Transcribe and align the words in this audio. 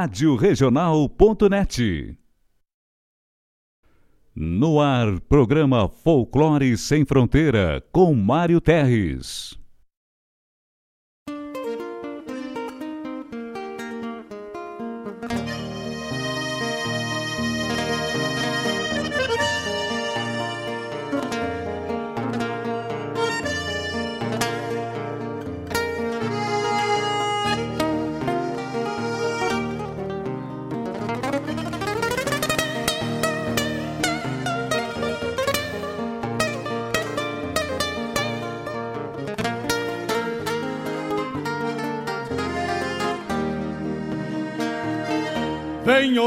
Rádio 0.00 0.36
Regional.net. 0.36 2.16
No 4.32 4.80
ar, 4.80 5.18
programa 5.22 5.88
Folclore 5.88 6.78
Sem 6.78 7.04
Fronteira, 7.04 7.84
com 7.90 8.14
Mário 8.14 8.60
Terres. 8.60 9.58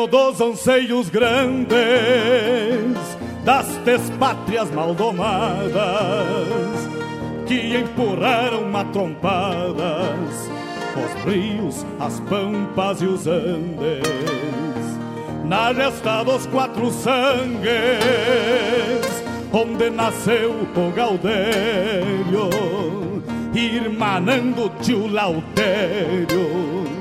Dos 0.10 0.42
anseios 0.42 1.10
grandes 1.10 1.78
das 3.46 3.68
pátrias 4.20 4.70
maldomadas 4.72 5.72
que 7.48 7.78
empurraram 7.78 8.66
matrompadas 8.70 10.50
os 10.98 11.24
rios, 11.24 11.86
as 12.00 12.20
pampas 12.22 13.02
e 13.02 13.06
os 13.06 13.28
andes. 13.28 14.02
Na 15.46 15.72
gesta 15.74 16.24
dos 16.24 16.48
quatro 16.48 16.90
sangues 16.90 17.72
onde 19.54 19.90
nasceu 19.90 20.52
o 20.76 20.92
Gaudério 20.92 22.50
irmanando 23.54 24.72
tio 24.82 25.08
Lautério 25.08 27.01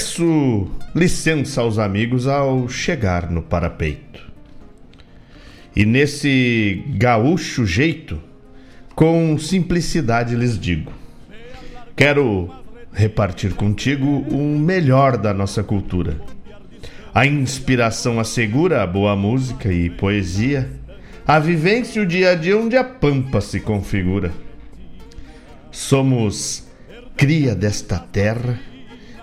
Peço 0.00 0.66
licença 0.94 1.60
aos 1.60 1.78
amigos 1.78 2.26
ao 2.26 2.66
chegar 2.70 3.30
no 3.30 3.42
parapeito. 3.42 4.32
E 5.76 5.84
nesse 5.84 6.82
gaúcho 6.96 7.66
jeito, 7.66 8.18
com 8.94 9.36
simplicidade 9.36 10.34
lhes 10.34 10.58
digo: 10.58 10.90
quero 11.94 12.50
repartir 12.90 13.52
contigo 13.52 14.06
o 14.30 14.58
melhor 14.58 15.18
da 15.18 15.34
nossa 15.34 15.62
cultura. 15.62 16.18
A 17.14 17.26
inspiração 17.26 18.18
assegura 18.18 18.82
a 18.82 18.86
boa 18.86 19.14
música 19.14 19.70
e 19.70 19.90
poesia, 19.90 20.66
a 21.26 21.38
vivência 21.38 22.02
o 22.02 22.06
dia 22.06 22.30
a 22.30 22.34
dia 22.34 22.56
onde 22.56 22.74
a 22.74 22.84
pampa 22.84 23.42
se 23.42 23.60
configura. 23.60 24.32
Somos 25.70 26.66
cria 27.18 27.54
desta 27.54 27.98
terra 27.98 28.69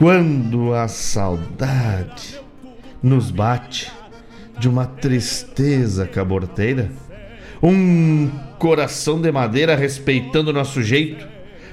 quando 0.00 0.72
a 0.72 0.88
saudade 0.88 2.40
nos 3.02 3.30
bate 3.30 3.92
de 4.58 4.66
uma 4.66 4.86
tristeza 4.86 6.06
caborteira, 6.06 6.90
um 7.62 8.30
coração 8.58 9.20
de 9.20 9.30
madeira 9.30 9.76
respeitando 9.76 10.54
nosso 10.54 10.82
jeito, 10.82 11.28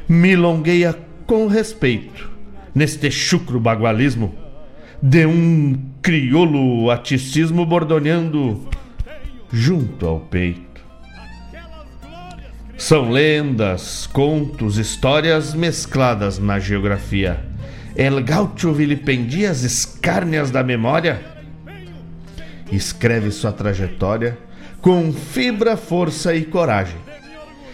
milongueia 0.10 0.94
com 1.26 1.48
respeito 1.48 2.30
neste 2.76 3.10
chucro 3.10 3.62
bagualismo 3.62 4.36
de 5.02 5.26
um 5.26 5.80
crioulo 6.02 6.92
aticismo 6.92 7.66
bordoneando 7.66 8.68
junto 9.54 10.06
ao 10.06 10.20
peito. 10.20 10.86
São 12.78 13.10
lendas, 13.10 14.06
contos, 14.06 14.78
histórias 14.78 15.54
mescladas 15.54 16.38
na 16.38 16.60
geografia 16.60 17.56
El 17.98 18.24
Gaucho 18.24 18.72
vilipendia 18.74 19.50
as 19.50 19.64
escárnias 19.64 20.52
da 20.52 20.64
memória. 20.64 21.20
Escreve 22.72 23.32
sua 23.32 23.52
trajetória 23.52 24.38
com 24.80 25.12
fibra, 25.12 25.76
força 25.76 26.36
e 26.36 26.46
coragem. 26.46 26.98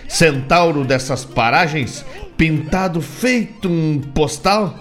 Centauro 0.08 0.86
dessas 0.86 1.26
paragens, 1.26 2.06
pintado 2.38 3.02
feito 3.02 3.68
um 3.68 4.00
postal, 4.00 4.80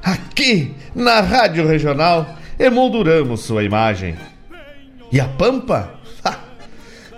aqui 0.00 0.76
na 0.94 1.20
Rádio 1.20 1.66
Regional 1.66 2.38
emolduramos 2.56 3.40
sua 3.40 3.64
imagem. 3.64 4.14
E 5.10 5.18
a 5.18 5.26
Pampa? 5.26 5.98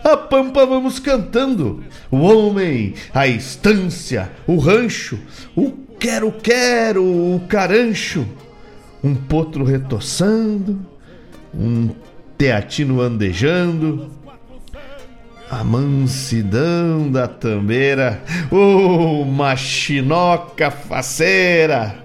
A 0.06 0.16
Pampa 0.16 0.64
vamos 0.64 1.00
cantando. 1.00 1.82
O 2.12 2.18
homem, 2.18 2.94
a 3.12 3.26
estância, 3.26 4.30
o 4.46 4.56
rancho, 4.56 5.18
o 5.56 5.72
quero, 5.98 6.30
quero, 6.30 7.02
o 7.02 7.40
carancho, 7.48 8.24
um 9.02 9.16
potro 9.16 9.64
retoçando, 9.64 10.78
um 11.52 11.90
teatino 12.38 13.00
andejando, 13.00 14.08
a 15.50 15.64
mansidão 15.64 17.10
da 17.10 17.26
tambeira, 17.26 18.22
o 18.48 19.22
oh, 19.22 19.24
machinoca 19.24 20.70
faceira, 20.70 21.96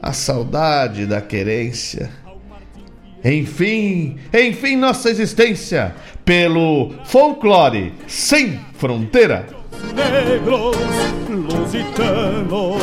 a 0.00 0.14
saudade 0.14 1.04
da 1.04 1.20
querência. 1.20 2.08
Enfim, 3.22 4.16
enfim, 4.32 4.76
nossa 4.76 5.10
existência, 5.10 5.94
pelo 6.24 6.90
folclore 7.04 7.92
sem 8.06 8.60
fronteira 8.74 9.60
negros, 9.94 10.76
lusitanos, 11.28 12.82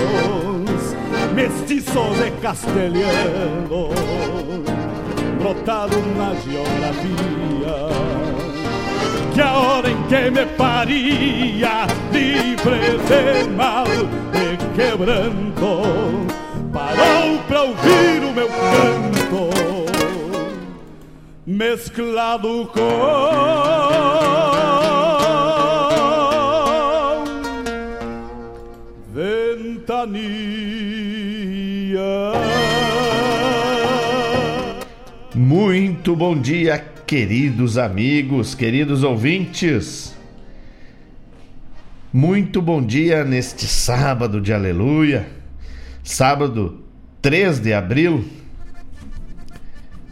mestiços 1.34 2.18
de 2.18 2.32
castelhano, 2.42 3.90
brotado 5.40 5.98
na 6.18 6.34
geografia. 6.36 7.78
Que 9.34 9.42
a 9.42 9.54
hora 9.54 9.90
em 9.90 10.04
que 10.04 10.32
me 10.32 10.46
paria, 10.58 11.86
livre 12.12 12.98
de 13.08 13.50
mal 13.50 13.86
e 14.34 14.58
quebranto, 14.76 16.28
parou 16.74 17.38
pra 17.48 17.62
ouvir 17.64 18.24
o 18.24 18.34
meu 18.34 18.48
canto, 18.48 19.77
mesclado 21.48 22.70
com 22.74 22.82
ventania. 29.14 30.18
Muito 35.34 36.18
bom 36.18 36.38
dia, 36.38 36.78
queridos 37.08 37.78
amigos, 37.78 38.54
queridos 38.54 39.04
ouvintes. 39.04 40.14
Muito 42.12 42.62
bom 42.62 42.86
dia 42.86 43.24
neste 43.24 43.66
sábado 43.68 44.42
de 44.42 44.52
aleluia, 44.52 45.26
sábado 46.04 46.84
3 47.22 47.62
de 47.62 47.74
abril 47.74 48.26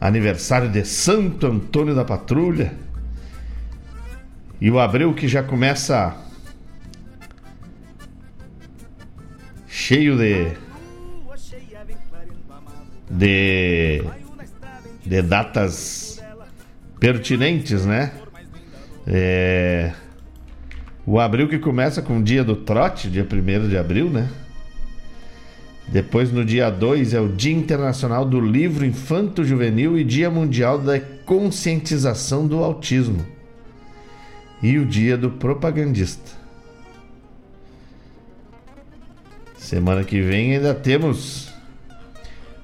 aniversário 0.08 0.70
de 0.70 0.86
Santo 0.86 1.48
Antônio 1.48 1.96
da 1.96 2.06
Patrulha. 2.06 2.74
E 4.60 4.70
o 4.72 4.80
abril 4.80 5.14
que 5.14 5.28
já 5.28 5.44
começa 5.44 6.16
cheio 9.68 10.18
de 10.18 10.52
de 13.10 14.04
de 15.06 15.22
datas 15.22 16.22
pertinentes, 17.00 17.86
né? 17.86 18.12
É, 19.06 19.94
o 21.06 21.20
abril 21.20 21.48
que 21.48 21.60
começa 21.60 22.02
com 22.02 22.18
o 22.18 22.24
dia 22.24 22.44
do 22.44 22.56
trote, 22.56 23.10
dia 23.10 23.28
1 23.32 23.70
de 23.70 23.78
abril, 23.78 24.10
né? 24.10 24.28
Depois, 25.88 26.32
no 26.32 26.44
dia 26.44 26.70
2, 26.70 27.14
é 27.14 27.20
o 27.20 27.28
Dia 27.28 27.54
Internacional 27.54 28.26
do 28.26 28.40
Livro 28.40 28.86
Infanto 28.86 29.44
Juvenil 29.44 29.98
e 29.98 30.04
Dia 30.04 30.30
Mundial 30.32 30.80
da 30.80 31.00
Conscientização 31.00 32.48
do 32.48 32.64
Autismo. 32.64 33.26
E 34.62 34.78
o 34.80 34.86
Dia 34.86 35.16
do 35.16 35.30
Propagandista. 35.30 36.32
Semana 39.58 40.04
que 40.04 40.22
vem 40.22 40.56
ainda 40.56 40.74
temos 40.74 41.52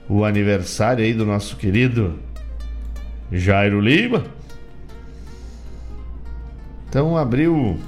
o 0.10 0.26
aniversário 0.26 1.04
aí 1.04 1.14
do 1.14 1.26
nosso 1.26 1.56
querido 1.58 2.20
Jairo 3.32 3.80
Lima. 3.80 4.26
Então, 6.90 7.18
abril. 7.18 7.80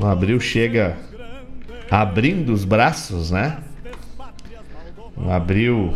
Abril 0.00 0.40
chega 0.40 0.96
abrindo 2.00 2.52
os 2.52 2.64
braços, 2.64 3.30
né? 3.30 3.58
O 5.16 5.30
abril. 5.30 5.94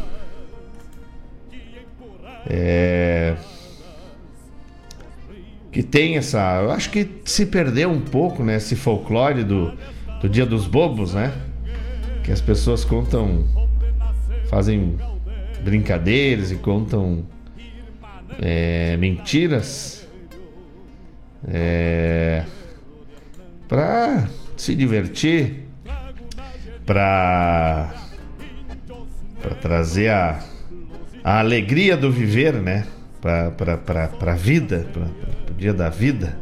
É. 2.46 3.34
Que 5.72 5.82
tem 5.82 6.16
essa. 6.16 6.60
Eu 6.62 6.70
acho 6.70 6.90
que 6.90 7.08
se 7.24 7.46
perdeu 7.46 7.90
um 7.90 8.00
pouco, 8.00 8.44
né? 8.44 8.56
Esse 8.56 8.76
folclore 8.76 9.42
do, 9.42 9.72
do 10.20 10.28
Dia 10.28 10.46
dos 10.46 10.66
Bobos, 10.66 11.14
né? 11.14 11.32
Que 12.22 12.32
as 12.32 12.40
pessoas 12.40 12.84
contam. 12.84 13.46
Fazem 14.48 14.96
brincadeiras 15.64 16.52
e 16.52 16.56
contam 16.56 17.24
é, 18.40 18.96
mentiras 18.96 20.06
é, 21.48 22.44
para 23.66 24.28
se 24.56 24.74
divertir, 24.74 25.65
para 26.86 27.92
trazer 29.60 30.08
a, 30.08 30.40
a 31.24 31.40
alegria 31.40 31.96
do 31.96 32.10
viver, 32.10 32.54
né? 32.54 32.86
Para 33.20 34.32
a 34.32 34.34
vida, 34.36 34.86
para 34.92 35.52
o 35.52 35.54
dia 35.54 35.74
da 35.74 35.88
vida. 35.88 36.38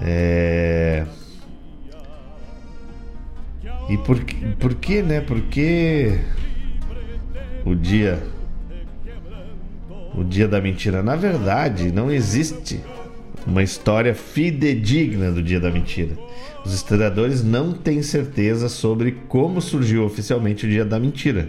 É... 0.00 1.04
E 3.88 3.98
por, 3.98 4.18
por 4.58 4.74
que, 4.74 5.02
né? 5.02 5.20
Porque 5.20 6.18
o 7.64 7.74
dia 7.74 8.20
o 10.16 10.24
dia 10.24 10.48
da 10.48 10.60
mentira. 10.60 11.02
Na 11.02 11.14
verdade, 11.14 11.92
não 11.92 12.10
existe 12.10 12.80
uma 13.46 13.62
história 13.62 14.14
fidedigna 14.14 15.30
do 15.30 15.42
dia 15.42 15.60
da 15.60 15.70
mentira. 15.70 16.16
Os 16.64 16.74
historiadores 16.74 17.44
não 17.44 17.72
têm 17.72 18.02
certeza 18.02 18.68
sobre 18.68 19.12
como 19.28 19.60
surgiu 19.60 20.04
oficialmente 20.04 20.66
o 20.66 20.68
dia 20.68 20.84
da 20.84 20.98
mentira. 20.98 21.48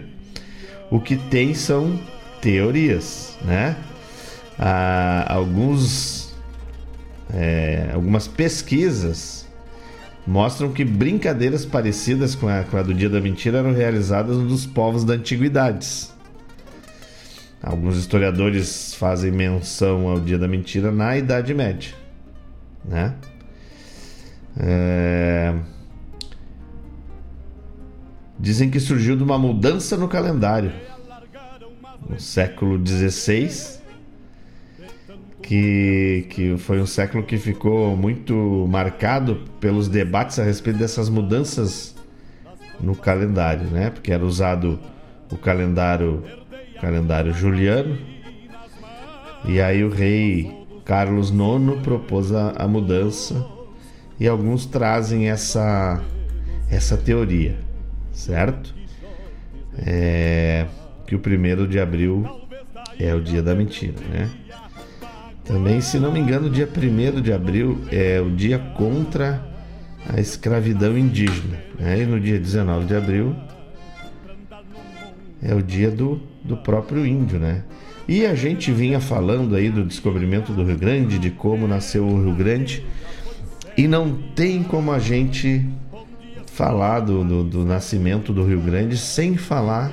O 0.90 1.00
que 1.00 1.16
tem 1.16 1.54
são 1.54 1.98
teorias, 2.40 3.36
né? 3.44 3.76
Há 4.58 5.32
alguns, 5.32 6.34
é, 7.34 7.90
algumas 7.92 8.28
pesquisas 8.28 9.46
mostram 10.26 10.70
que 10.70 10.84
brincadeiras 10.84 11.64
parecidas 11.64 12.34
com 12.34 12.48
a, 12.48 12.62
com 12.62 12.76
a 12.76 12.82
do 12.82 12.92
Dia 12.92 13.08
da 13.08 13.20
Mentira 13.20 13.58
eram 13.58 13.72
realizadas 13.72 14.36
nos 14.36 14.66
povos 14.66 15.04
da 15.04 15.14
antiguidades. 15.14 16.12
Alguns 17.62 17.96
historiadores 17.96 18.94
fazem 18.94 19.32
menção 19.32 20.08
ao 20.08 20.20
Dia 20.20 20.38
da 20.38 20.46
Mentira 20.46 20.92
na 20.92 21.16
Idade 21.16 21.52
Média, 21.52 21.92
né? 22.84 23.14
É... 24.56 25.54
Dizem 28.38 28.70
que 28.70 28.78
surgiu 28.78 29.16
de 29.16 29.22
uma 29.24 29.36
mudança 29.36 29.96
no 29.96 30.08
calendário 30.08 30.72
no 32.08 32.18
século 32.20 32.80
XVI 32.84 33.78
que, 35.42 36.26
que 36.30 36.56
foi 36.58 36.80
um 36.80 36.86
século 36.86 37.24
que 37.24 37.38
ficou 37.38 37.96
muito 37.96 38.66
marcado 38.68 39.44
pelos 39.58 39.88
debates 39.88 40.38
a 40.38 40.44
respeito 40.44 40.78
dessas 40.78 41.08
mudanças 41.08 41.96
no 42.80 42.94
calendário, 42.94 43.64
né? 43.64 43.90
Porque 43.90 44.12
era 44.12 44.24
usado 44.24 44.78
o 45.32 45.36
calendário 45.36 46.22
calendário 46.80 47.32
juliano 47.32 47.98
e 49.44 49.60
aí 49.60 49.84
o 49.84 49.88
rei 49.88 50.66
Carlos 50.84 51.30
IX 51.30 51.80
propôs 51.82 52.32
a, 52.32 52.50
a 52.56 52.66
mudança 52.66 53.46
e 54.18 54.26
alguns 54.26 54.66
trazem 54.66 55.28
essa 55.28 56.02
essa 56.70 56.96
teoria, 56.96 57.58
certo? 58.12 58.74
É, 59.78 60.66
que 61.06 61.14
o 61.14 61.18
primeiro 61.18 61.66
de 61.66 61.80
abril 61.80 62.26
é 62.98 63.14
o 63.14 63.20
dia 63.20 63.42
da 63.42 63.54
mentira, 63.54 64.00
né? 64.10 64.30
Também, 65.44 65.80
se 65.80 65.98
não 65.98 66.12
me 66.12 66.20
engano, 66.20 66.50
dia 66.50 66.68
1 66.68 67.22
de 67.22 67.32
abril 67.32 67.80
é 67.90 68.20
o 68.20 68.28
dia 68.30 68.58
contra 68.58 69.42
a 70.06 70.20
escravidão 70.20 70.96
indígena. 70.98 71.58
Né? 71.78 72.02
E 72.02 72.04
no 72.04 72.20
dia 72.20 72.38
19 72.38 72.84
de 72.84 72.94
abril 72.94 73.34
é 75.42 75.54
o 75.54 75.62
dia 75.62 75.90
do, 75.90 76.20
do 76.44 76.56
próprio 76.56 77.06
índio, 77.06 77.38
né? 77.38 77.62
E 78.06 78.24
a 78.24 78.34
gente 78.34 78.72
vinha 78.72 79.00
falando 79.00 79.54
aí 79.54 79.68
do 79.68 79.84
descobrimento 79.84 80.52
do 80.52 80.64
Rio 80.64 80.78
Grande, 80.78 81.18
de 81.18 81.30
como 81.30 81.68
nasceu 81.68 82.06
o 82.06 82.24
Rio 82.24 82.34
Grande, 82.34 82.84
e 83.76 83.86
não 83.86 84.12
tem 84.34 84.62
como 84.62 84.90
a 84.90 84.98
gente 84.98 85.64
falar 86.46 87.00
do, 87.00 87.22
do, 87.22 87.44
do 87.44 87.64
nascimento 87.64 88.32
do 88.32 88.44
Rio 88.44 88.60
Grande 88.60 88.96
sem 88.96 89.36
falar 89.36 89.92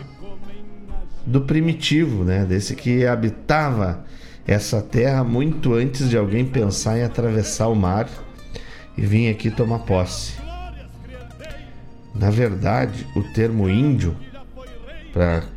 do 1.26 1.42
primitivo, 1.42 2.24
né? 2.24 2.46
Desse 2.46 2.76
que 2.76 3.06
habitava 3.06 4.06
essa 4.48 4.82
terra 4.82 5.24
muito 5.24 5.74
antes 5.74 6.10
de 6.10 6.18
alguém 6.18 6.46
pensar 6.46 6.98
em 6.98 7.04
atravessar 7.04 7.68
o 7.68 7.76
mar 7.76 8.08
e 8.98 9.02
vir 9.02 9.30
aqui 9.30 9.50
tomar 9.50 9.80
posse. 9.80 10.34
Na 12.14 12.30
verdade, 12.30 13.06
o 13.16 13.22
termo 13.34 13.70
índio, 13.70 14.16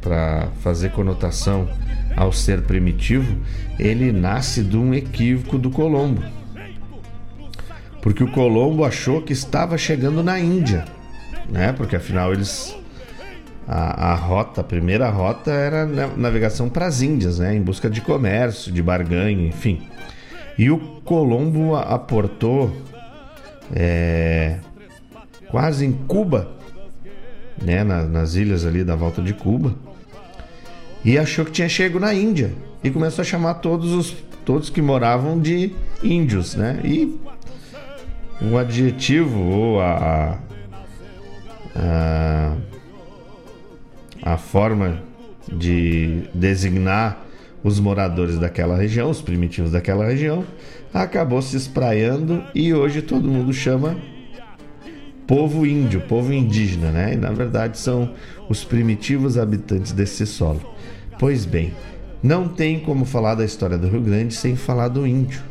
para 0.01 0.49
fazer 0.61 0.91
conotação 0.91 1.69
ao 2.17 2.33
ser 2.33 2.63
primitivo, 2.63 3.37
ele 3.79 4.13
nasce 4.13 4.63
de 4.63 4.77
um 4.77 4.95
equívoco 4.95 5.59
do 5.59 5.71
Colombo. 5.71 6.23
Porque 8.01 8.23
o 8.23 8.31
Colombo 8.31 8.85
achou 8.85 9.21
que 9.21 9.33
estava 9.33 9.77
chegando 9.77 10.23
na 10.23 10.39
Índia, 10.39 10.85
né? 11.49 11.73
Porque 11.73 11.97
afinal 11.97 12.33
eles 12.33 12.77
a, 13.67 14.13
a 14.13 14.15
rota, 14.15 14.61
a 14.61 14.65
primeira 14.65 15.11
rota 15.11 15.51
era 15.51 15.85
navegação 16.17 16.71
para 16.71 16.87
as 16.87 17.03
Índias, 17.03 17.41
né? 17.41 17.55
Em 17.55 17.61
busca 17.61 17.91
de 17.91 18.01
comércio, 18.01 18.73
de 18.73 18.83
barganha, 18.83 19.49
enfim. 19.49 19.89
E 20.57 20.71
o 20.71 20.79
Colombo 21.05 21.75
aportou 21.77 22.75
é, 23.75 24.59
quase 25.49 25.85
em 25.85 25.93
Cuba, 25.93 26.58
né? 27.63 27.85
nas, 27.85 28.11
nas 28.11 28.35
ilhas 28.35 28.65
ali 28.65 28.85
da 28.85 28.97
volta 28.97 29.23
de 29.23 29.35
Cuba, 29.35 29.75
e 31.05 31.17
achou 31.17 31.45
que 31.45 31.53
tinha 31.53 31.69
chego 31.69 31.99
na 31.99 32.13
Índia 32.13 32.53
e 32.83 32.91
começou 32.91 33.23
a 33.23 33.25
chamar 33.25 33.55
todos 33.55 33.93
os 33.93 34.17
todos 34.45 34.71
que 34.71 34.81
moravam 34.81 35.39
de 35.39 35.73
índios, 36.03 36.55
né? 36.55 36.81
E 36.83 37.21
o 38.41 38.57
adjetivo 38.57 39.39
ou 39.39 39.81
a, 39.81 40.39
a 41.77 42.57
a 44.23 44.37
forma 44.37 45.03
de 45.51 46.25
designar 46.35 47.25
os 47.63 47.81
moradores 47.81 48.39
daquela 48.39 48.77
região, 48.77 49.11
os 49.11 49.21
primitivos 49.23 49.73
daquela 49.73 50.05
região, 50.05 50.45
acabou 50.93 51.41
se 51.41 51.57
espraiando 51.57 52.43
e 52.55 52.73
hoje 52.73 53.03
todo 53.03 53.29
mundo 53.29 53.53
chama 53.53 53.97
povo 55.29 55.67
índio, 55.67 56.01
povo 56.01 56.33
indígena, 56.33 56.91
né? 56.91 57.13
E 57.13 57.17
na 57.17 57.31
verdade 57.31 57.79
são 57.79 58.15
os 58.49 58.65
primitivos 58.65 59.37
habitantes 59.37 59.93
desse 59.93 60.27
solo. 60.27 60.63
Pois 61.19 61.45
bem, 61.45 61.75
não 62.23 62.49
tem 62.49 62.81
como 62.81 63.05
falar 63.05 63.35
da 63.35 63.45
história 63.45 63.77
do 63.77 63.87
Rio 63.89 64.01
Grande 64.01 64.35
sem 64.35 64.57
falar 64.57 64.89
do 64.89 65.07
índio. 65.07 65.43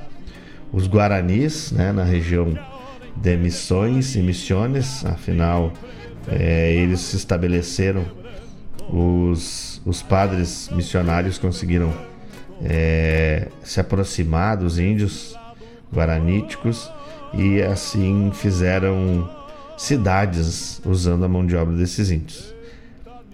Os 0.74 0.88
guaranis, 0.88 1.72
né, 1.72 1.92
na 1.92 2.04
região 2.04 2.58
de 3.16 3.38
Missões 3.38 4.16
e 4.16 4.20
Missiones, 4.20 5.06
afinal, 5.06 5.72
é, 6.28 6.74
eles 6.74 7.00
se 7.02 7.16
estabeleceram, 7.16 8.04
os, 8.90 9.80
os 9.86 10.02
padres 10.02 10.70
missionários 10.74 11.38
conseguiram 11.38 11.94
é, 12.64 13.48
se 13.64 13.80
aproximar 13.80 14.58
dos 14.58 14.80
índios 14.80 15.38
guaraníticos 15.94 16.92
e 17.34 17.62
assim 17.62 18.32
fizeram 18.34 19.37
cidades 19.78 20.82
usando 20.84 21.24
a 21.24 21.30
mão 21.30 21.46
de 21.46 21.56
obra 21.56 21.76
desses 21.78 22.10
índios. 22.10 22.54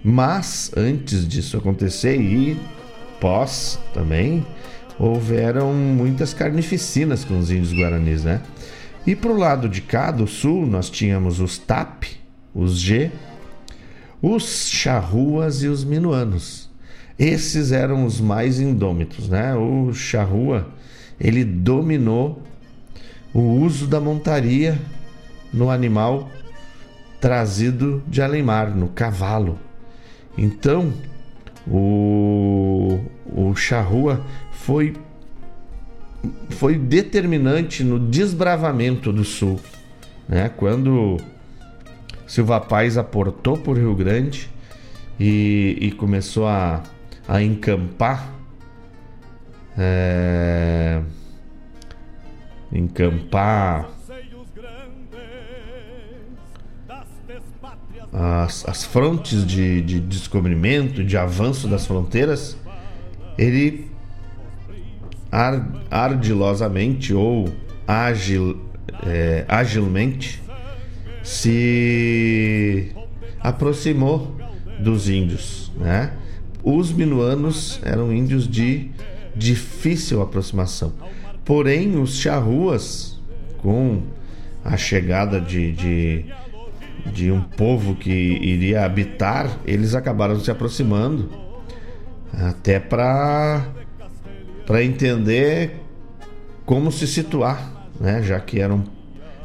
Mas 0.03 0.71
antes 0.75 1.25
disso 1.25 1.57
acontecer 1.57 2.19
e 2.19 2.59
pós 3.21 3.79
também, 3.93 4.45
houveram 4.99 5.73
muitas 5.73 6.33
carnificinas 6.33 7.23
com 7.23 7.39
os 7.39 7.49
índios 7.49 7.73
guaranis, 7.73 8.23
né? 8.23 8.41
E 9.07 9.15
para 9.15 9.31
o 9.31 9.37
lado 9.37 9.69
de 9.69 9.81
cá, 9.81 10.11
do 10.11 10.27
sul, 10.27 10.67
nós 10.67 10.89
tínhamos 10.89 11.39
os 11.39 11.57
TAP, 11.57 12.03
os 12.53 12.77
G, 12.79 13.11
os 14.21 14.69
charruas 14.69 15.63
e 15.63 15.67
os 15.67 15.83
minuanos. 15.83 16.69
Esses 17.17 17.71
eram 17.71 18.05
os 18.05 18.19
mais 18.19 18.59
indômitos, 18.59 19.29
né? 19.29 19.55
O 19.55 19.93
charrua, 19.93 20.67
ele 21.19 21.43
dominou 21.45 22.41
o 23.33 23.39
uso 23.39 23.87
da 23.87 23.99
montaria 23.99 24.79
no 25.53 25.69
animal 25.69 26.29
trazido 27.21 28.03
de 28.07 28.21
Alemar, 28.21 28.75
no 28.75 28.89
cavalo. 28.89 29.57
Então, 30.37 30.91
o, 31.67 32.99
o 33.25 33.55
charrua 33.55 34.21
foi, 34.51 34.93
foi 36.49 36.77
determinante 36.77 37.83
no 37.83 37.97
desbravamento 37.99 39.13
do 39.13 39.23
sul. 39.23 39.59
Né? 40.27 40.49
Quando 40.49 41.17
Silva 42.27 42.59
Paz 42.59 42.97
aportou 42.97 43.57
por 43.57 43.77
Rio 43.77 43.95
Grande 43.95 44.49
e, 45.19 45.77
e 45.79 45.91
começou 45.91 46.47
a, 46.47 46.83
a 47.27 47.41
encampar. 47.41 48.33
É, 49.77 51.01
encampar 52.71 53.92
as, 58.13 58.67
as 58.67 58.83
frontes 58.83 59.45
de, 59.45 59.81
de 59.81 59.99
descobrimento, 59.99 61.03
de 61.03 61.17
avanço 61.17 61.67
das 61.67 61.85
fronteiras, 61.85 62.55
ele 63.37 63.91
ardilosamente 65.89 67.11
ou 67.11 67.49
agil, 67.87 68.61
é, 69.03 69.45
agilmente 69.47 70.43
se 71.23 72.91
aproximou 73.39 74.37
dos 74.79 75.09
índios, 75.09 75.71
né? 75.75 76.13
Os 76.63 76.91
minuanos 76.91 77.79
eram 77.83 78.13
índios 78.13 78.47
de 78.47 78.91
difícil 79.35 80.21
aproximação. 80.21 80.93
Porém, 81.43 81.99
os 81.99 82.17
charruas, 82.17 83.19
com 83.57 84.03
a 84.63 84.77
chegada 84.77 85.41
de, 85.41 85.73
de, 85.73 86.25
de 87.05 87.31
um 87.31 87.41
povo 87.41 87.95
que 87.95 88.09
iria 88.09 88.85
habitar, 88.85 89.49
eles 89.65 89.93
acabaram 89.93 90.39
se 90.39 90.49
aproximando 90.49 91.29
até 92.33 92.79
para 92.79 93.67
para 94.65 94.81
entender 94.81 95.81
como 96.65 96.91
se 96.91 97.05
situar, 97.05 97.89
né? 97.99 98.23
Já 98.23 98.39
que 98.39 98.59
eram 98.59 98.83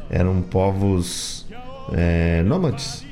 eram 0.09 0.41
povos 0.41 1.45
é, 1.91 2.41
nômades 2.43 3.05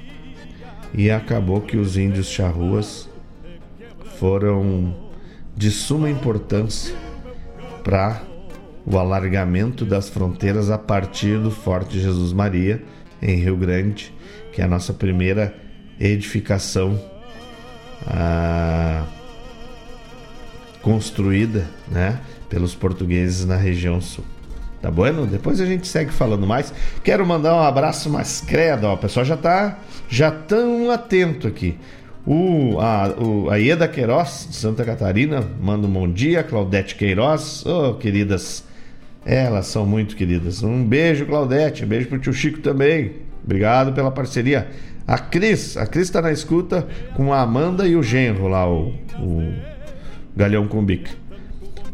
e 0.93 1.11
acabou 1.11 1.61
que 1.61 1.77
os 1.77 1.97
índios 1.97 2.27
charruas 2.27 3.07
foram 4.17 4.95
de 5.55 5.69
suma 5.69 6.09
importância 6.09 6.95
para 7.83 8.21
o 8.85 8.97
alargamento 8.97 9.85
das 9.85 10.09
fronteiras 10.09 10.69
a 10.69 10.77
partir 10.77 11.37
do 11.39 11.51
Forte 11.51 11.99
Jesus 11.99 12.31
Maria 12.31 12.81
em 13.21 13.35
Rio 13.35 13.57
Grande, 13.57 14.13
que 14.57 14.61
é 14.63 14.65
a 14.65 14.67
nossa 14.67 14.91
primeira 14.91 15.53
edificação 15.99 16.99
ah, 18.07 19.03
construída, 20.81 21.67
né, 21.87 22.19
pelos 22.49 22.73
portugueses 22.73 23.45
na 23.45 23.55
região 23.55 24.01
sul. 24.01 24.25
Tá 24.81 24.89
bueno? 24.89 25.27
Depois 25.27 25.61
a 25.61 25.65
gente 25.67 25.87
segue 25.87 26.11
falando 26.11 26.47
mais. 26.47 26.73
Quero 27.03 27.23
mandar 27.23 27.53
um 27.53 27.59
abraço 27.59 28.09
mais 28.09 28.41
credo, 28.41 28.87
ó. 28.87 28.95
O 28.95 28.97
pessoal 28.97 29.23
já 29.23 29.37
tá 29.37 29.77
já 30.09 30.31
tão 30.31 30.89
atento 30.89 31.47
aqui. 31.47 31.77
O, 32.25 32.79
a, 32.79 33.09
o, 33.09 33.51
a 33.51 33.57
Ieda 33.57 33.87
Queiroz, 33.87 34.47
de 34.49 34.55
Santa 34.55 34.83
Catarina, 34.83 35.47
manda 35.61 35.85
um 35.85 35.91
bom 35.91 36.11
dia. 36.11 36.41
Claudete 36.41 36.95
Queiroz, 36.95 37.63
oh, 37.63 37.93
queridas. 37.93 38.63
Elas 39.23 39.67
são 39.67 39.85
muito 39.85 40.15
queridas. 40.15 40.63
Um 40.63 40.83
beijo, 40.83 41.27
Claudete. 41.27 41.85
Um 41.85 41.87
beijo 41.87 42.07
pro 42.07 42.17
tio 42.17 42.33
Chico 42.33 42.59
também. 42.59 43.26
Obrigado 43.47 43.93
pela 43.93 44.11
parceria. 44.11 44.67
A 45.07 45.17
Cris, 45.17 45.77
a 45.77 45.87
Cris 45.87 46.09
tá 46.09 46.21
na 46.21 46.33
escuta 46.33 46.85
com 47.15 47.31
a 47.31 47.39
Amanda 47.39 47.87
e 47.87 47.95
o 47.95 48.03
genro 48.03 48.49
lá, 48.49 48.69
o, 48.69 48.93
o 49.17 49.53
Galhão 50.35 50.67
com 50.67 50.83
Bica. 50.83 51.11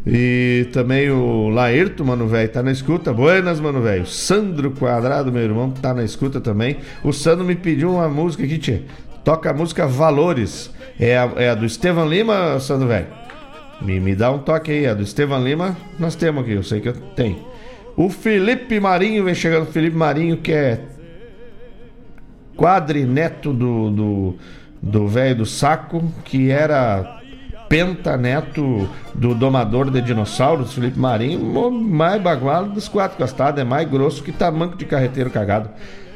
E 0.05 0.67
também 0.73 1.11
o 1.11 1.47
Laerto, 1.49 2.03
mano 2.03 2.27
velho, 2.27 2.49
tá 2.49 2.63
na 2.63 2.71
escuta. 2.71 3.13
Buenas, 3.13 3.59
mano 3.59 3.81
velho. 3.81 4.07
Sandro 4.07 4.71
Quadrado, 4.71 5.31
meu 5.31 5.43
irmão, 5.43 5.69
tá 5.69 5.93
na 5.93 6.03
escuta 6.03 6.41
também. 6.41 6.77
O 7.03 7.13
Sandro 7.13 7.45
me 7.45 7.55
pediu 7.55 7.93
uma 7.93 8.09
música 8.09 8.43
aqui, 8.43 8.57
tia. 8.57 8.83
Toca 9.23 9.51
a 9.51 9.53
música 9.53 9.85
Valores. 9.85 10.71
É 10.99 11.15
a, 11.15 11.31
é 11.37 11.49
a 11.49 11.55
do 11.55 11.65
Estevam 11.65 12.09
Lima, 12.09 12.59
Sandro 12.59 12.87
velho? 12.87 13.07
Me, 13.79 13.99
me 13.99 14.15
dá 14.15 14.31
um 14.31 14.39
toque 14.39 14.71
aí. 14.71 14.87
A 14.87 14.95
do 14.95 15.03
Estevam 15.03 15.41
Lima, 15.41 15.77
nós 15.99 16.15
temos 16.15 16.43
aqui, 16.43 16.53
eu 16.53 16.63
sei 16.63 16.81
que 16.81 16.89
eu 16.89 16.93
tenho. 17.15 17.37
O 17.95 18.09
Felipe 18.09 18.79
Marinho, 18.79 19.23
vem 19.23 19.35
chegando. 19.35 19.63
O 19.63 19.71
Felipe 19.71 19.95
Marinho, 19.95 20.37
que 20.37 20.51
é 20.51 20.81
quadrineto 22.63 23.51
do 23.51 24.35
do 24.81 25.07
velho 25.07 25.35
do 25.35 25.45
saco, 25.45 26.03
que 26.23 26.49
era 26.49 27.19
pentaneto 27.67 28.89
do 29.13 29.35
domador 29.35 29.89
de 29.89 30.01
dinossauros, 30.01 30.73
Felipe 30.73 30.97
Marinho, 30.99 31.71
mais 31.71 32.21
bagualo 32.21 32.69
dos 32.69 32.87
quatro 32.87 33.17
costados, 33.17 33.59
é 33.59 33.63
mais 33.65 33.89
grosso 33.89 34.23
que 34.23 34.31
tamanco 34.31 34.77
de 34.77 34.85
carreteiro 34.85 35.29
cagado. 35.29 35.69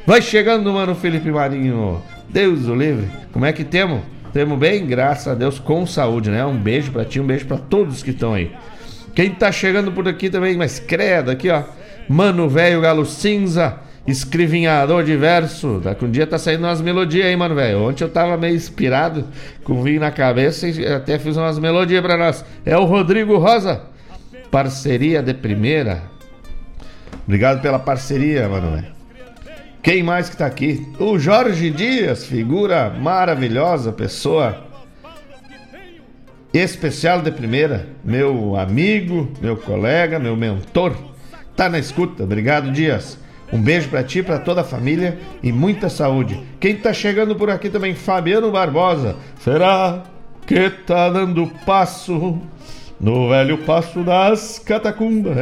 Vai 0.06 0.22
chegando, 0.22 0.72
mano, 0.72 0.94
Felipe 0.94 1.30
Marinho. 1.30 2.00
Deus 2.30 2.66
o 2.66 2.74
livre. 2.74 3.08
Como 3.32 3.44
é 3.44 3.52
que 3.52 3.64
temos? 3.64 4.00
Temos 4.32 4.58
bem, 4.58 4.86
graças 4.86 5.28
a 5.28 5.34
Deus, 5.34 5.58
com 5.58 5.86
saúde, 5.86 6.30
né? 6.30 6.44
Um 6.46 6.56
beijo 6.56 6.92
para 6.92 7.04
ti, 7.04 7.20
um 7.20 7.26
beijo 7.26 7.46
para 7.46 7.58
todos 7.58 8.02
que 8.02 8.10
estão 8.10 8.32
aí. 8.34 8.52
Quem 9.14 9.30
tá 9.30 9.52
chegando 9.52 9.92
por 9.92 10.06
aqui 10.08 10.30
também, 10.30 10.56
mas 10.56 10.78
credo, 10.78 11.30
aqui 11.30 11.50
ó. 11.50 11.62
Mano 12.08 12.48
velho 12.48 12.80
galo 12.80 13.04
cinza 13.04 13.87
escrivinhador 14.10 15.04
de 15.04 15.16
verso. 15.16 15.80
Daqui 15.82 16.04
um 16.04 16.10
dia 16.10 16.26
tá 16.26 16.38
saindo 16.38 16.64
umas 16.64 16.80
melodias 16.80 17.26
aí, 17.26 17.36
mano, 17.36 17.54
velho. 17.54 17.82
Ontem 17.82 18.04
eu 18.04 18.08
tava 18.08 18.36
meio 18.36 18.54
inspirado, 18.54 19.26
com 19.62 19.82
vinho 19.82 20.00
na 20.00 20.10
cabeça 20.10 20.66
e 20.66 20.86
até 20.86 21.18
fiz 21.18 21.36
umas 21.36 21.58
melodias 21.58 22.00
pra 22.02 22.16
nós. 22.16 22.44
É 22.64 22.76
o 22.76 22.84
Rodrigo 22.84 23.36
Rosa, 23.36 23.82
parceria 24.50 25.22
de 25.22 25.34
primeira. 25.34 26.02
Obrigado 27.26 27.60
pela 27.60 27.78
parceria, 27.78 28.48
mano, 28.48 28.70
velho. 28.76 28.98
Quem 29.82 30.02
mais 30.02 30.28
que 30.28 30.36
tá 30.36 30.46
aqui? 30.46 30.86
O 30.98 31.18
Jorge 31.18 31.70
Dias, 31.70 32.26
figura 32.26 32.90
maravilhosa, 32.90 33.92
pessoa 33.92 34.64
especial 36.52 37.20
de 37.20 37.30
primeira, 37.30 37.86
meu 38.02 38.56
amigo, 38.56 39.30
meu 39.40 39.56
colega, 39.56 40.18
meu 40.18 40.34
mentor, 40.34 40.96
tá 41.54 41.68
na 41.68 41.78
escuta. 41.78 42.24
Obrigado, 42.24 42.72
Dias. 42.72 43.18
Um 43.52 43.62
beijo 43.62 43.88
para 43.88 44.02
ti, 44.02 44.22
para 44.22 44.38
toda 44.38 44.60
a 44.60 44.64
família 44.64 45.18
e 45.42 45.50
muita 45.50 45.88
saúde. 45.88 46.38
Quem 46.60 46.76
tá 46.76 46.92
chegando 46.92 47.34
por 47.34 47.48
aqui 47.48 47.70
também, 47.70 47.94
Fabiano 47.94 48.50
Barbosa. 48.50 49.16
Será 49.40 50.02
que 50.46 50.68
tá 50.70 51.08
dando 51.08 51.46
passo 51.64 52.38
no 53.00 53.28
velho 53.30 53.58
passo 53.58 54.02
das 54.02 54.58
catacumbas? 54.58 55.34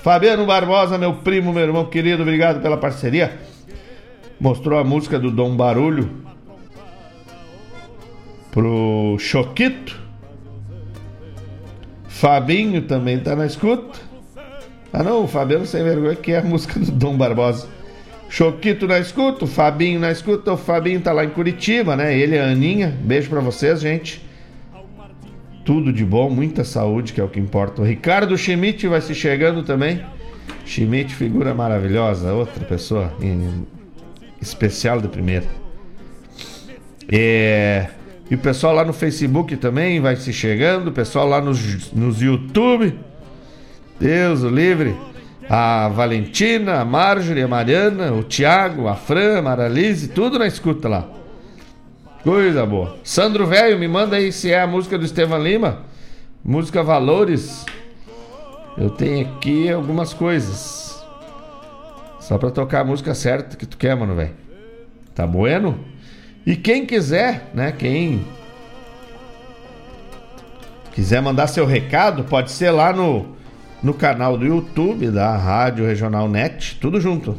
Fabiano 0.00 0.46
Barbosa, 0.46 0.96
meu 0.96 1.16
primo, 1.16 1.52
meu 1.52 1.64
irmão 1.64 1.84
querido, 1.84 2.22
obrigado 2.22 2.62
pela 2.62 2.78
parceria. 2.78 3.38
Mostrou 4.40 4.78
a 4.78 4.84
música 4.84 5.18
do 5.18 5.30
Dom 5.30 5.54
Barulho 5.54 6.10
pro 8.50 9.16
Choquito. 9.18 9.98
Fabinho 12.08 12.82
também 12.82 13.20
tá 13.20 13.36
na 13.36 13.44
escuta. 13.44 14.07
Ah 14.92 15.02
não, 15.02 15.24
o 15.24 15.28
Fabiano 15.28 15.66
Sem 15.66 15.82
Vergonha 15.82 16.16
que 16.16 16.32
é 16.32 16.38
a 16.38 16.42
música 16.42 16.78
do 16.80 16.90
Dom 16.90 17.16
Barbosa. 17.16 17.68
Choquito 18.28 18.86
na 18.86 18.98
escuta, 18.98 19.44
o 19.44 19.48
Fabinho 19.48 19.98
na 19.98 20.10
escuta, 20.10 20.52
o 20.52 20.56
Fabinho 20.56 21.00
tá 21.00 21.12
lá 21.12 21.24
em 21.24 21.30
Curitiba, 21.30 21.96
né? 21.96 22.16
Ele 22.16 22.36
e 22.36 22.38
a 22.38 22.44
Aninha, 22.46 22.94
beijo 23.02 23.30
pra 23.30 23.40
vocês, 23.40 23.80
gente. 23.80 24.22
tudo 25.64 25.92
de 25.92 26.04
bom, 26.04 26.30
muita 26.30 26.64
saúde, 26.64 27.12
que 27.12 27.20
é 27.20 27.24
o 27.24 27.28
que 27.28 27.40
importa. 27.40 27.82
O 27.82 27.84
Ricardo 27.84 28.36
Schmidt 28.36 28.86
vai 28.86 29.00
se 29.00 29.14
chegando 29.14 29.62
também. 29.62 30.02
Schmidt, 30.64 31.14
figura 31.14 31.54
maravilhosa, 31.54 32.32
outra 32.32 32.64
pessoa 32.64 33.12
especial 34.40 35.00
de 35.00 35.08
primeira. 35.08 35.46
É, 37.10 37.88
e 38.30 38.34
o 38.34 38.38
pessoal 38.38 38.74
lá 38.74 38.84
no 38.84 38.92
Facebook 38.92 39.56
também 39.56 40.00
vai 40.00 40.16
se 40.16 40.32
chegando, 40.32 40.88
o 40.88 40.92
pessoal 40.92 41.26
lá 41.26 41.40
nos, 41.40 41.92
nos 41.92 42.20
YouTube. 42.20 42.94
Deus 43.98 44.42
o 44.42 44.48
livre. 44.48 44.96
A 45.48 45.88
Valentina, 45.88 46.80
a 46.80 46.84
Marjorie, 46.84 47.42
a 47.42 47.48
Mariana, 47.48 48.12
o 48.12 48.22
Tiago, 48.22 48.86
a 48.86 48.94
Fran, 48.94 49.38
a 49.38 49.42
Maralise, 49.42 50.08
tudo 50.08 50.38
na 50.38 50.46
escuta 50.46 50.88
lá. 50.88 51.08
Coisa 52.22 52.66
boa. 52.66 52.98
Sandro 53.02 53.46
Velho, 53.46 53.78
me 53.78 53.88
manda 53.88 54.16
aí 54.16 54.30
se 54.30 54.52
é 54.52 54.60
a 54.60 54.66
música 54.66 54.98
do 54.98 55.06
Estevam 55.06 55.42
Lima. 55.42 55.84
Música 56.44 56.82
Valores. 56.82 57.64
Eu 58.76 58.90
tenho 58.90 59.26
aqui 59.26 59.70
algumas 59.70 60.12
coisas. 60.12 61.02
Só 62.20 62.36
pra 62.36 62.50
tocar 62.50 62.80
a 62.80 62.84
música 62.84 63.14
certa 63.14 63.56
que 63.56 63.64
tu 63.64 63.78
quer, 63.78 63.96
mano, 63.96 64.14
velho. 64.14 64.34
Tá 65.14 65.26
bueno? 65.26 65.82
E 66.44 66.54
quem 66.54 66.84
quiser, 66.84 67.50
né? 67.54 67.72
Quem 67.72 68.26
quiser 70.92 71.22
mandar 71.22 71.46
seu 71.46 71.64
recado, 71.64 72.24
pode 72.24 72.50
ser 72.50 72.70
lá 72.70 72.92
no, 72.92 73.37
no 73.82 73.94
canal 73.94 74.36
do 74.36 74.44
YouTube 74.44 75.10
da 75.10 75.36
Rádio 75.36 75.86
Regional 75.86 76.28
Net, 76.28 76.78
tudo 76.80 77.00
junto. 77.00 77.36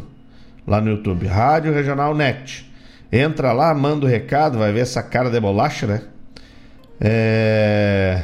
Lá 0.66 0.80
no 0.80 0.92
YouTube, 0.92 1.28
Rádio 1.28 1.74
Regional 1.74 2.16
Net. 2.16 2.70
Entra 3.12 3.52
lá, 3.52 3.74
manda 3.74 4.06
o 4.06 4.10
recado, 4.10 4.60
vai 4.60 4.72
ver 4.72 4.82
essa 4.82 5.02
cara 5.02 5.30
de 5.30 5.40
bolacha, 5.40 5.88
né? 5.88 6.02
É... 7.02 8.22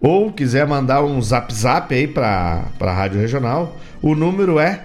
Ou 0.00 0.32
quiser 0.32 0.66
mandar 0.66 1.04
um 1.04 1.22
zap 1.22 1.54
zap 1.54 1.94
aí 1.94 2.08
para 2.08 2.64
a 2.80 2.92
Rádio 2.92 3.20
Regional, 3.20 3.76
o 4.02 4.16
número 4.16 4.58
é 4.58 4.80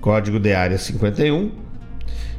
código 0.00 0.38
de 0.38 0.54
área 0.54 0.78
51 0.78 1.50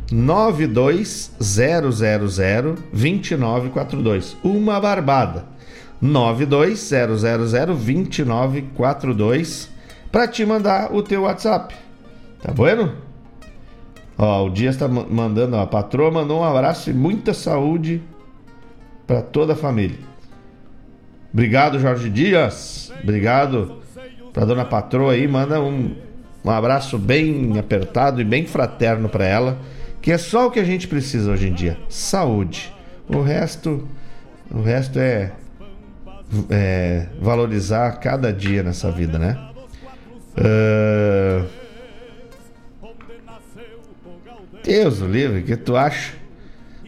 92000 0.09 2.75
2942. 2.93 4.37
Uma 4.41 4.79
barbada. 4.79 5.56
92000 6.01 7.75
2942 7.75 9.69
para 10.11 10.27
te 10.27 10.45
mandar 10.45 10.93
o 10.93 11.01
teu 11.01 11.23
WhatsApp. 11.23 11.75
Tá 12.41 12.51
bueno? 12.51 12.93
Ó, 14.17 14.45
o 14.45 14.49
Dias 14.49 14.75
está 14.75 14.87
mandando, 14.87 15.55
ó, 15.55 15.61
a 15.61 15.67
patroa 15.67 16.09
mandou 16.09 16.39
um 16.39 16.43
abraço 16.43 16.89
e 16.89 16.93
muita 16.93 17.33
saúde 17.33 18.01
para 19.05 19.21
toda 19.21 19.53
a 19.53 19.55
família. 19.55 19.99
Obrigado, 21.31 21.79
Jorge 21.79 22.09
Dias. 22.09 22.91
Obrigado 23.03 23.77
para 24.33 24.45
dona 24.45 24.65
patroa 24.65 25.13
aí. 25.13 25.27
Manda 25.27 25.61
um, 25.61 25.95
um 26.43 26.49
abraço 26.49 26.97
bem 26.97 27.59
apertado 27.59 28.19
e 28.19 28.23
bem 28.23 28.45
fraterno 28.45 29.07
para 29.07 29.25
ela, 29.25 29.59
que 30.01 30.11
é 30.11 30.17
só 30.17 30.47
o 30.47 30.51
que 30.51 30.59
a 30.59 30.63
gente 30.63 30.87
precisa 30.87 31.31
hoje 31.31 31.49
em 31.49 31.53
dia: 31.53 31.77
saúde. 31.89 32.73
O 33.07 33.21
resto, 33.21 33.87
o 34.51 34.61
resto 34.61 34.99
é, 34.99 35.31
é 36.49 37.07
valorizar 37.19 37.91
cada 37.99 38.31
dia 38.31 38.63
nessa 38.63 38.91
vida, 38.91 39.17
né? 39.17 39.37
Uh... 40.37 41.45
Deus 44.63 44.99
livre, 44.99 45.39
o 45.39 45.43
que 45.43 45.55
tu 45.55 45.77
acha? 45.77 46.13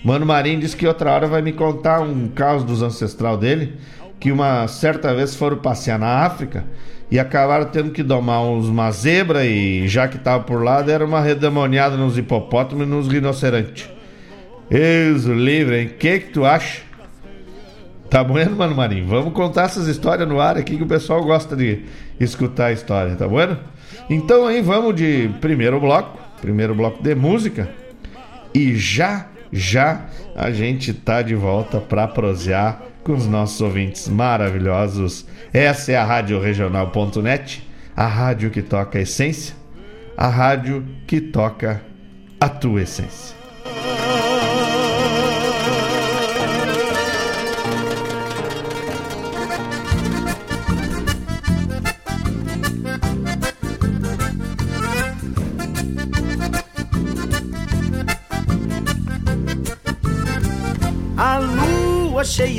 Mano 0.04 0.26
Marinho 0.26 0.60
disse 0.60 0.76
que 0.76 0.86
outra 0.86 1.12
hora 1.12 1.28
vai 1.28 1.42
me 1.42 1.54
contar 1.54 2.02
um 2.02 2.28
caos 2.28 2.64
dos 2.64 2.82
ancestral 2.82 3.38
dele, 3.38 3.78
que 4.20 4.32
uma 4.32 4.68
certa 4.68 5.14
vez 5.14 5.36
foram 5.36 5.58
passear 5.58 5.98
na 5.98 6.26
África 6.26 6.66
e 7.10 7.18
acabaram 7.18 7.66
tendo 7.66 7.92
que 7.92 8.04
domar 8.04 8.44
uns, 8.44 8.68
uma 8.68 8.92
zebra 8.92 9.46
e 9.46 9.88
já 9.88 10.08
que 10.08 10.18
tava 10.18 10.44
por 10.44 10.64
lá, 10.64 10.82
deram 10.82 11.06
uma 11.06 11.22
redemoniada 11.22 11.98
nos 11.98 12.18
hipopótamos 12.18 12.86
e 12.86 12.90
nos 12.90 13.08
rinocerontes. 13.08 13.90
Deus 14.70 15.24
livre, 15.24 15.80
hein? 15.80 15.88
O 15.88 15.94
que 15.98 16.20
que 16.20 16.32
tu 16.32 16.46
acha? 16.46 16.89
Tá 18.10 18.24
bueno, 18.24 18.56
Mano 18.56 18.76
Marinho? 18.76 19.08
Vamos 19.08 19.34
contar 19.34 19.66
essas 19.66 19.88
histórias 19.88 20.28
no 20.28 20.40
ar 20.40 20.58
aqui 20.58 20.78
que 20.78 20.84
o 20.84 20.88
pessoal 20.88 21.24
gosta 21.24 21.56
de 21.56 21.84
escutar 22.20 22.68
a 22.68 22.72
história, 22.72 23.16
tá 23.16 23.28
bueno? 23.28 23.58
Então 24.10 24.48
aí 24.48 24.62
vamos 24.62 24.96
de 24.96 25.30
primeiro 25.40 25.80
bloco 25.80 26.30
primeiro 26.40 26.74
bloco 26.74 27.02
de 27.02 27.16
música. 27.16 27.70
E 28.54 28.76
já, 28.76 29.28
já 29.52 30.06
a 30.36 30.52
gente 30.52 30.94
tá 30.94 31.22
de 31.22 31.36
volta 31.36 31.80
para 31.80 32.08
prosear 32.08 32.82
com 33.04 33.14
os 33.14 33.28
nossos 33.28 33.62
ouvintes 33.62 34.08
maravilhosos. 34.08 35.26
Essa 35.54 35.92
é 35.92 35.96
a 35.96 36.04
Rádio 36.04 36.40
Regional.net, 36.40 37.68
a 37.96 38.08
rádio 38.08 38.50
que 38.50 38.62
toca 38.62 38.98
a 38.98 39.02
essência, 39.02 39.56
a 40.18 40.28
rádio 40.28 40.86
que 41.06 41.22
toca 41.22 41.82
a 42.40 42.50
tua 42.50 42.82
essência. 42.82 43.39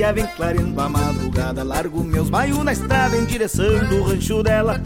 Cheia 0.01 0.13
vem 0.15 0.27
clareando 0.27 0.81
a 0.81 0.89
madrugada. 0.89 1.63
Largo 1.63 2.03
meus 2.03 2.31
baios 2.31 2.59
na 2.65 2.73
estrada 2.73 3.17
em 3.17 3.25
direção 3.27 3.79
do 3.89 4.03
rancho 4.03 4.43
dela. 4.43 4.81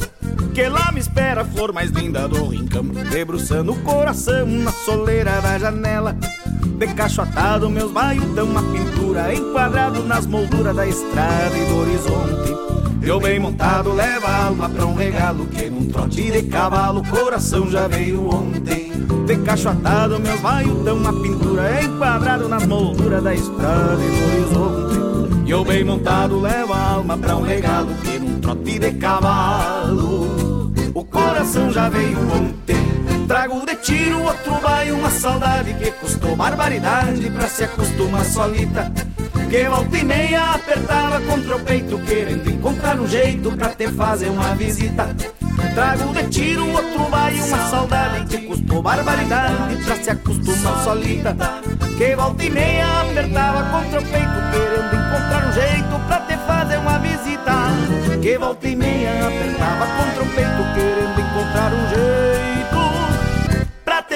Que 0.52 0.68
lá 0.68 0.90
me 0.92 1.00
espera 1.00 1.42
a 1.42 1.44
flor 1.44 1.72
mais 1.72 1.90
linda 1.90 2.28
do 2.28 2.48
rincão. 2.48 2.84
Debruçando 2.84 3.72
o 3.72 3.80
coração 3.82 4.46
na 4.46 4.72
soleira 4.72 5.40
da 5.40 5.58
janela. 5.58 6.16
De 6.78 6.86
cacho 6.88 7.22
atado 7.22 7.70
meus 7.70 7.92
baios 7.92 8.24
dão 8.34 8.46
uma 8.46 8.62
pintura 8.62 9.32
Enquadrado 9.32 10.02
nas 10.02 10.26
molduras 10.26 10.74
da 10.74 10.86
estrada 10.86 11.56
e 11.56 11.66
do 11.66 11.76
horizonte 11.76 12.83
Eu 13.06 13.20
bem 13.20 13.38
montado 13.38 13.92
leva 13.92 14.26
a 14.26 14.46
alma 14.46 14.68
pra 14.68 14.86
um 14.86 14.94
regalo 14.94 15.46
Que 15.46 15.68
num 15.68 15.86
trote 15.86 16.30
de 16.30 16.42
cavalo 16.44 17.00
o 17.00 17.08
coração 17.08 17.70
já 17.70 17.86
veio 17.86 18.28
ontem. 18.28 18.92
De 19.26 19.36
cacho 19.38 19.68
atado, 19.68 20.18
meus 20.18 20.40
vaios 20.40 20.84
dão 20.84 20.96
uma 20.96 21.12
pintura 21.12 21.82
Enquadrado 21.82 22.48
nas 22.48 22.66
molduras 22.66 23.22
da 23.22 23.34
estrada 23.34 23.98
e 24.02 24.08
do 24.08 24.24
horizonte 24.24 25.42
E 25.46 25.50
eu 25.50 25.64
bem 25.64 25.84
montado 25.84 26.40
levo 26.40 26.72
a 26.72 26.90
alma 26.92 27.16
pra 27.18 27.36
um 27.36 27.42
regalo 27.42 27.94
Que 28.02 28.18
num 28.18 28.40
trote 28.40 28.78
de 28.78 28.92
cavalo 28.92 30.72
O 30.94 31.04
coração 31.04 31.70
já 31.70 31.88
veio 31.90 32.18
ontem 32.18 33.03
Trago 33.26 33.64
de 33.64 33.74
tiro 33.76 34.22
outro 34.22 34.54
baio, 34.60 34.96
uma 34.96 35.08
saudade 35.08 35.72
que 35.74 35.90
custou 35.92 36.36
barbaridade 36.36 37.30
pra 37.30 37.46
se 37.48 37.64
acostumar 37.64 38.24
solita. 38.24 38.92
Que 39.48 39.66
volta 39.66 39.96
e 39.96 40.04
meia 40.04 40.52
apertava 40.52 41.20
contra 41.20 41.56
o 41.56 41.60
peito, 41.60 41.98
querendo 42.00 42.50
encontrar 42.50 43.00
um 43.00 43.06
jeito 43.06 43.50
pra 43.52 43.68
te 43.68 43.88
fazer 43.88 44.28
uma 44.28 44.54
visita. 44.54 45.08
Trago 45.74 46.12
de 46.12 46.28
tiro 46.28 46.68
outro 46.70 47.08
baio, 47.10 47.44
uma 47.46 47.70
saudade 47.70 48.26
que 48.26 48.46
custou 48.46 48.82
barbaridade 48.82 49.76
pra 49.84 49.96
se 49.96 50.10
acostumar 50.10 50.84
solita. 50.84 51.34
Que 51.96 52.14
volta 52.14 52.44
e 52.44 52.50
meia 52.50 53.00
apertava 53.00 53.62
contra 53.70 54.00
o 54.00 54.04
peito, 54.04 54.50
querendo 54.52 54.94
encontrar 54.96 55.48
um 55.48 55.52
jeito 55.52 56.06
pra 56.06 56.20
te 56.20 56.36
fazer 56.46 56.76
uma 56.76 56.98
visita. 56.98 57.54
Que 58.20 58.38
volta 58.38 58.68
e 58.68 58.76
meia 58.76 59.26
apertava 59.26 59.86
contra 59.86 60.22
o 60.22 60.26
peito, 60.26 60.74
querendo 60.74 61.20
encontrar 61.20 61.72
um 61.72 61.88
jeito 61.88 62.03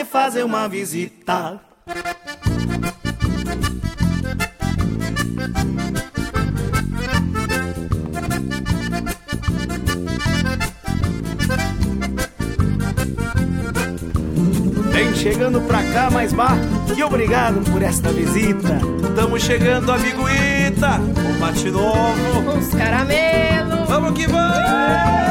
fazer 0.09 0.43
uma 0.43 0.67
visita. 0.69 1.61
Vem 14.91 15.15
chegando 15.15 15.61
pra 15.63 15.83
cá, 15.93 16.11
mais 16.11 16.33
bar, 16.33 16.57
e 16.97 17.03
obrigado 17.03 17.61
por 17.71 17.83
esta 17.83 18.11
visita. 18.11 18.81
Tamo 19.15 19.39
chegando, 19.39 19.93
amigo 19.93 20.27
Ita, 20.29 20.99
o 20.99 21.41
mate 21.41 21.71
novo. 21.71 22.59
Os 22.59 22.69
caramelos. 22.69 23.89
Vamos 23.89 24.13
que 24.13 24.27
vamos! 24.27 25.28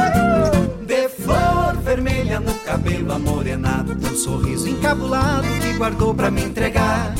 Cabelo 2.64 3.12
amorenado, 3.12 3.92
um 3.92 4.16
sorriso 4.16 4.68
encabulado 4.68 5.46
que 5.60 5.72
guardou 5.74 6.14
pra 6.14 6.30
me 6.30 6.42
entregar. 6.42 7.14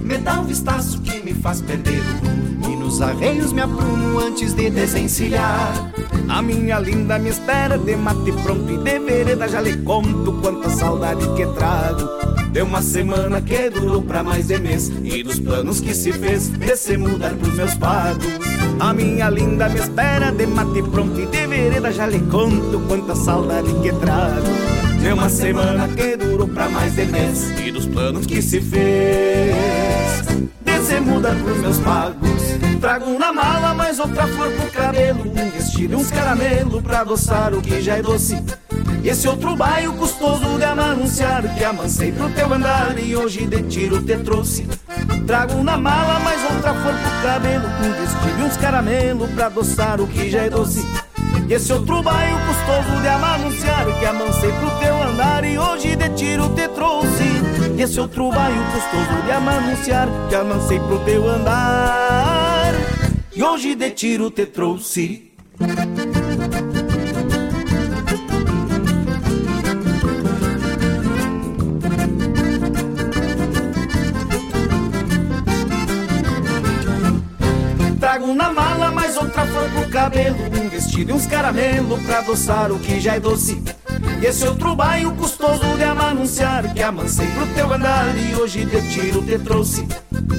Me 0.00 0.18
dá 0.18 0.40
um 0.40 0.44
vistaço 0.44 1.00
que 1.00 1.20
me 1.20 1.34
faz 1.34 1.60
perder 1.60 2.00
o 2.00 2.26
rumo 2.26 2.44
nos 2.84 3.00
arreios 3.00 3.52
me 3.52 3.62
aprumo 3.62 4.18
antes 4.18 4.52
de 4.52 4.70
desencilhar. 4.70 5.90
A 6.28 6.40
minha 6.42 6.78
linda 6.78 7.18
me 7.18 7.30
espera 7.30 7.76
de 7.78 7.96
mate 7.96 8.30
pronto 8.44 8.70
e 8.70 8.76
de 8.76 8.98
vereda 9.00 9.48
já 9.48 9.60
lhe 9.60 9.78
conto 9.78 10.32
quanta 10.34 10.68
saudade 10.68 11.26
que 11.34 11.46
trago. 11.46 12.08
Deu 12.52 12.66
uma 12.66 12.82
semana 12.82 13.40
que 13.40 13.68
durou 13.68 14.00
pra 14.00 14.22
mais 14.22 14.46
de 14.46 14.60
mês 14.60 14.88
E 15.02 15.24
dos 15.24 15.40
planos 15.40 15.80
que 15.80 15.92
se 15.92 16.12
fez 16.12 16.50
de 16.50 16.76
se 16.76 16.96
mudar 16.96 17.34
pros 17.34 17.52
meus 17.54 17.74
pagos 17.74 18.24
A 18.78 18.92
minha 18.92 19.28
linda 19.28 19.68
me 19.68 19.80
espera 19.80 20.30
de 20.30 20.46
mate 20.46 20.80
pronto 20.84 21.20
e 21.20 21.26
de 21.26 21.46
vereda 21.48 21.90
Já 21.90 22.06
lhe 22.06 22.20
conto 22.30 22.78
quanta 22.86 23.16
saudade 23.16 23.74
que 23.82 23.92
trago 23.94 24.73
Deu 25.04 25.14
uma 25.14 25.28
semana 25.28 25.86
que 25.86 26.16
durou 26.16 26.48
pra 26.48 26.66
mais 26.70 26.94
de 26.94 27.04
mês. 27.04 27.50
E 27.60 27.70
dos 27.70 27.84
planos 27.84 28.24
que 28.24 28.40
se 28.40 28.58
fez. 28.58 29.54
De 30.62 30.80
se 30.82 30.98
mudar 30.98 31.36
pros 31.36 31.58
meus 31.58 31.78
pagos. 31.80 32.42
Trago 32.80 33.18
na 33.18 33.30
mala 33.30 33.74
mais 33.74 33.98
outra 33.98 34.26
flor 34.26 34.50
pro 34.50 34.70
cabelo. 34.70 35.30
Um 35.30 35.50
vestido 35.50 35.92
e 35.92 35.96
uns 35.96 36.10
caramelo 36.10 36.80
pra 36.80 37.00
adoçar 37.00 37.52
o 37.52 37.60
que 37.60 37.82
já 37.82 37.98
é 37.98 38.02
doce. 38.02 38.42
E 39.02 39.10
esse 39.10 39.28
outro 39.28 39.54
baio 39.54 39.92
custoso 39.92 40.56
de 40.56 40.64
anunciar 40.64 41.54
Que 41.54 41.64
amancei 41.64 42.10
pro 42.10 42.30
teu 42.30 42.50
andar 42.50 42.98
e 42.98 43.14
hoje 43.14 43.44
de 43.44 43.62
tiro 43.64 44.00
te 44.00 44.16
trouxe. 44.16 44.66
Trago 45.26 45.62
na 45.62 45.76
mala 45.76 46.18
mais 46.20 46.42
outra 46.44 46.72
flor 46.72 46.94
pro 46.94 47.22
cabelo. 47.22 47.66
Um 47.66 47.92
vestido 48.00 48.40
e 48.40 48.42
uns 48.42 48.56
caramelo 48.56 49.28
pra 49.28 49.46
adoçar 49.46 50.00
o 50.00 50.06
que 50.06 50.30
já 50.30 50.44
é 50.44 50.48
doce 50.48 50.82
e 51.48 51.52
esse 51.52 51.72
outro 51.72 52.02
baio 52.02 52.36
custoso 52.46 53.00
de 53.02 53.08
anunciar 53.08 53.86
Que 53.98 54.06
amancei 54.06 54.52
pro 54.52 54.70
teu 54.80 55.02
andar 55.02 55.44
e 55.44 55.58
hoje 55.58 55.96
de 55.96 56.08
tiro 56.10 56.48
te 56.50 56.68
trouxe. 56.68 57.24
E 57.76 57.82
esse 57.82 58.00
outro 58.00 58.30
baio 58.30 58.62
custoso 58.72 59.22
de 59.24 59.32
anunciar 59.32 60.08
Que 60.28 60.34
amancei 60.34 60.78
pro 60.80 60.98
teu 61.00 61.28
andar 61.28 62.72
E 63.34 63.42
hoje 63.42 63.74
de 63.74 63.90
tiro 63.90 64.30
te 64.30 64.46
trouxe. 64.46 65.32
Trago 78.00 78.34
na 78.34 78.52
mala 78.52 78.83
mais 79.14 79.16
outra 79.16 79.46
flor 79.46 79.70
pro 79.70 79.88
cabelo 79.90 80.36
Um 80.60 80.68
vestido 80.68 81.10
e 81.10 81.14
uns 81.14 81.26
caramelo 81.26 81.98
pra 82.02 82.18
adoçar 82.18 82.72
o 82.72 82.78
que 82.78 83.00
já 83.00 83.14
é 83.14 83.20
doce. 83.20 83.62
E 84.20 84.26
esse 84.26 84.46
outro 84.46 84.74
baio 84.74 85.12
custoso 85.12 85.76
de 85.76 85.84
anunciar 85.84 86.72
Que 86.74 86.82
amancei 86.82 87.26
pro 87.28 87.46
teu 87.48 87.72
andar 87.72 88.06
e 88.16 88.34
hoje 88.34 88.66
te 88.66 88.82
tiro 88.88 89.22
te 89.22 89.38
trouxe. 89.38 89.86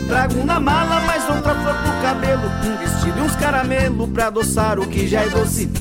Trago 0.08 0.44
na 0.44 0.60
mala 0.60 1.00
mais 1.02 1.24
outra 1.30 1.56
flor 1.56 1.76
pro 1.76 2.02
cabelo 2.02 2.44
Um 2.66 2.78
vestido 2.78 3.20
e 3.20 3.22
uns 3.22 3.36
caramelo 3.36 4.08
pra 4.08 4.28
adoçar 4.28 4.80
o 4.80 4.88
que 4.88 5.08
já 5.08 5.22
é 5.22 5.30
doce. 5.30 5.72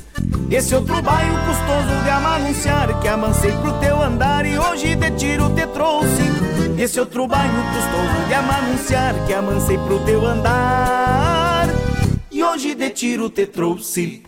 Esse 0.51 0.75
outro 0.75 1.03
baio 1.03 1.35
custoso 1.47 2.05
de 2.05 2.11
anunciar 2.11 3.01
Que 3.01 3.09
amancei 3.09 3.53
pro 3.53 3.73
teu 3.81 4.01
andar 4.01 4.47
e 4.47 4.59
hoje 4.59 4.97
te 4.97 5.11
tiro 5.13 5.51
te 5.51 5.67
trouxe. 5.69 6.23
Esse 6.79 7.01
outro 7.01 7.27
baio 7.27 7.51
custoso 7.51 8.29
de 8.29 8.35
anunciar 8.35 9.15
Que 9.27 9.33
amancei 9.33 9.79
pro 9.79 9.99
teu 10.01 10.25
andar 10.25 11.44
E 12.35 12.43
hoje 12.43 12.75
de 12.75 12.91
tiro 12.91 13.31
te 13.31 13.47
trouxe 13.47 14.25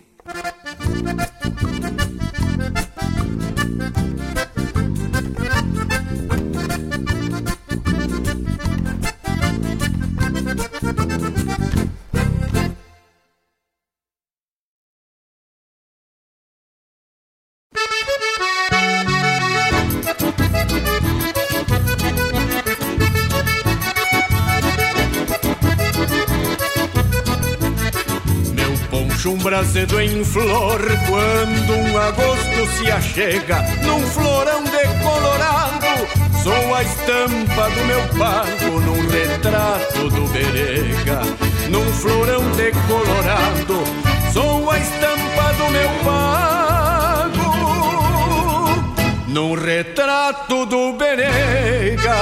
brasedo 29.46 30.00
em 30.00 30.24
flor 30.24 30.80
quando 31.08 31.72
um 31.72 31.96
agosto 31.96 32.66
se 32.76 32.90
achega 32.90 33.62
num 33.84 34.00
florão 34.00 34.64
decolorado. 34.64 35.86
Sou 36.42 36.74
a 36.74 36.82
estampa 36.82 37.70
do 37.70 37.84
meu 37.84 38.02
pago 38.18 38.80
num 38.80 39.08
retrato 39.08 40.10
do 40.10 40.26
berega, 40.32 41.20
num 41.70 41.84
florão 41.92 42.42
decolorado. 42.56 43.84
Sou 44.32 44.68
a 44.68 44.78
estampa 44.80 45.52
do 45.58 45.70
meu 45.70 45.90
pago 46.04 47.46
num 49.28 49.54
retrato 49.54 50.66
do 50.66 50.92
berega. 50.94 52.16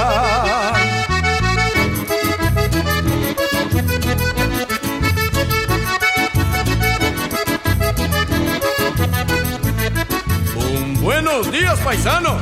Buenos 11.05 11.51
dias, 11.51 11.79
paisano! 11.81 12.35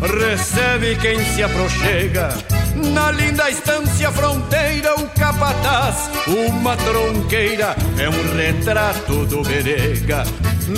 Recebe 0.00 0.96
quem 0.96 1.24
se 1.24 1.40
aproxega. 1.40 2.30
Na 2.74 3.12
linda 3.12 3.48
estância 3.48 4.10
fronteira, 4.10 4.96
o 4.96 5.08
capataz, 5.10 6.10
uma 6.26 6.76
tronqueira, 6.78 7.76
é 7.96 8.08
um 8.08 8.36
retrato 8.36 9.24
do 9.26 9.42
berega. 9.44 10.24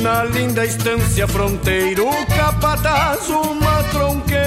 Na 0.03 0.23
linda 0.25 0.67
estância 0.67 1.27
fronteira, 1.27 2.05
o 2.05 2.27
capataz, 2.27 3.27
uma 3.31 3.83
tronqueira, 3.85 4.45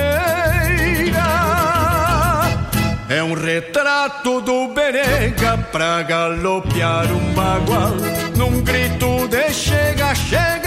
é 3.09 3.23
um 3.23 3.33
retrato 3.33 4.39
do 4.41 4.67
berega 4.67 5.57
pra 5.71 6.03
galopear 6.03 7.11
um 7.11 7.33
bagual. 7.33 7.95
Num 8.35 8.61
grito 8.61 9.27
de 9.29 9.51
chega, 9.51 10.13
chega, 10.13 10.66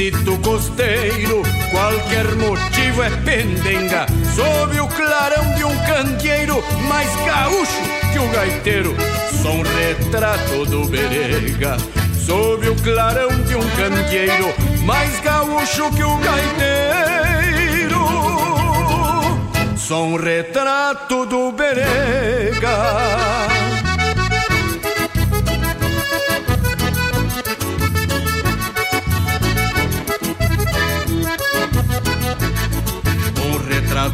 Bailezito 0.00 0.38
costeiro, 0.38 1.42
qualquer 1.70 2.34
motivo 2.36 3.02
é 3.02 3.10
pendenga. 3.22 4.06
Sob 4.34 4.80
o 4.80 4.88
clarão 4.88 5.54
de 5.54 5.64
um 5.64 5.76
candeeiro, 5.84 6.64
mais 6.88 7.14
gaúcho 7.26 7.82
que 8.10 8.18
o 8.18 8.26
gaiteiro, 8.30 8.96
sou 9.42 9.52
um 9.52 9.62
retrato 9.62 10.64
do 10.64 10.86
berega. 10.86 11.76
Sob 12.24 12.66
o 12.66 12.76
clarão 12.76 13.28
de 13.42 13.54
um 13.54 13.70
candeeiro, 13.76 14.54
mais 14.84 15.20
gaúcho 15.20 15.90
que 15.90 16.02
o 16.02 16.16
gaiteiro, 16.16 18.00
sou 19.76 20.06
um 20.06 20.16
retrato 20.16 21.26
do 21.26 21.52
berega. 21.52 23.49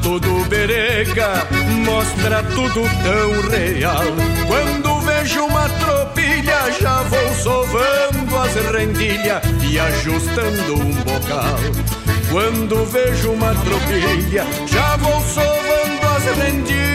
Retrato 0.06 0.20
do 0.20 0.44
berega 0.48 1.46
mostra 1.84 2.42
tudo 2.54 2.82
tão 3.02 3.50
real. 3.50 4.04
Quando 4.46 5.00
vejo 5.00 5.44
uma 5.44 5.68
tropilha, 5.68 6.70
já 6.80 7.02
vou 7.02 7.34
sovando 7.34 8.36
as 8.38 8.54
rendilhas 8.72 9.42
e 9.68 9.78
ajustando 9.78 10.74
um 10.74 10.92
bocal. 11.02 11.58
Quando 12.30 12.84
vejo 12.86 13.32
uma 13.32 13.54
tropilha, 13.54 14.44
já 14.66 14.96
vou 14.96 15.20
sovando 15.22 16.06
as 16.16 16.24
rendilhas 16.38 16.86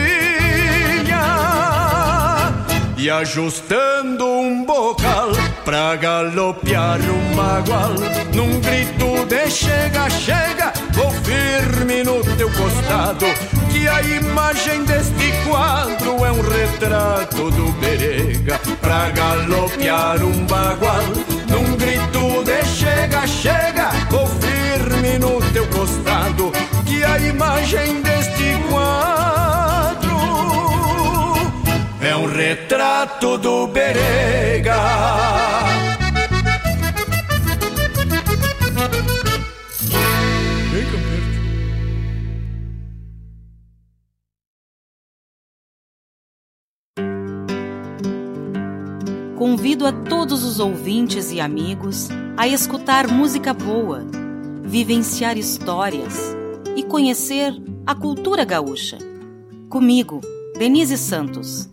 e 2.96 3.10
ajustando 3.10 4.26
um 4.26 4.64
bocal 4.64 5.31
pra 5.64 5.96
galopear 5.96 6.98
um 7.00 7.36
bagual. 7.36 7.94
Num 8.34 8.60
grito 8.60 9.26
de 9.26 9.50
chega, 9.50 10.08
chega, 10.10 10.72
vou 10.92 11.10
firme 11.10 12.02
no 12.02 12.22
teu 12.36 12.50
costado. 12.50 13.26
Que 13.70 13.88
a 13.88 14.02
imagem 14.02 14.84
deste 14.84 15.32
quadro 15.48 16.24
é 16.24 16.32
um 16.32 16.42
retrato 16.42 17.50
do 17.50 17.72
Berega 17.80 18.60
pra 18.80 19.10
galopear 19.10 20.22
um 20.22 20.46
bagual. 20.46 21.02
Num 21.48 21.76
grito 21.76 22.44
de 22.44 22.64
chega, 22.66 23.26
chega, 23.26 23.90
vou 24.10 24.26
firme 24.26 25.18
no 25.18 25.40
teu 25.52 25.66
costado. 25.68 26.52
Que 26.84 27.04
a 27.04 27.18
imagem 27.18 28.02
deste 28.02 28.56
quadro 28.68 28.81
retrato 32.52 33.38
do 33.38 33.66
Berega. 33.66 34.76
Convido 49.34 49.86
a 49.86 49.92
todos 49.92 50.44
os 50.44 50.60
ouvintes 50.60 51.32
e 51.32 51.40
amigos 51.40 52.08
a 52.36 52.46
escutar 52.46 53.08
música 53.08 53.54
boa, 53.54 54.04
vivenciar 54.62 55.38
histórias 55.38 56.36
e 56.76 56.82
conhecer 56.82 57.54
a 57.86 57.94
cultura 57.94 58.44
gaúcha. 58.44 58.98
Comigo, 59.70 60.20
Denise 60.58 60.98
Santos, 60.98 61.72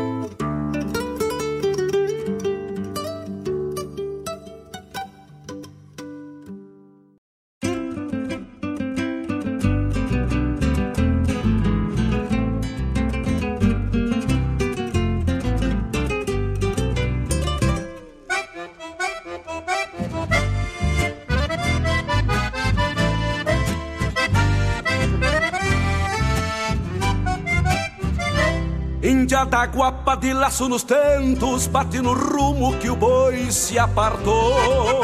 Guapa 30.11 30.17
de 30.17 30.33
laço 30.33 30.67
nos 30.67 30.83
tentos 30.83 31.67
Bate 31.67 32.01
no 32.01 32.13
rumo 32.13 32.77
que 32.77 32.89
o 32.89 32.95
boi 32.95 33.51
se 33.51 33.79
apartou 33.79 35.01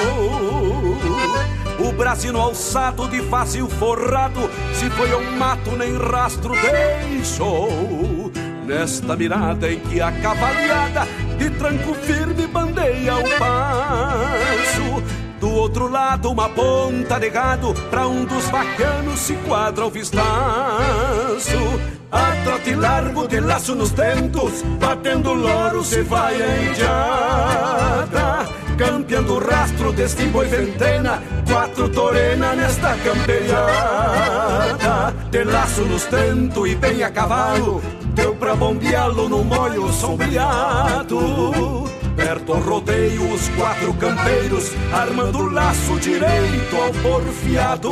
O 1.79 1.91
Brasil 1.93 2.35
alçado 2.37 3.07
de 3.07 3.21
fácil 3.23 3.67
forrado 3.69 4.49
Se 4.73 4.89
foi 4.89 5.11
ao 5.11 5.21
mato 5.21 5.71
nem 5.71 5.97
rastro 5.97 6.53
deixou 6.53 8.31
Nesta 8.65 9.15
mirada 9.15 9.71
em 9.71 9.79
que 9.79 10.01
a 10.01 10.11
cavalhada 10.11 11.07
De 11.37 11.49
tranco 11.51 11.93
firme 11.93 12.47
bandeia 12.47 13.15
o 13.15 13.39
passo 13.39 15.17
do 15.39 15.51
outro 15.51 15.87
lado, 15.87 16.31
uma 16.31 16.49
ponta 16.49 17.19
de 17.19 17.29
gado, 17.29 17.71
pra 17.91 18.07
um 18.07 18.25
dos 18.25 18.49
bacanos 18.49 19.19
se 19.19 19.35
quadra 19.35 19.85
o 19.85 19.89
vistaço. 19.91 20.25
Trote 22.47 22.75
largo 22.75 23.27
de 23.27 23.41
laço 23.41 23.75
nos 23.75 23.91
tentos, 23.91 24.63
batendo 24.79 25.33
loro 25.33 25.83
se 25.83 26.01
vai 26.01 26.41
a 26.41 26.63
indiada. 26.63 28.47
Campeando 28.77 29.37
rastro 29.37 29.91
deste 29.91 30.23
boi 30.27 30.47
ventena, 30.47 31.21
quatro 31.45 31.89
torena 31.89 32.53
nesta 32.53 32.95
camperiada. 33.03 33.67
De 35.29 35.43
laço 35.43 35.81
nos 35.81 36.05
tentos 36.05 36.69
e 36.69 36.75
bem 36.75 37.03
a 37.03 37.11
cavalo, 37.11 37.83
deu 38.15 38.33
pra 38.33 38.55
bombeá-lo 38.55 39.27
no 39.27 39.43
molho 39.43 39.91
sombreado. 39.91 41.19
Perto 42.15 42.53
ao 42.53 42.61
rodeio 42.61 43.29
os 43.29 43.49
quatro 43.49 43.93
campeiros, 43.95 44.71
armando 44.93 45.39
o 45.39 45.51
laço 45.51 45.99
direito 45.99 46.77
ao 46.77 46.93
porfiado. 46.93 47.91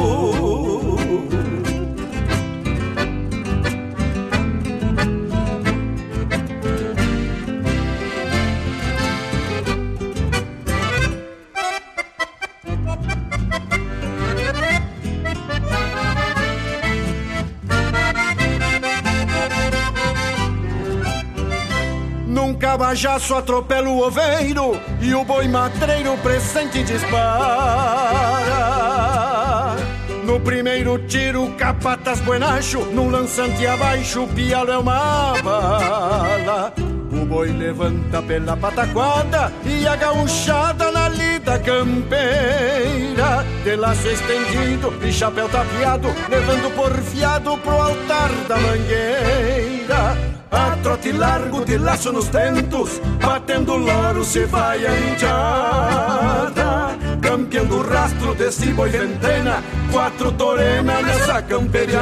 Num 22.95 23.01
cabajaço 23.01 23.35
atropela 23.35 23.89
o 23.89 23.99
oveiro 24.07 24.79
e 25.01 25.13
o 25.13 25.25
boi 25.25 25.49
matreiro 25.49 26.17
presente 26.19 26.81
dispara. 26.81 27.25
No 30.23 30.39
primeiro 30.39 30.97
tiro, 30.99 31.51
capatas 31.57 32.21
buenacho, 32.21 32.79
num 32.93 33.09
lançante 33.09 33.67
abaixo, 33.67 34.23
o 34.23 34.27
pialo 34.29 34.71
é 34.71 34.77
uma 34.77 35.33
bala. 35.43 36.84
O 37.25 37.27
boi 37.27 37.51
levanta 37.51 38.21
pela 38.21 38.55
pataquada 38.55 39.51
e 39.65 39.87
a 39.87 39.95
gauchada 39.95 40.91
na 40.91 41.09
lida 41.09 41.57
campeira. 41.57 43.43
De 43.63 43.75
laço 43.75 44.07
estendido 44.07 44.93
e 45.03 45.11
chapéu 45.11 45.49
tapeado, 45.49 46.07
levando 46.29 46.75
porfiado 46.75 47.57
pro 47.57 47.81
altar 47.81 48.29
da 48.47 48.57
mangueira. 48.57 50.15
A 50.51 50.77
trote 50.83 51.11
largo 51.13 51.65
de 51.65 51.79
laço 51.79 52.11
nos 52.13 52.27
tentos, 52.27 53.01
batendo 53.19 53.75
loro 53.75 54.23
se 54.23 54.45
vai 54.45 54.85
a 54.85 54.95
indiada. 54.95 56.84
Campeando 57.35 57.75
o 57.75 57.81
rastro 57.81 58.33
desse 58.33 58.67
boi 58.67 58.89
ventena, 58.89 59.61
quatro 59.91 60.31
torena 60.31 61.01
nessa 61.01 61.41
camperiada. 61.41 62.01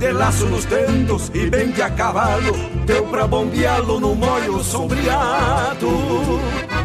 De 0.00 0.10
laço 0.10 0.46
nos 0.46 0.64
tentos 0.64 1.30
e 1.32 1.48
bem 1.48 1.70
de 1.70 1.80
a 1.80 1.88
cavalo, 1.88 2.54
deu 2.84 3.06
pra 3.06 3.24
bombeá-lo 3.28 4.00
no 4.00 4.16
molho 4.16 4.58
sombreado. 4.64 5.88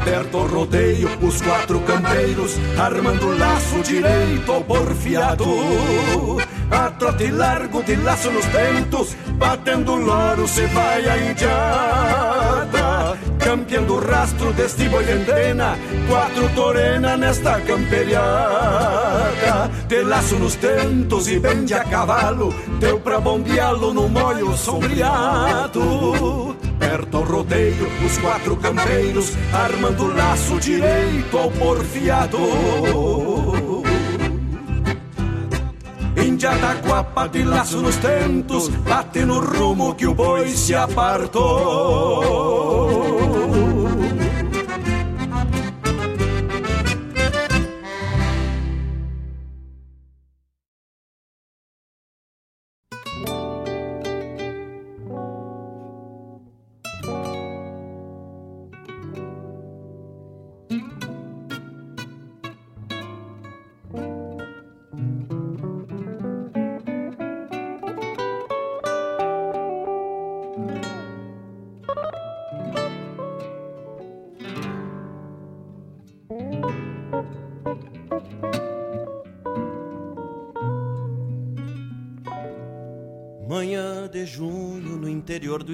Perto 0.03 0.37
ao 0.37 0.45
rodeio, 0.45 1.09
os 1.19 1.41
quatro 1.41 1.79
campeiros, 1.79 2.55
armando 2.77 3.25
o 3.25 3.35
laço 3.39 3.81
direito 3.81 4.51
ao 4.51 4.63
porfiado. 4.63 5.47
A 6.69 6.91
trote 6.91 7.31
largo 7.31 7.81
de 7.81 7.95
laço 7.95 8.29
nos 8.29 8.45
tentos, 8.45 9.17
batendo 9.31 9.95
loro 9.95 10.47
se 10.47 10.67
vai 10.67 11.09
a 11.09 11.17
indiada. 11.17 12.86
Campeando 13.47 13.95
o 13.95 13.99
rastro 14.01 14.51
deste 14.51 14.89
boi 14.89 15.05
ventena, 15.05 15.77
quatro 16.09 16.49
torena 16.53 17.15
nesta 17.15 17.61
camperiada. 17.61 19.71
De 19.87 20.03
laço 20.03 20.35
nos 20.35 20.55
tentos 20.55 21.29
e 21.29 21.39
bem 21.39 21.63
de 21.63 21.73
a 21.73 21.81
cavalo, 21.85 22.53
deu 22.77 22.99
pra 22.99 23.21
bombeá-lo 23.21 23.93
no 23.93 24.09
molho 24.09 24.51
sombreado. 24.57 26.57
Perto 26.77 27.15
ao 27.15 27.23
rodeio, 27.23 27.89
os 28.05 28.17
quatro 28.17 28.57
campeiros, 28.57 29.31
armando 29.53 30.03
o 30.03 30.13
laço 30.13 30.59
direito 30.59 31.37
ao 31.37 31.49
porfiado. 31.49 32.37
Índia 36.17 36.51
da 36.51 36.73
guapa 36.85 37.27
de 37.27 37.43
laço 37.43 37.77
nos 37.77 37.95
tentos, 37.95 38.67
bate 38.67 39.23
no 39.23 39.39
rumo 39.39 39.95
que 39.95 40.05
o 40.05 40.13
boi 40.13 40.49
se 40.49 40.75
apartou. 40.75 42.17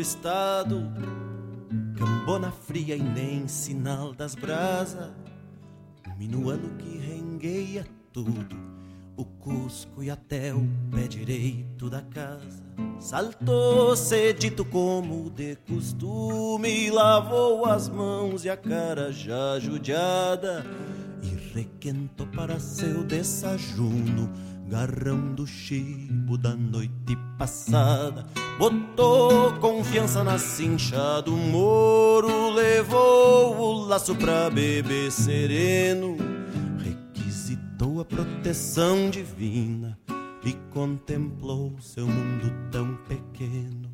Estado, 0.04 0.84
cambona 1.98 2.52
fria 2.52 2.94
e 2.94 3.02
nem 3.02 3.48
sinal 3.48 4.13
das 4.13 4.36
brasas, 4.36 5.12
minuano 6.18 6.76
que 6.78 6.98
rengueia 6.98 7.88
tudo, 8.12 8.54
o 9.16 9.24
cusco 9.24 10.04
e 10.04 10.12
até 10.12 10.54
o 10.54 10.68
pé 10.92 11.08
direito 11.08 11.89
da 11.89 12.02
casa. 12.02 12.62
Saltou 13.00 13.96
cedito 13.96 14.66
como 14.66 15.30
de 15.30 15.56
costume, 15.66 16.92
lavou 16.92 17.66
as 17.66 17.88
mãos 17.88 18.44
e 18.44 18.50
a 18.50 18.58
cara 18.58 19.10
já 19.10 19.58
judiada, 19.58 20.66
e 21.22 21.54
requentou 21.56 22.28
para 22.28 22.60
seu 22.60 23.06
desajuno 23.06 24.30
garrão 24.67 25.34
do 25.34 25.45
chibo 25.45 26.38
da 26.38 26.56
noite 26.56 27.17
passada. 27.38 28.26
Botou 28.58 29.54
confiança 29.54 30.23
na 30.23 30.38
cincha 30.38 31.21
do 31.21 31.32
moro, 31.32 32.52
levou 32.52 33.58
o 33.58 33.86
laço 33.86 34.15
pra 34.15 34.49
beber 34.49 35.12
sereno, 35.12 36.17
requisitou 36.80 38.02
a 38.02 38.06
proteção 38.06 39.10
divina 39.10 39.97
e 40.45 40.54
contemplou 40.71 41.76
seu 41.80 42.06
mundo 42.06 42.54
tão 42.71 42.95
pequeno. 43.08 43.93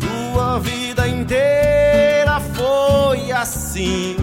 Sua 0.00 0.58
vida 0.58 1.08
inteira 1.08 2.40
foi 2.40 3.32
assim, 3.32 4.16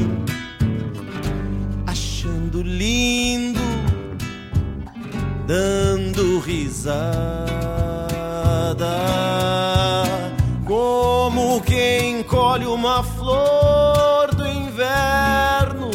achando 1.85 2.61
lindo 2.61 3.62
dando 5.53 6.39
risada, 6.39 6.87
como 10.65 11.61
quem 11.61 12.23
colhe 12.23 12.65
uma 12.65 13.03
flor 13.03 14.33
do 14.33 14.47
inverno. 14.47 15.91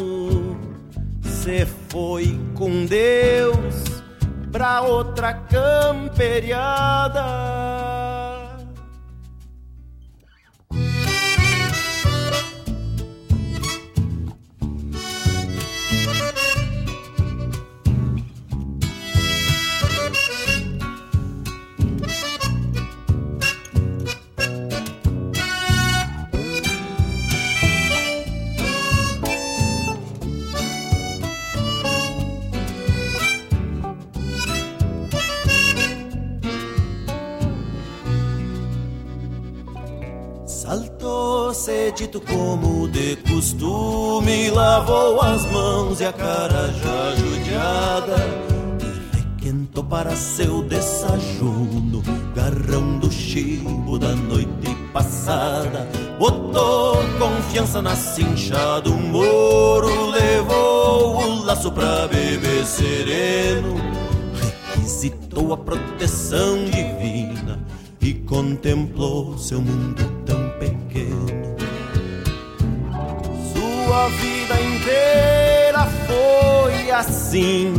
Se 1.25 1.66
foi 1.88 2.38
com 2.55 2.87
Deus 2.87 3.83
pra 4.53 4.83
outra 4.83 5.35
camperiada. 5.35 5.99
Dito 41.98 42.20
como 42.20 42.87
de 42.87 43.16
costume, 43.28 44.50
lavou 44.50 45.20
as 45.20 45.44
mãos 45.46 46.00
e 46.00 46.04
a 46.04 46.12
cara 46.12 46.72
já 46.72 47.16
judiada. 47.16 48.16
E 48.80 49.16
requentou 49.16 49.82
para 49.82 50.14
seu 50.14 50.62
desajuno, 50.62 52.00
garrão 52.37 53.00
do 53.00 53.11
chibo 53.11 53.98
da 53.98 54.14
noite 54.14 54.76
passada. 54.92 55.88
Botou 56.20 56.98
confiança 57.18 57.82
na 57.82 57.96
cincha 57.96 58.78
do 58.78 58.92
moro, 58.94 60.11
levou 60.11 61.16
o 61.16 61.44
laço 61.44 61.72
pra 61.72 62.06
beber 62.06 62.64
sereno. 62.64 63.74
Requisitou 64.72 65.52
a 65.52 65.56
proteção 65.56 66.64
divina 66.66 67.58
e 68.00 68.14
contemplou 68.14 69.37
seu 69.37 69.61
mundo 69.61 70.17
sua 73.98 74.08
vida 74.11 74.54
inteira 74.61 75.88
foi 76.06 76.90
assim, 76.92 77.74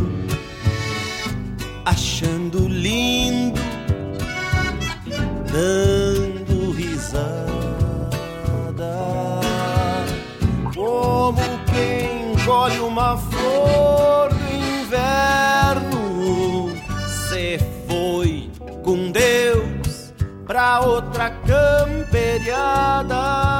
achando 1.86 2.68
lindo, 2.68 3.58
dando 5.50 6.72
risada, 6.72 7.40
como 10.74 11.40
quem 11.72 12.36
colhe 12.44 12.80
uma 12.80 13.16
flor 13.16 14.28
do 14.28 14.44
inverno. 14.82 16.70
Se 17.08 17.58
foi 17.88 18.50
com 18.82 19.10
Deus 19.10 20.12
pra 20.46 20.80
outra 20.80 21.30
camperiada. 21.46 23.59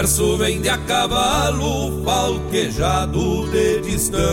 verso 0.00 0.38
vem 0.38 0.62
de 0.62 0.70
a 0.70 0.78
cavalo, 0.78 2.02
falquejado 2.02 3.46
de 3.50 3.80
distâncias. 3.82 4.30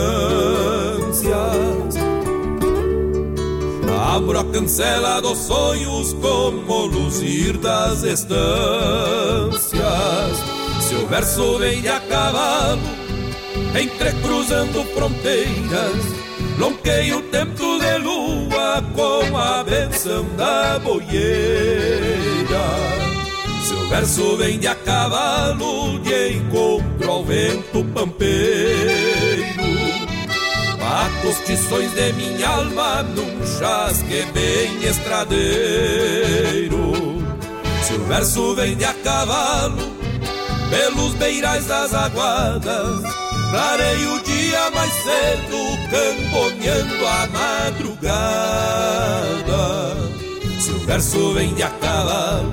Abro 4.14 4.38
a 4.38 4.44
cancela 4.44 5.20
dos 5.20 5.36
sonhos 5.36 6.14
como 6.14 6.86
luzir 6.86 7.58
das 7.58 8.02
estâncias. 8.02 8.38
Seu 10.80 11.06
verso 11.06 11.58
vem 11.58 11.82
de 11.82 11.88
a 11.88 12.00
cavalo, 12.00 12.80
entrecruzando 13.78 14.82
fronteiras. 14.94 16.02
Lonqueio 16.58 17.18
o 17.18 17.22
tempo 17.24 17.78
de 17.78 17.98
lua 17.98 18.82
com 18.94 19.36
a 19.36 19.62
benção 19.64 20.24
da 20.34 20.78
boieira. 20.78 21.28
Verso 23.88 24.36
vem 24.36 24.58
de 24.58 24.66
a 24.66 24.74
cavalo 24.74 25.98
de 26.00 26.34
encontro 26.34 27.10
ao 27.10 27.24
vento 27.24 27.82
pampeiro 27.94 28.28
Bato 30.78 31.42
tições 31.44 31.94
de 31.94 32.12
minha 32.12 32.48
alma 32.48 33.02
num 33.02 33.46
chasque 33.58 34.26
bem 34.34 34.84
estradeiro 34.84 36.92
Seu 37.82 38.04
verso 38.04 38.54
vem 38.54 38.76
de 38.76 38.84
a 38.84 38.92
cavalo 38.92 39.96
pelos 40.70 41.14
beirais 41.14 41.66
das 41.66 41.94
aguadas 41.94 43.00
Clarei 43.50 44.06
o 44.06 44.22
dia 44.24 44.70
mais 44.72 44.92
cedo 44.92 45.56
camboneando 45.90 47.06
a 47.06 47.26
madrugada. 47.28 48.18
Se 50.60 50.70
o 50.70 50.80
verso 50.80 51.32
vem 51.32 51.54
de 51.54 51.62
a 51.62 51.70
cavalo, 51.70 52.52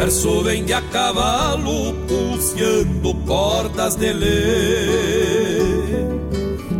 Verso 0.00 0.42
vem 0.42 0.64
de 0.64 0.72
a 0.72 0.80
cavalo, 0.80 1.92
pulseando 2.08 3.14
cordas 3.26 3.96
de 3.96 4.10
lei. 4.14 4.30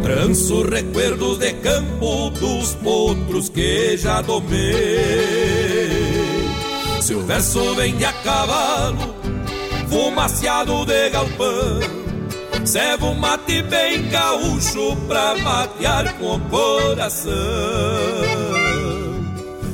Tranço 0.03 0.63
recuerdos 0.63 1.39
de 1.39 1.53
campo 1.55 2.31
dos 2.31 2.75
potros 2.77 3.51
que 3.51 3.99
já 3.99 4.23
domei. 4.23 5.11
Se 7.03 7.15
o 7.15 7.21
verso 7.27 7.75
vem 7.75 7.95
de 7.95 8.07
a 8.07 8.13
cavalo, 8.25 9.15
fumaciado 9.91 10.87
de 10.87 11.11
galpão, 11.11 11.79
serve 12.65 13.05
um 13.05 13.15
mate 13.15 13.63
bem 13.65 14.09
gaúcho 14.09 14.97
pra 15.07 15.35
matear 15.37 16.15
com 16.15 16.37
o 16.37 16.41
coração. 16.49 17.31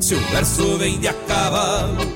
Se 0.01 0.17
o 0.17 0.21
verso 0.33 0.79
vem 0.79 0.99
de 0.99 1.07
a 1.07 1.15
cavalo, 1.15 2.16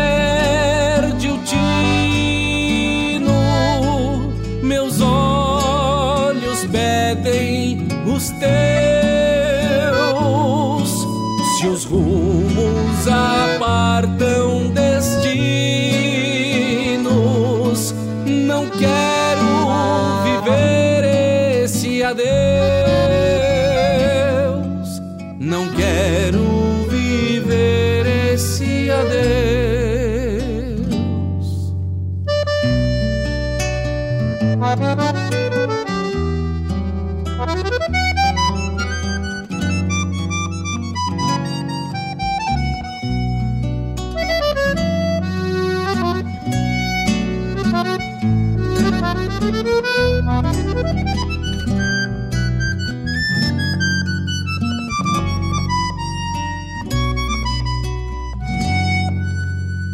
rumos 12.01 13.07
apartam 13.07 14.50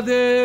adeus. 0.00 0.39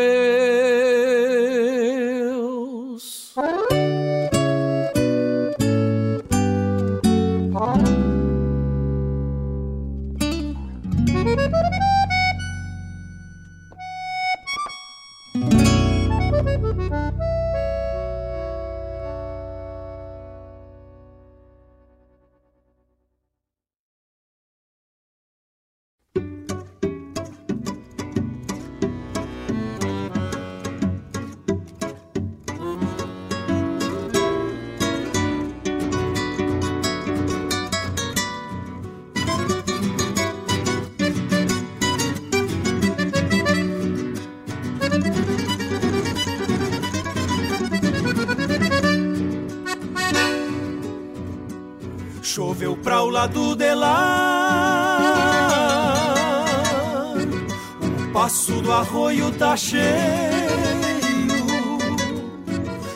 Tá 59.35 59.55
cheio. 59.55 59.83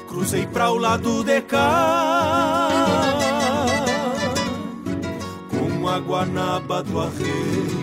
Cruzei 0.08 0.46
pra 0.48 0.72
o 0.72 0.78
lado 0.78 1.24
de 1.24 1.42
cá. 1.42 2.70
Com 5.50 5.88
a 5.88 6.00
guanaba 6.00 6.84
do 6.84 7.00
arreio. 7.00 7.80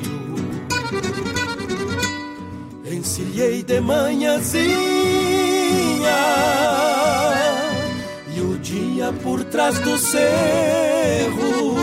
Encilhei 2.85 3.63
de 3.63 3.81
manhãzinha. 3.81 4.67
E 8.35 8.41
o 8.41 8.59
dia 8.59 9.13
por 9.23 9.45
trás 9.45 9.79
do 9.81 9.99
cerro. 9.99 11.77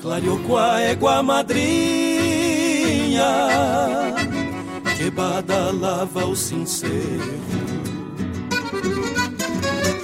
Clareou 0.00 0.38
com 0.40 0.56
a 0.56 0.80
égua 0.80 1.22
madrinha 1.22 2.04
que 5.04 5.10
badalava 5.10 6.24
o 6.24 6.34
sincero. 6.34 7.38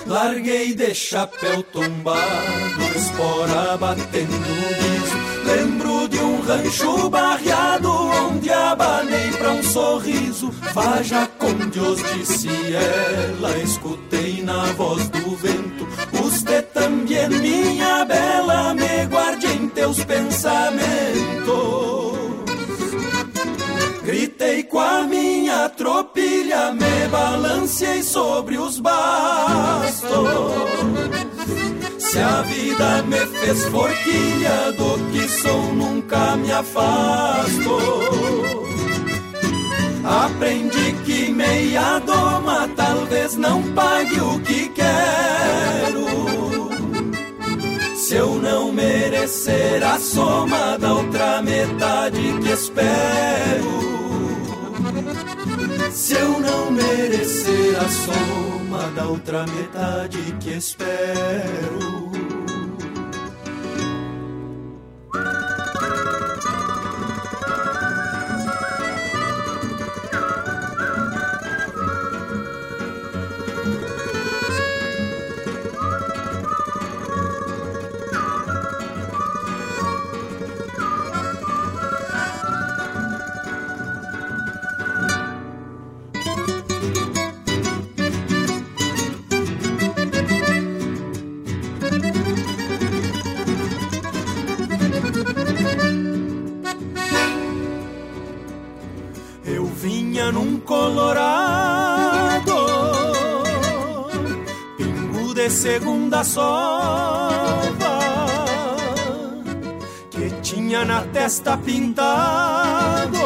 Larguei 0.06 0.74
de 0.74 0.94
chapéu 0.94 1.62
tombado, 1.62 2.82
espora 2.94 3.78
batendo 3.78 4.36
guiso. 4.78 5.16
Lembro 5.46 6.06
de 6.08 6.18
um 6.18 6.42
rancho 6.42 7.08
barreado 7.08 7.90
onde 7.90 8.52
abanei 8.52 9.30
pra 9.38 9.52
um 9.52 9.62
sorriso. 9.62 10.52
Faja 10.74 11.26
com 11.38 11.52
Deus, 11.70 12.02
disse 12.12 12.48
ela, 12.74 13.56
escutei 13.58 14.42
na 14.42 14.64
voz 14.72 15.08
do 15.08 15.34
vento. 15.36 15.88
Você 16.12 16.60
também, 16.60 17.28
minha 17.30 18.04
bela, 18.04 18.74
me 18.74 19.06
guarde 19.06 19.46
em 19.46 19.66
teus 19.68 20.04
pensamentos. 20.04 21.99
Gritei 24.20 24.62
com 24.64 24.78
a 24.78 25.04
minha 25.04 25.66
tropilha, 25.70 26.72
me 26.72 27.08
balanceei 27.10 28.02
sobre 28.02 28.58
os 28.58 28.78
bastos. 28.78 30.10
Se 31.98 32.18
a 32.18 32.42
vida 32.42 33.02
me 33.04 33.16
fez 33.16 33.64
forquilha, 33.64 34.72
do 34.72 35.10
que 35.10 35.26
sou 35.26 35.72
nunca 35.72 36.36
me 36.36 36.52
afasto. 36.52 37.78
Aprendi 40.04 40.92
que 41.06 41.30
meia 41.30 41.98
doma 42.00 42.68
talvez 42.76 43.36
não 43.36 43.62
pague 43.72 44.20
o 44.20 44.38
que 44.40 44.68
quero. 44.68 46.06
Se 47.96 48.16
eu 48.16 48.34
não 48.34 48.70
merecer 48.70 49.82
a 49.82 49.98
soma 49.98 50.76
da 50.76 50.92
outra 50.92 51.40
metade 51.40 52.20
que 52.42 52.50
espero. 52.50 53.99
Se 55.92 56.14
eu 56.14 56.38
não 56.38 56.70
merecer 56.70 57.76
a 57.78 57.88
soma 57.88 58.90
da 58.94 59.06
outra 59.06 59.44
metade 59.46 60.18
que 60.40 60.50
espero. 60.50 62.09
Segunda 105.50 106.22
sova, 106.22 106.48
que 110.10 110.30
tinha 110.42 110.84
na 110.84 111.02
testa 111.02 111.56
pintado 111.56 113.18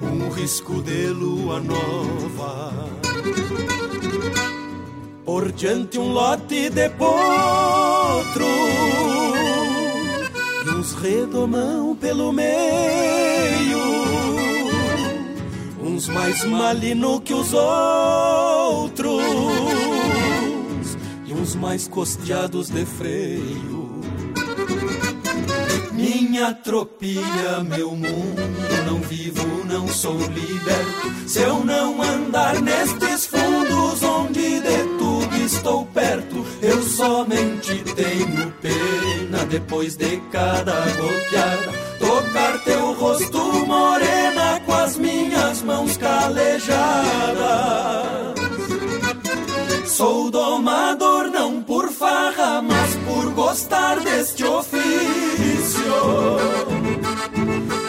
um 0.00 0.28
risco 0.30 0.80
de 0.82 1.08
lua 1.08 1.60
nova. 1.60 2.72
Por 5.24 5.50
diante 5.52 5.98
um 5.98 6.12
lote 6.12 6.70
de 6.70 6.88
potro 6.90 8.46
e 10.64 10.70
uns 10.70 10.92
redomão 10.94 11.96
pelo 11.96 12.32
meio 12.32 13.36
uns 15.96 16.08
mais 16.08 16.44
malino 16.44 17.20
que 17.20 17.32
os 17.32 17.52
outros 17.54 19.05
uns 21.46 21.54
mais 21.54 21.86
costeados 21.86 22.70
de 22.70 22.84
freio. 22.84 24.00
Minha 25.92 26.52
tropilha, 26.52 27.62
meu 27.62 27.92
mundo, 27.92 28.42
não 28.84 28.98
vivo, 29.00 29.64
não 29.64 29.86
sou 29.86 30.18
liberto. 30.18 31.28
Se 31.28 31.40
eu 31.40 31.64
não 31.64 32.02
andar 32.02 32.60
nestes 32.60 33.26
fundos 33.26 34.02
onde 34.02 34.60
de 34.60 34.84
tudo 34.98 35.36
estou 35.36 35.86
perto, 35.86 36.44
eu 36.60 36.82
somente 36.82 37.84
tenho 37.94 38.52
pena 38.60 39.46
depois 39.48 39.96
de 39.96 40.16
cada 40.32 40.80
goteada. 40.80 41.72
Tocar 42.00 42.64
teu 42.64 42.92
rosto 42.94 43.38
morena 43.66 44.60
com 44.66 44.72
as 44.72 44.98
minhas 44.98 45.62
mãos 45.62 45.96
calejadas. 45.96 48.05
Sou 49.96 50.30
domador 50.30 51.30
não 51.30 51.62
por 51.62 51.90
farra, 51.90 52.60
mas 52.60 52.96
por 52.96 53.32
gostar 53.32 53.98
deste 54.00 54.44
ofício. 54.44 55.82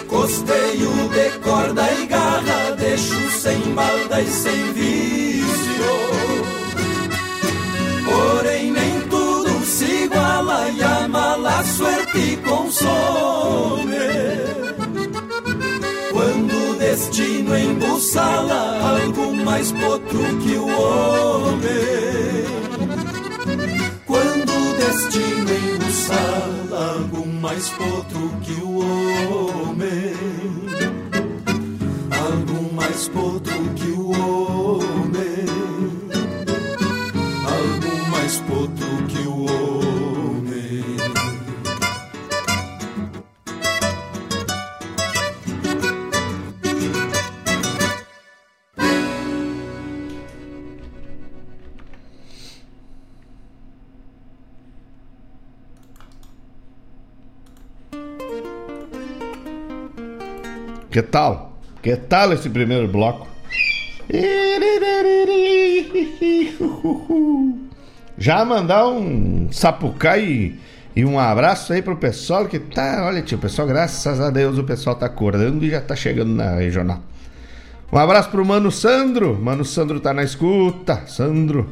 Costeio 0.07 1.09
de 1.09 1.39
corda 1.39 1.83
e 1.91 2.05
garra, 2.05 2.71
deixo 2.79 3.29
sem 3.41 3.59
balda 3.73 4.21
e 4.21 4.27
sem 4.27 4.71
vício. 4.71 5.91
Porém, 8.05 8.71
nem 8.71 9.01
tudo 9.09 9.65
se 9.65 10.05
iguala 10.05 10.69
e 10.69 10.81
a 10.81 11.09
mala 11.09 11.61
suerte 11.65 12.37
consome. 12.37 13.97
Destino 16.97 17.55
embussala 17.55 18.79
algo 18.81 19.31
mais 19.45 19.71
potro 19.71 20.19
que 20.41 20.55
o 20.55 20.65
homem. 20.65 21.67
Quando 24.03 24.49
o 24.49 24.73
destino 24.77 25.51
embussala 25.75 26.95
algo 26.95 27.27
mais 27.27 27.69
potro 27.69 28.31
que 28.41 28.59
o 28.63 28.79
homem. 28.79 30.15
Algo 32.09 32.73
mais 32.73 33.07
potro 33.09 33.59
que 33.75 33.91
o 33.91 34.09
homem. 34.09 35.45
Algo 37.45 38.09
mais 38.09 38.41
potro 38.41 39.05
que 39.07 39.19
o 39.19 39.26
Que 60.97 61.03
tal? 61.03 61.53
Que 61.79 61.95
tal 61.95 62.33
esse 62.33 62.49
primeiro 62.49 62.87
bloco? 62.87 63.27
Já 68.17 68.43
mandar 68.43 68.87
um 68.87 69.47
sapucai 69.51 70.23
e, 70.25 70.59
e 70.95 71.05
um 71.05 71.19
abraço 71.19 71.71
aí 71.71 71.83
pro 71.83 71.97
pessoal 71.97 72.47
que 72.47 72.57
tá, 72.57 73.05
olha 73.05 73.21
tio, 73.21 73.37
pessoal, 73.37 73.67
graças 73.67 74.19
a 74.19 74.31
Deus 74.31 74.57
o 74.57 74.63
pessoal 74.63 74.95
tá 74.95 75.05
acordando 75.05 75.63
e 75.63 75.69
já 75.69 75.81
tá 75.81 75.95
chegando 75.95 76.33
na 76.33 76.55
regional. 76.55 76.99
Um 77.93 77.97
abraço 77.99 78.31
pro 78.31 78.43
Mano 78.43 78.71
Sandro, 78.71 79.39
Mano 79.39 79.63
Sandro 79.63 79.99
tá 79.99 80.11
na 80.15 80.23
escuta, 80.23 81.03
Sandro, 81.05 81.69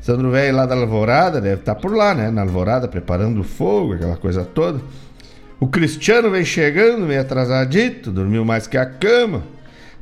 Sandro 0.00 0.30
velho 0.30 0.56
lá 0.56 0.64
da 0.64 0.74
Alvorada, 0.74 1.38
deve 1.38 1.60
estar 1.60 1.74
tá 1.74 1.80
por 1.82 1.94
lá, 1.94 2.14
né, 2.14 2.30
na 2.30 2.40
Alvorada, 2.40 2.88
preparando 2.88 3.42
o 3.42 3.44
fogo, 3.44 3.92
aquela 3.92 4.16
coisa 4.16 4.42
toda. 4.42 4.80
O 5.60 5.66
Cristiano 5.66 6.30
vem 6.30 6.44
chegando, 6.44 7.06
meio 7.06 7.20
atrasadito, 7.20 8.10
dormiu 8.10 8.44
mais 8.44 8.66
que 8.66 8.76
a 8.76 8.84
cama. 8.84 9.44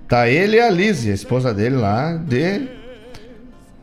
Tá 0.09 0.29
ele 0.29 0.57
e 0.57 0.61
a 0.61 0.71
Lise, 0.71 1.11
a 1.11 1.15
esposa 1.15 1.55
dele 1.55 1.77
lá, 1.77 2.17
de 2.17 2.69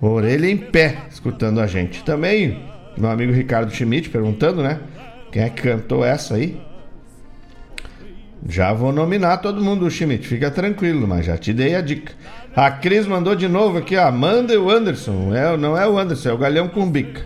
orelha 0.02 0.48
em 0.50 0.58
pé, 0.58 0.98
escutando 1.10 1.60
a 1.60 1.68
gente. 1.68 2.04
Também, 2.04 2.64
meu 2.98 3.10
amigo 3.10 3.32
Ricardo 3.32 3.72
Schmidt 3.72 4.10
perguntando, 4.10 4.62
né? 4.62 4.80
Quem 5.32 5.44
é 5.44 5.50
que 5.50 5.62
cantou 5.62 6.04
essa 6.04 6.36
aí? 6.36 6.60
Já 8.48 8.74
vou 8.74 8.92
nominar 8.92 9.38
todo 9.38 9.62
mundo, 9.62 9.90
Schmidt, 9.90 10.28
fica 10.28 10.50
tranquilo, 10.50 11.08
mas 11.08 11.26
já 11.26 11.38
te 11.38 11.52
dei 11.52 11.76
a 11.76 11.82
dica. 11.82 12.14
A 12.56 12.72
Cris 12.72 13.06
mandou 13.06 13.36
de 13.36 13.48
novo 13.48 13.78
aqui, 13.78 13.96
ó, 13.96 14.08
Amanda 14.08 14.54
e 14.54 14.58
o 14.58 14.70
Anderson. 14.70 15.34
É, 15.36 15.56
não 15.58 15.78
é 15.78 15.88
o 15.88 15.98
Anderson, 15.98 16.30
é 16.30 16.34
o 16.34 16.38
Galhão 16.38 16.68
com 16.68 16.90
Bica. 16.90 17.22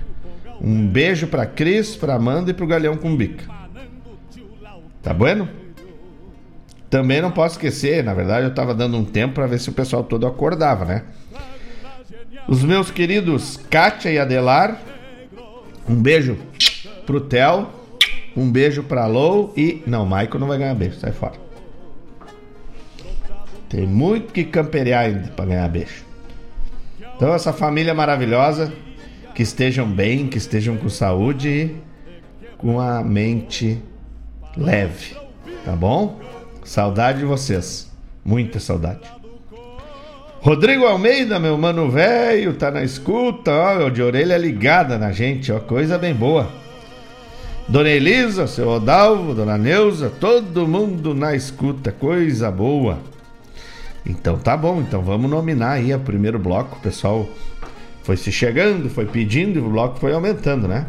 Um 0.59 0.87
beijo 0.87 1.27
pra 1.27 1.45
Cris, 1.45 1.95
pra 1.95 2.15
Amanda 2.15 2.51
e 2.51 2.53
pro 2.53 2.67
Galhão 2.67 2.97
com 2.97 3.15
Bica. 3.15 3.62
Tá 5.03 5.13
bueno? 5.13 5.49
Também 6.89 7.21
não 7.21 7.31
posso 7.31 7.55
esquecer, 7.55 8.03
na 8.03 8.13
verdade 8.13 8.45
eu 8.45 8.53
tava 8.53 8.73
dando 8.73 8.97
um 8.97 9.03
tempo 9.03 9.33
para 9.33 9.47
ver 9.47 9.59
se 9.59 9.69
o 9.69 9.73
pessoal 9.73 10.03
todo 10.03 10.25
acordava, 10.25 10.85
né? 10.85 11.03
Os 12.47 12.63
meus 12.63 12.89
queridos 12.89 13.57
Kátia 13.69 14.09
e 14.09 14.17
Adelar, 14.17 14.79
um 15.89 15.95
beijo 15.95 16.37
pro 17.05 17.19
Theo, 17.19 17.67
um 18.35 18.49
beijo 18.49 18.83
pra 18.83 19.05
Lou 19.05 19.53
e. 19.57 19.83
Não, 19.85 20.05
Michael 20.05 20.39
não 20.39 20.47
vai 20.47 20.57
ganhar 20.57 20.75
beijo, 20.75 20.99
sai 20.99 21.11
fora. 21.11 21.35
Tem 23.67 23.87
muito 23.87 24.31
que 24.31 24.43
camperear 24.43 25.05
ainda 25.05 25.29
pra 25.29 25.45
ganhar 25.45 25.67
beijo. 25.67 26.05
Então, 27.15 27.33
essa 27.33 27.51
família 27.51 27.93
maravilhosa, 27.93 28.71
que 29.33 29.41
estejam 29.41 29.89
bem, 29.89 30.27
que 30.27 30.37
estejam 30.37 30.77
com 30.77 30.89
saúde 30.89 31.49
e 31.49 31.75
com 32.57 32.79
a 32.79 33.03
mente 33.03 33.81
leve, 34.57 35.15
tá 35.65 35.73
bom? 35.73 36.19
Saudade 36.63 37.19
de 37.19 37.25
vocês, 37.25 37.91
muita 38.23 38.59
saudade. 38.59 39.01
Rodrigo 40.41 40.85
Almeida, 40.85 41.39
meu 41.39 41.57
mano 41.57 41.89
velho, 41.89 42.53
tá 42.53 42.69
na 42.69 42.83
escuta, 42.83 43.51
ó, 43.51 43.89
de 43.89 44.01
orelha 44.01 44.37
ligada 44.37 44.97
na 44.97 45.11
gente, 45.11 45.51
ó, 45.51 45.59
coisa 45.59 45.97
bem 45.97 46.13
boa. 46.13 46.49
Dona 47.67 47.89
Elisa, 47.89 48.45
seu 48.45 48.67
Odalvo, 48.67 49.33
Dona 49.33 49.57
Neuza, 49.57 50.09
todo 50.09 50.67
mundo 50.67 51.13
na 51.13 51.33
escuta, 51.33 51.93
coisa 51.93 52.51
boa. 52.51 52.99
Então 54.05 54.37
tá 54.37 54.57
bom, 54.57 54.81
então 54.81 55.01
vamos 55.01 55.31
nominar 55.31 55.71
aí 55.71 55.93
o 55.93 55.99
primeiro 55.99 56.37
bloco, 56.37 56.75
o 56.75 56.81
pessoal 56.81 57.25
foi 58.03 58.17
se 58.17 58.31
chegando, 58.31 58.89
foi 58.89 59.05
pedindo 59.05 59.59
e 59.59 59.61
o 59.61 59.69
bloco 59.69 59.97
foi 59.97 60.11
aumentando, 60.11 60.67
né? 60.67 60.87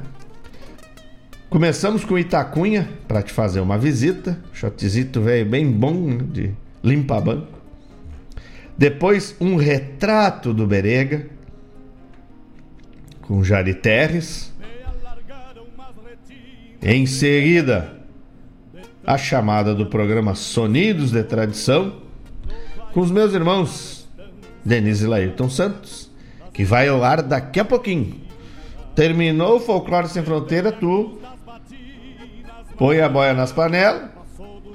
Começamos 1.54 2.04
com 2.04 2.18
Itacunha 2.18 2.90
para 3.06 3.22
te 3.22 3.32
fazer 3.32 3.60
uma 3.60 3.78
visita. 3.78 4.36
Shotzito 4.52 5.20
veio 5.20 5.46
bem 5.46 5.70
bom 5.70 5.92
né, 5.94 6.18
de 6.32 6.50
limpa 6.82 7.20
banco. 7.20 7.60
Depois 8.76 9.36
um 9.40 9.54
retrato 9.54 10.52
do 10.52 10.66
Berega 10.66 11.28
com 13.22 13.44
Jari 13.44 13.72
Terres. 13.72 14.52
Em 16.82 17.06
seguida, 17.06 18.00
a 19.06 19.16
chamada 19.16 19.76
do 19.76 19.86
programa 19.86 20.34
Sonidos 20.34 21.12
de 21.12 21.22
Tradição 21.22 22.00
com 22.92 22.98
os 22.98 23.12
meus 23.12 23.32
irmãos 23.32 24.08
Denise 24.64 25.04
e 25.04 25.06
Laírton 25.06 25.48
Santos, 25.48 26.10
que 26.52 26.64
vai 26.64 26.88
ao 26.88 27.04
ar 27.04 27.22
daqui 27.22 27.60
a 27.60 27.64
pouquinho. 27.64 28.16
Terminou 28.96 29.58
o 29.58 29.60
Folclore 29.60 30.08
Sem 30.08 30.24
Fronteira, 30.24 30.72
tu 30.72 31.20
põe 32.76 33.00
a 33.00 33.08
boia 33.08 33.34
nas 33.34 33.52
panelas, 33.52 34.10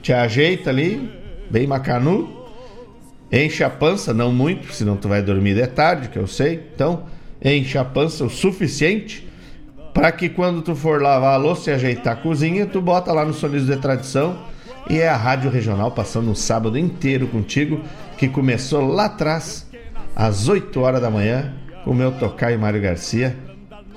te 0.01 0.13
ajeita 0.13 0.69
ali, 0.69 1.11
bem 1.49 1.67
macanu, 1.67 2.47
enche 3.31 3.63
a 3.63 3.69
pança, 3.69 4.13
não 4.13 4.31
muito, 4.31 4.71
senão 4.73 4.95
tu 4.95 5.07
vai 5.07 5.21
dormir 5.21 5.55
de 5.55 5.67
tarde, 5.67 6.09
que 6.09 6.17
eu 6.17 6.27
sei. 6.27 6.69
Então, 6.73 7.03
enche 7.43 7.77
a 7.77 7.85
pança 7.85 8.23
o 8.23 8.29
suficiente 8.29 9.27
para 9.93 10.11
que 10.11 10.29
quando 10.29 10.61
tu 10.61 10.75
for 10.75 11.01
lavar 11.01 11.33
a 11.33 11.37
louça 11.37 11.71
e 11.71 11.73
ajeitar 11.73 12.13
a 12.13 12.15
cozinha, 12.15 12.65
tu 12.65 12.81
bota 12.81 13.11
lá 13.11 13.25
no 13.25 13.33
Sonidos 13.33 13.67
de 13.67 13.77
Tradição 13.77 14.37
e 14.89 14.99
é 14.99 15.09
a 15.09 15.15
Rádio 15.15 15.51
Regional 15.51 15.91
passando 15.91 16.31
um 16.31 16.35
sábado 16.35 16.77
inteiro 16.77 17.27
contigo, 17.27 17.81
que 18.17 18.27
começou 18.27 18.87
lá 18.87 19.05
atrás, 19.05 19.67
às 20.15 20.47
8 20.47 20.79
horas 20.79 21.01
da 21.01 21.09
manhã, 21.09 21.53
com 21.83 21.91
o 21.91 21.95
meu 21.95 22.11
tocar 22.13 22.51
e 22.51 22.57
Mário 22.57 22.81
Garcia 22.81 23.35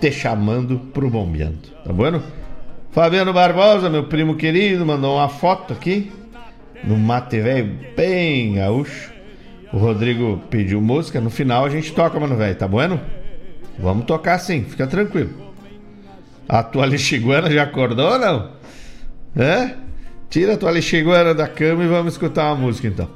te 0.00 0.11
chamando 0.11 0.78
pro 0.92 1.09
bombeando, 1.09 1.68
tá 1.84 1.92
bom? 1.92 2.20
Fabiano 2.93 3.32
Barbosa, 3.32 3.88
meu 3.88 4.05
primo 4.05 4.36
querido, 4.36 4.84
mandou 4.84 5.16
uma 5.16 5.28
foto 5.28 5.72
aqui 5.72 6.12
no 6.84 6.95
mate 6.99 7.40
velho 7.40 7.74
bem 7.97 8.57
gaúcho. 8.57 9.11
O 9.72 9.78
Rodrigo 9.78 10.43
pediu 10.51 10.78
música, 10.78 11.18
no 11.18 11.30
final 11.30 11.64
a 11.64 11.70
gente 11.70 11.90
toca, 11.95 12.20
mano 12.20 12.36
velho, 12.36 12.55
tá 12.55 12.68
bueno? 12.68 13.01
Vamos 13.78 14.05
tocar 14.05 14.38
sim, 14.38 14.64
fica 14.64 14.86
tranquilo. 14.86 15.30
A 16.47 16.62
tua 16.62 16.84
lixiguana 16.84 17.51
já 17.51 17.62
acordou 17.62 18.12
ou 18.12 18.18
não? 18.18 18.51
É? 19.34 19.74
Tira 20.28 20.53
a 20.53 20.57
tua 20.59 20.70
lixiguana 20.70 21.32
da 21.32 21.49
cama 21.49 21.84
e 21.84 21.88
vamos 21.88 22.12
escutar 22.12 22.53
uma 22.53 22.57
música 22.57 22.88
então. 22.88 23.09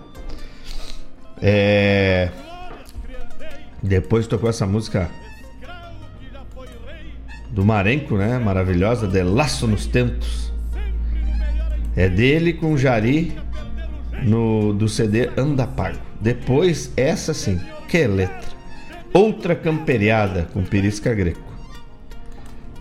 É... 1.42 2.30
Depois 3.82 4.26
tocou 4.26 4.48
essa 4.48 4.66
música 4.66 5.10
do 7.56 7.64
Marenco, 7.64 8.18
né? 8.18 8.38
Maravilhosa, 8.38 9.08
De 9.08 9.22
Laço 9.22 9.66
nos 9.66 9.86
Tentos. 9.86 10.52
É 11.96 12.06
dele 12.06 12.52
com 12.52 12.76
Jari 12.76 13.32
no 14.22 14.74
do 14.74 14.86
CD 14.86 15.30
Anda 15.38 15.66
Pago. 15.66 15.96
Depois, 16.20 16.92
essa 16.98 17.32
sim, 17.32 17.58
que 17.88 18.06
letra. 18.06 18.50
Outra 19.10 19.56
camperiada 19.56 20.46
com 20.52 20.62
Pirisca 20.62 21.14
Greco. 21.14 21.40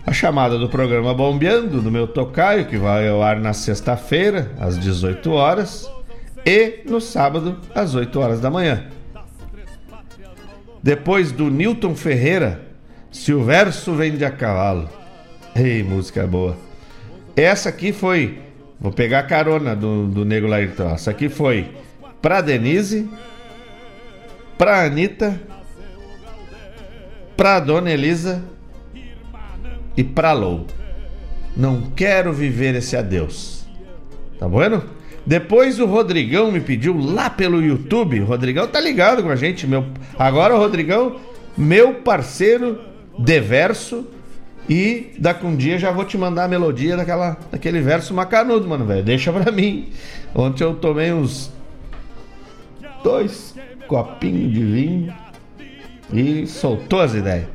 A 0.04 0.12
chamada 0.12 0.58
do 0.58 0.68
programa 0.68 1.14
Bombeando, 1.14 1.80
do 1.80 1.90
meu 1.90 2.06
tocaio, 2.06 2.66
que 2.66 2.76
vai 2.76 3.08
ao 3.08 3.22
ar 3.22 3.40
na 3.40 3.54
sexta-feira, 3.54 4.52
às 4.60 4.78
18 4.78 5.32
horas, 5.32 5.90
e 6.44 6.82
no 6.86 7.00
sábado, 7.00 7.58
às 7.74 7.94
8 7.94 8.20
horas 8.20 8.40
da 8.42 8.50
manhã. 8.50 8.84
Depois 10.82 11.32
do 11.32 11.50
Newton 11.50 11.94
Ferreira, 11.94 12.65
Se 13.16 13.32
o 13.32 13.42
Verso 13.42 13.94
Vende 13.94 14.24
a 14.24 14.30
Cavalo. 14.30 14.88
Ei, 15.54 15.82
música 15.82 16.26
boa. 16.26 16.56
Essa 17.34 17.70
aqui 17.70 17.90
foi. 17.90 18.38
Vou 18.78 18.92
pegar 18.92 19.20
a 19.20 19.22
carona 19.24 19.74
do, 19.74 20.06
do 20.06 20.24
Nego 20.24 20.46
Lairton. 20.46 20.90
Essa 20.90 21.10
aqui 21.10 21.28
foi 21.28 21.70
pra 22.20 22.42
Denise, 22.42 23.08
pra 24.58 24.84
Anitta, 24.84 25.40
pra 27.36 27.58
Dona 27.58 27.90
Elisa 27.90 28.44
e 29.96 30.04
pra 30.04 30.32
Lou. 30.32 30.66
Não 31.56 31.90
quero 31.96 32.32
viver 32.34 32.76
esse 32.76 32.96
adeus. 32.96 33.66
Tá 34.38 34.46
bueno? 34.46 34.84
Depois 35.24 35.80
o 35.80 35.86
Rodrigão 35.86 36.52
me 36.52 36.60
pediu 36.60 36.96
lá 36.96 37.30
pelo 37.30 37.62
YouTube. 37.62 38.20
O 38.20 38.26
Rodrigão 38.26 38.68
tá 38.68 38.78
ligado 38.78 39.22
com 39.22 39.30
a 39.30 39.36
gente. 39.36 39.66
Meu... 39.66 39.86
Agora 40.18 40.54
o 40.54 40.58
Rodrigão, 40.58 41.16
meu 41.56 41.94
parceiro 41.94 42.94
de 43.18 43.40
verso. 43.40 44.06
E 44.68 45.14
daqui 45.18 45.46
um 45.46 45.56
dia 45.56 45.78
já 45.78 45.92
vou 45.92 46.04
te 46.04 46.18
mandar 46.18 46.44
a 46.44 46.48
melodia 46.48 46.96
daquela, 46.96 47.36
daquele 47.52 47.80
verso 47.80 48.12
macanudo, 48.12 48.66
mano, 48.66 48.84
velho. 48.84 49.04
Deixa 49.04 49.32
pra 49.32 49.52
mim. 49.52 49.92
Ontem 50.34 50.64
eu 50.64 50.74
tomei 50.74 51.12
uns 51.12 51.52
dois 53.02 53.54
copinhos 53.86 54.52
de 54.52 54.64
vinho 54.64 55.14
e 56.12 56.46
soltou 56.46 57.00
as 57.00 57.14
ideias. 57.14 57.46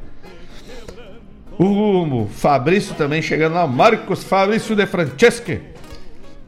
O 1.59 2.27
Fabrício 2.31 2.95
também 2.95 3.21
chegando 3.21 3.53
lá, 3.53 3.67
Marcos 3.67 4.23
Fabrício 4.23 4.75
de 4.75 4.85
Franceschi. 4.85 5.61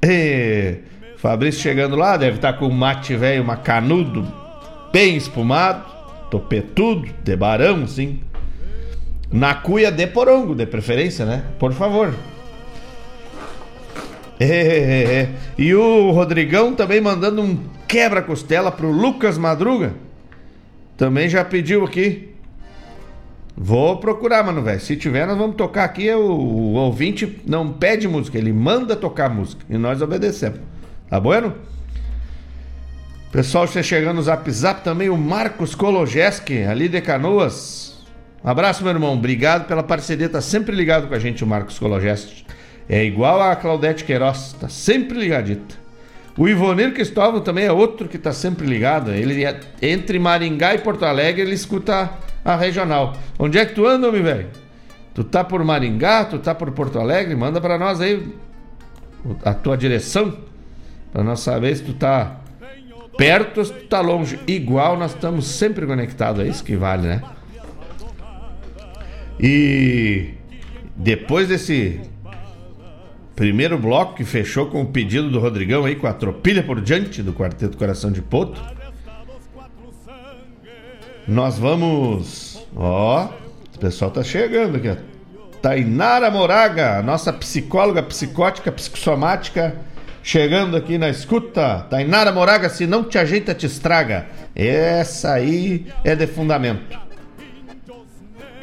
E 0.02 0.78
Fabrício 1.18 1.62
chegando 1.62 1.96
lá, 1.96 2.18
deve 2.18 2.38
estar 2.38 2.54
com 2.54 2.68
um 2.68 2.72
mate 2.72 3.16
velho 3.16 3.46
macanudo, 3.46 4.28
bem 4.92 5.16
espumado, 5.16 5.86
topetudo, 6.32 7.08
de 7.24 7.36
barão, 7.36 7.86
sim. 7.86 8.22
Na 9.34 9.56
cuia 9.56 9.92
de 9.92 10.06
porongo, 10.06 10.54
de 10.54 10.68
preferência, 10.68 11.26
né? 11.26 11.44
Por 11.58 11.74
favor. 11.74 12.14
É, 14.40 14.46
é, 14.46 15.14
é. 15.16 15.30
E 15.58 15.74
o 15.74 16.12
Rodrigão 16.12 16.76
também 16.76 17.02
mandando 17.02 17.42
um 17.42 17.58
quebra-costela 17.88 18.72
pro 18.72 18.92
Lucas 18.92 19.36
Madruga. 19.36 19.96
Também 20.96 21.28
já 21.28 21.44
pediu 21.44 21.84
aqui. 21.84 22.30
Vou 23.58 23.98
procurar, 23.98 24.44
mano, 24.44 24.62
velho. 24.62 24.80
Se 24.80 24.96
tiver, 24.96 25.26
nós 25.26 25.38
vamos 25.38 25.56
tocar 25.56 25.86
aqui. 25.86 26.12
O, 26.12 26.22
o, 26.22 26.74
ouvinte 26.74 27.42
não 27.44 27.74
pede 27.74 28.08
música, 28.08 28.38
ele 28.38 28.54
manda 28.54 28.96
tocar 28.96 29.32
música. 29.32 29.66
E 29.68 29.80
nós 29.80 30.00
obedecemos. 30.00 30.60
Tá 31.10 31.20
bueno? 31.20 31.56
Pessoal, 33.32 33.66
você 33.66 33.82
chegando 33.82 34.18
no 34.18 34.22
zap 34.22 34.52
zap 34.52 34.84
também, 34.84 35.10
o 35.10 35.18
Marcos 35.18 35.74
Kologeski, 35.74 36.62
ali 36.62 36.88
de 36.88 37.02
Canoas. 37.02 37.93
Um 38.44 38.50
abraço, 38.50 38.84
meu 38.84 38.92
irmão. 38.92 39.14
Obrigado 39.14 39.68
pela 39.68 39.82
parceria. 39.82 40.28
Tá 40.28 40.42
sempre 40.42 40.76
ligado 40.76 41.08
com 41.08 41.14
a 41.14 41.20
gente, 41.20 41.44
o 41.44 41.48
Marcos 41.48 41.80
Kologeski. 41.80 42.46
É 42.90 43.04
igual 43.04 43.42
a 43.42 43.56
Claudete 43.56 44.04
Queiroz, 44.04 44.54
tá 44.60 44.68
sempre 44.68 45.18
ligadita. 45.18 45.76
O 46.38 46.50
Ivonir 46.50 46.94
Cristóvão 46.94 47.40
também 47.40 47.66
é 47.66 47.72
outro 47.72 48.10
que 48.10 48.18
tá 48.18 48.34
sempre 48.34 48.66
ligado. 48.66 49.12
Ele 49.12 49.46
é, 49.46 49.60
entre 49.82 50.20
Maringá 50.20 50.76
e 50.76 50.80
Porto 50.80 51.06
Alegre, 51.06 51.42
ele 51.42 51.54
escuta 51.54 52.12
a 52.44 52.56
regional. 52.56 53.16
Onde 53.40 53.58
é 53.58 53.66
que 53.66 53.76
tu 53.76 53.86
anda, 53.86 54.12
meu 54.12 54.24
velho? 54.24 54.48
Tu 55.14 55.24
tá 55.24 55.44
por 55.44 55.64
Maringá, 55.64 56.26
tu 56.26 56.40
tá 56.40 56.54
por 56.54 56.72
Porto 56.72 57.00
Alegre? 57.00 57.36
Manda 57.36 57.62
para 57.62 57.78
nós 57.78 58.02
aí 58.02 58.34
a 59.46 59.54
tua 59.54 59.78
direção 59.78 60.36
para 61.14 61.24
nós 61.24 61.42
saber 61.42 61.76
se 61.78 61.84
tu 61.84 61.94
tá 61.94 62.38
perto 63.16 63.60
ou 63.60 63.66
se 63.66 63.72
tu 63.72 63.86
tá 63.86 64.02
longe. 64.02 64.40
Igual 64.48 64.98
nós 64.98 65.14
estamos 65.14 65.46
sempre 65.46 65.86
conectados, 65.86 66.44
é 66.44 66.48
isso 66.48 66.64
que 66.64 66.76
vale, 66.76 67.08
né? 67.08 67.22
E 69.40 70.34
depois 70.96 71.48
desse 71.48 72.00
primeiro 73.36 73.78
bloco 73.78 74.16
que 74.16 74.24
fechou 74.24 74.68
com 74.68 74.82
o 74.82 74.86
pedido 74.86 75.30
do 75.30 75.40
Rodrigão 75.40 75.86
aí 75.86 75.96
com 75.96 76.08
a 76.08 76.14
tropilha 76.14 76.64
por 76.64 76.80
diante 76.80 77.24
do 77.24 77.34
Quarteto 77.34 77.78
Coração 77.78 78.12
de 78.12 78.22
Poto, 78.22 78.62
nós 81.28 81.58
vamos. 81.58 82.66
Ó, 82.76 83.30
o 83.76 83.80
pessoal 83.80 84.12
tá 84.12 84.24
chegando 84.24 84.78
aqui. 84.78 84.96
Tainara 85.62 86.30
Moraga, 86.30 87.02
nossa 87.02 87.32
psicóloga 87.32 88.04
psicótica, 88.04 88.70
psicossomática, 88.70 89.78
chegando 90.22 90.76
aqui 90.76 90.98
na 90.98 91.10
escuta. 91.10 91.88
Tainara 91.90 92.32
Moraga, 92.34 92.68
se 92.68 92.86
não 92.86 93.04
te 93.04 93.18
ajeita, 93.18 93.56
te 93.56 93.66
estraga. 93.66 94.26
Essa 94.54 95.34
aí 95.34 95.88
é 96.04 96.16
de 96.16 96.28
fundamento. 96.28 97.03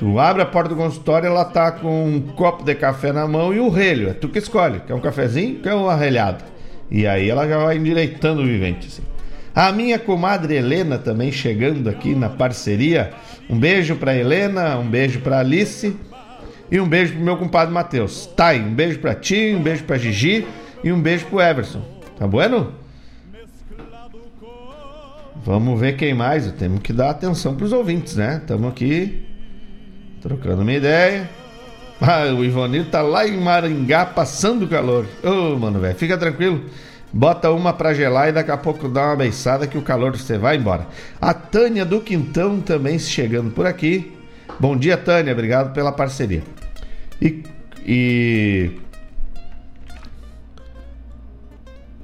Tu 0.01 0.18
abre 0.18 0.40
a 0.40 0.46
porta 0.46 0.70
do 0.70 0.76
consultório, 0.76 1.26
ela 1.26 1.44
tá 1.44 1.70
com 1.70 2.07
um 2.07 2.20
copo 2.22 2.64
de 2.64 2.74
café 2.74 3.12
na 3.12 3.28
mão 3.28 3.53
e 3.53 3.61
o 3.61 3.68
relho. 3.68 4.09
É 4.09 4.14
tu 4.14 4.30
que 4.30 4.38
escolhe. 4.38 4.80
Quer 4.80 4.94
um 4.94 5.01
cafezinho? 5.01 5.61
Quer 5.61 5.74
uma 5.74 5.94
relhada? 5.94 6.38
E 6.90 7.07
aí 7.07 7.28
ela 7.28 7.46
já 7.46 7.59
vai 7.59 7.76
endireitando 7.76 8.40
o 8.40 8.46
vivente, 8.46 8.86
assim. 8.86 9.03
A 9.55 9.70
minha 9.70 9.98
comadre 9.98 10.55
Helena 10.55 10.96
também 10.96 11.30
chegando 11.30 11.90
aqui 11.90 12.14
na 12.14 12.30
parceria. 12.30 13.12
Um 13.46 13.59
beijo 13.59 13.94
para 13.94 14.16
Helena, 14.16 14.78
um 14.78 14.88
beijo 14.88 15.20
para 15.20 15.40
Alice 15.40 15.94
e 16.70 16.80
um 16.80 16.88
beijo 16.88 17.12
pro 17.12 17.22
meu 17.22 17.36
compadre 17.36 17.74
Matheus. 17.74 18.24
Tá, 18.24 18.55
um 18.55 18.72
beijo 18.72 19.01
para 19.01 19.14
ti, 19.14 19.55
um 19.55 19.62
beijo 19.62 19.84
para 19.84 19.98
Gigi 19.98 20.46
e 20.82 20.90
um 20.90 20.98
beijo 20.98 21.26
pro 21.26 21.42
Everson. 21.42 21.82
Tá 22.18 22.26
bueno? 22.26 22.72
Vamos 25.44 25.78
ver 25.78 25.94
quem 25.98 26.14
mais. 26.14 26.51
Temos 26.53 26.80
que 26.80 26.94
dar 26.94 27.11
atenção 27.11 27.55
pros 27.55 27.70
ouvintes, 27.70 28.16
né? 28.16 28.38
Estamos 28.40 28.66
aqui 28.66 29.28
trocando 30.21 30.62
uma 30.62 30.73
ideia. 30.73 31.29
Ah, 32.01 32.33
o 32.33 32.45
Ivonir 32.45 32.87
tá 32.87 33.03
lá 33.03 33.27
em 33.27 33.39
Maringá 33.39 34.07
passando 34.07 34.66
calor. 34.66 35.07
Ô, 35.23 35.55
oh, 35.55 35.59
mano, 35.59 35.81
velho, 35.81 35.95
fica 35.95 36.16
tranquilo. 36.16 36.64
Bota 37.12 37.51
uma 37.51 37.73
pra 37.73 37.93
gelar 37.93 38.29
e 38.29 38.33
daqui 38.33 38.51
a 38.51 38.57
pouco 38.57 38.89
dá 38.89 39.07
uma 39.07 39.16
beiçada 39.16 39.66
que 39.66 39.77
o 39.77 39.83
calor 39.83 40.16
você 40.16 40.39
vai 40.39 40.57
embora. 40.57 40.87
A 41.21 41.35
Tânia 41.35 41.85
do 41.85 42.01
Quintão 42.01 42.61
também 42.61 42.99
chegando 42.99 43.51
por 43.51 43.66
aqui. 43.66 44.16
Bom 44.59 44.77
dia, 44.77 44.97
Tânia. 44.97 45.33
Obrigado 45.33 45.73
pela 45.73 45.93
parceria. 45.93 46.43
E. 47.21 47.43
e... 47.85 48.71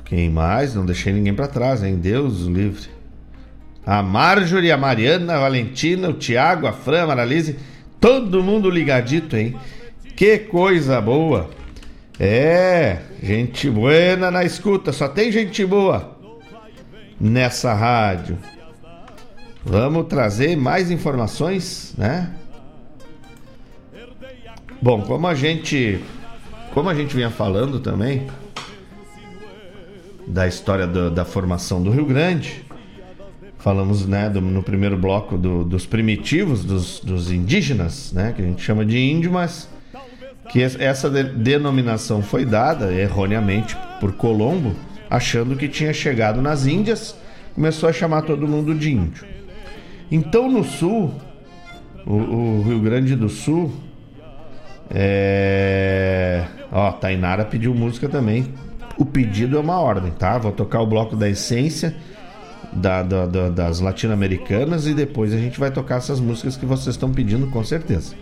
Quem 0.04 0.28
mais? 0.28 0.74
Não 0.74 0.84
deixei 0.84 1.12
ninguém 1.12 1.34
para 1.34 1.46
trás, 1.48 1.82
hein? 1.82 1.96
Deus 1.96 2.46
o 2.46 2.52
livre. 2.52 2.88
A 3.84 4.02
Marjorie, 4.02 4.72
a 4.72 4.76
Mariana, 4.76 5.36
a 5.36 5.40
Valentina, 5.40 6.08
o 6.08 6.12
Tiago, 6.12 6.66
a 6.66 6.72
Fran, 6.72 7.04
a 7.04 7.06
Maralise. 7.06 7.56
Todo 8.00 8.42
mundo 8.42 8.70
ligadito, 8.70 9.36
hein? 9.36 9.56
Que 10.14 10.38
coisa 10.38 11.00
boa. 11.00 11.50
É, 12.18 13.02
gente 13.22 13.68
buena 13.68 14.30
na 14.30 14.44
escuta, 14.44 14.92
só 14.92 15.06
tem 15.08 15.30
gente 15.30 15.64
boa 15.64 16.16
nessa 17.20 17.74
rádio. 17.74 18.38
Vamos 19.64 20.06
trazer 20.06 20.56
mais 20.56 20.90
informações, 20.90 21.94
né? 21.98 22.32
Bom, 24.80 25.02
como 25.02 25.26
a 25.26 25.34
gente 25.34 26.00
como 26.72 26.90
a 26.90 26.94
gente 26.94 27.16
vinha 27.16 27.30
falando 27.30 27.80
também 27.80 28.26
da 30.26 30.46
história 30.46 30.86
do, 30.86 31.10
da 31.10 31.24
formação 31.24 31.82
do 31.82 31.90
Rio 31.90 32.04
Grande, 32.04 32.65
falamos 33.66 34.06
né, 34.06 34.30
do, 34.30 34.40
no 34.40 34.62
primeiro 34.62 34.96
bloco 34.96 35.36
do, 35.36 35.64
dos 35.64 35.84
primitivos, 35.84 36.62
dos, 36.62 37.00
dos 37.00 37.32
indígenas, 37.32 38.12
né, 38.12 38.32
que 38.32 38.40
a 38.40 38.44
gente 38.44 38.62
chama 38.62 38.86
de 38.86 38.96
índio, 38.96 39.32
mas 39.32 39.68
que 40.50 40.62
essa 40.62 41.10
de 41.10 41.24
denominação 41.24 42.22
foi 42.22 42.44
dada 42.44 42.94
erroneamente 42.94 43.76
por 43.98 44.12
Colombo, 44.12 44.76
achando 45.10 45.56
que 45.56 45.66
tinha 45.66 45.92
chegado 45.92 46.40
nas 46.40 46.64
Índias, 46.64 47.16
começou 47.56 47.88
a 47.88 47.92
chamar 47.92 48.22
todo 48.22 48.46
mundo 48.46 48.72
de 48.72 48.92
índio. 48.92 49.26
Então 50.12 50.48
no 50.48 50.62
sul, 50.62 51.12
o, 52.06 52.14
o 52.14 52.62
Rio 52.62 52.78
Grande 52.78 53.16
do 53.16 53.28
Sul, 53.28 53.72
é... 54.88 56.44
ó, 56.70 56.92
Tainara 56.92 57.44
pediu 57.44 57.74
música 57.74 58.08
também. 58.08 58.46
O 58.96 59.04
pedido 59.04 59.56
é 59.56 59.60
uma 59.60 59.80
ordem, 59.80 60.12
tá? 60.12 60.38
Vou 60.38 60.52
tocar 60.52 60.80
o 60.80 60.86
bloco 60.86 61.16
da 61.16 61.28
essência 61.28 61.96
da, 62.76 63.02
da, 63.02 63.26
da, 63.26 63.48
das 63.48 63.80
latino-americanas 63.80 64.86
e 64.86 64.94
depois 64.94 65.32
a 65.32 65.38
gente 65.38 65.58
vai 65.58 65.70
tocar 65.70 65.96
essas 65.96 66.20
músicas 66.20 66.56
que 66.56 66.66
vocês 66.66 66.94
estão 66.94 67.10
pedindo 67.12 67.48
com 67.48 67.64
certeza. 67.64 68.14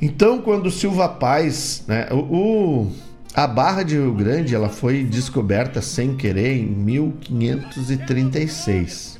Então, 0.00 0.40
quando 0.42 0.70
Silva 0.70 1.08
Paz, 1.08 1.82
né, 1.88 2.06
o, 2.10 2.16
o, 2.16 2.92
a 3.34 3.46
Barra 3.46 3.82
de 3.82 3.94
Rio 3.94 4.12
Grande, 4.12 4.54
ela 4.54 4.68
foi 4.68 5.02
descoberta 5.04 5.80
sem 5.80 6.14
querer 6.16 6.58
em 6.58 6.66
1536, 6.66 9.18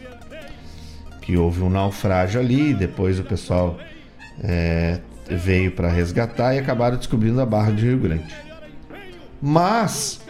que 1.23 1.35
houve 1.37 1.63
um 1.63 1.71
naufrágio 1.71 2.41
ali, 2.41 2.75
depois 2.75 3.19
o 3.19 3.25
pessoal 3.25 3.79
é, 4.43 5.01
veio 5.29 5.73
para 5.73 5.89
resgatar 5.89 6.55
e 6.55 6.59
acabaram 6.59 6.99
descobrindo 6.99 7.41
a 7.41 7.47
Barra 7.47 7.73
de 7.73 7.87
Rio 7.87 7.99
Grande. 7.99 8.35
Mas, 9.41 10.21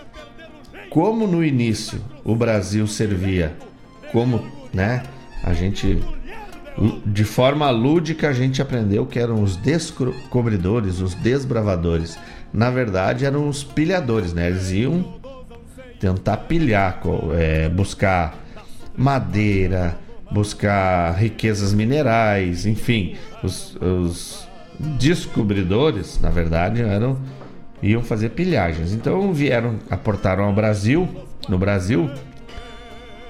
como 0.89 1.27
no 1.27 1.45
início 1.45 2.01
o 2.25 2.35
Brasil 2.35 2.87
servia 2.87 3.55
como, 4.11 4.45
né, 4.72 5.03
a 5.43 5.53
gente 5.53 6.03
de 7.07 7.25
forma 7.25 7.70
lúdica 7.70 8.29
a 8.29 8.33
gente 8.33 8.61
aprendeu 8.61 9.07
que 9.07 9.18
eram 9.18 9.43
os 9.43 9.57
descobridores, 9.57 11.01
os 11.01 11.14
desbravadores. 11.14 12.18
Na 12.53 12.70
verdade 12.70 13.25
eram 13.25 13.49
os 13.49 13.62
pilhadores, 13.62 14.33
né? 14.33 14.49
Eles 14.49 14.72
iam 14.72 15.20
tentar 16.01 16.39
pilhar, 16.39 17.01
é, 17.39 17.68
buscar 17.68 18.37
madeira, 18.97 19.97
buscar 20.31 21.12
riquezas 21.12 21.72
minerais, 21.72 22.66
enfim, 22.66 23.16
os, 23.43 23.77
os 23.77 24.49
descobridores, 24.99 26.20
na 26.20 26.31
verdade, 26.31 26.83
eram 26.83 27.18
iam 27.83 28.03
fazer 28.03 28.31
pilhagens. 28.31 28.93
Então 28.93 29.33
vieram, 29.33 29.77
aportaram 29.91 30.45
ao 30.45 30.53
Brasil, 30.53 31.09
no 31.49 31.59
Brasil, 31.59 32.11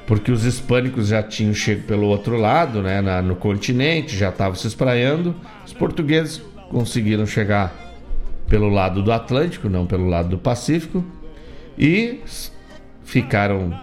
porque 0.06 0.30
os 0.30 0.44
hispânicos 0.44 1.08
já 1.08 1.22
tinham 1.22 1.54
chego 1.54 1.82
pelo 1.84 2.06
outro 2.06 2.36
lado, 2.36 2.82
né, 2.82 3.00
na, 3.00 3.22
no 3.22 3.36
continente, 3.36 4.16
já 4.16 4.28
estavam 4.28 4.54
se 4.54 4.66
espraiando. 4.66 5.34
Os 5.64 5.72
portugueses 5.72 6.42
conseguiram 6.68 7.26
chegar 7.26 7.74
pelo 8.48 8.68
lado 8.68 9.02
do 9.02 9.12
Atlântico, 9.12 9.68
não 9.68 9.86
pelo 9.86 10.06
lado 10.06 10.28
do 10.28 10.38
Pacífico, 10.38 11.04
e 11.78 12.20
ficaram 13.02 13.78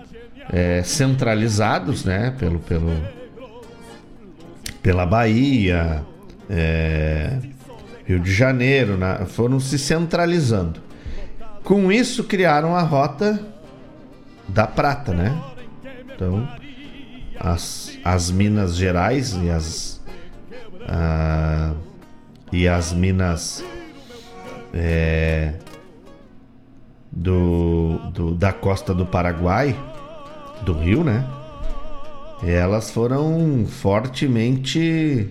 é, 0.52 0.84
centralizados, 0.84 2.06
né, 2.06 2.36
pelo, 2.38 2.60
pelo, 2.60 2.92
pela 4.82 5.06
Bahia, 5.06 6.04
é, 6.50 7.38
Rio 8.06 8.20
de 8.20 8.32
Janeiro, 8.32 8.98
foram 9.28 9.60
se 9.60 9.80
centralizando. 9.80 10.80
Com 11.64 11.92
isso 11.92 12.24
criaram 12.24 12.76
a 12.76 12.82
rota 12.82 13.51
da 14.52 14.68
prata, 14.68 15.14
né? 15.14 15.42
Então, 16.14 16.48
as, 17.40 17.98
as 18.04 18.30
Minas 18.30 18.76
Gerais 18.76 19.34
e 19.34 19.50
as 19.50 20.02
uh, 20.82 21.76
e 22.52 22.68
as 22.68 22.94
Minas 22.94 23.64
é, 24.74 25.54
do, 27.12 27.98
do, 28.14 28.36
da 28.36 28.52
costa 28.52 28.94
do 28.94 29.06
Paraguai, 29.06 29.76
do 30.64 30.74
Rio, 30.74 31.04
né? 31.04 31.26
Elas 32.44 32.92
foram 32.92 33.66
fortemente 33.68 35.30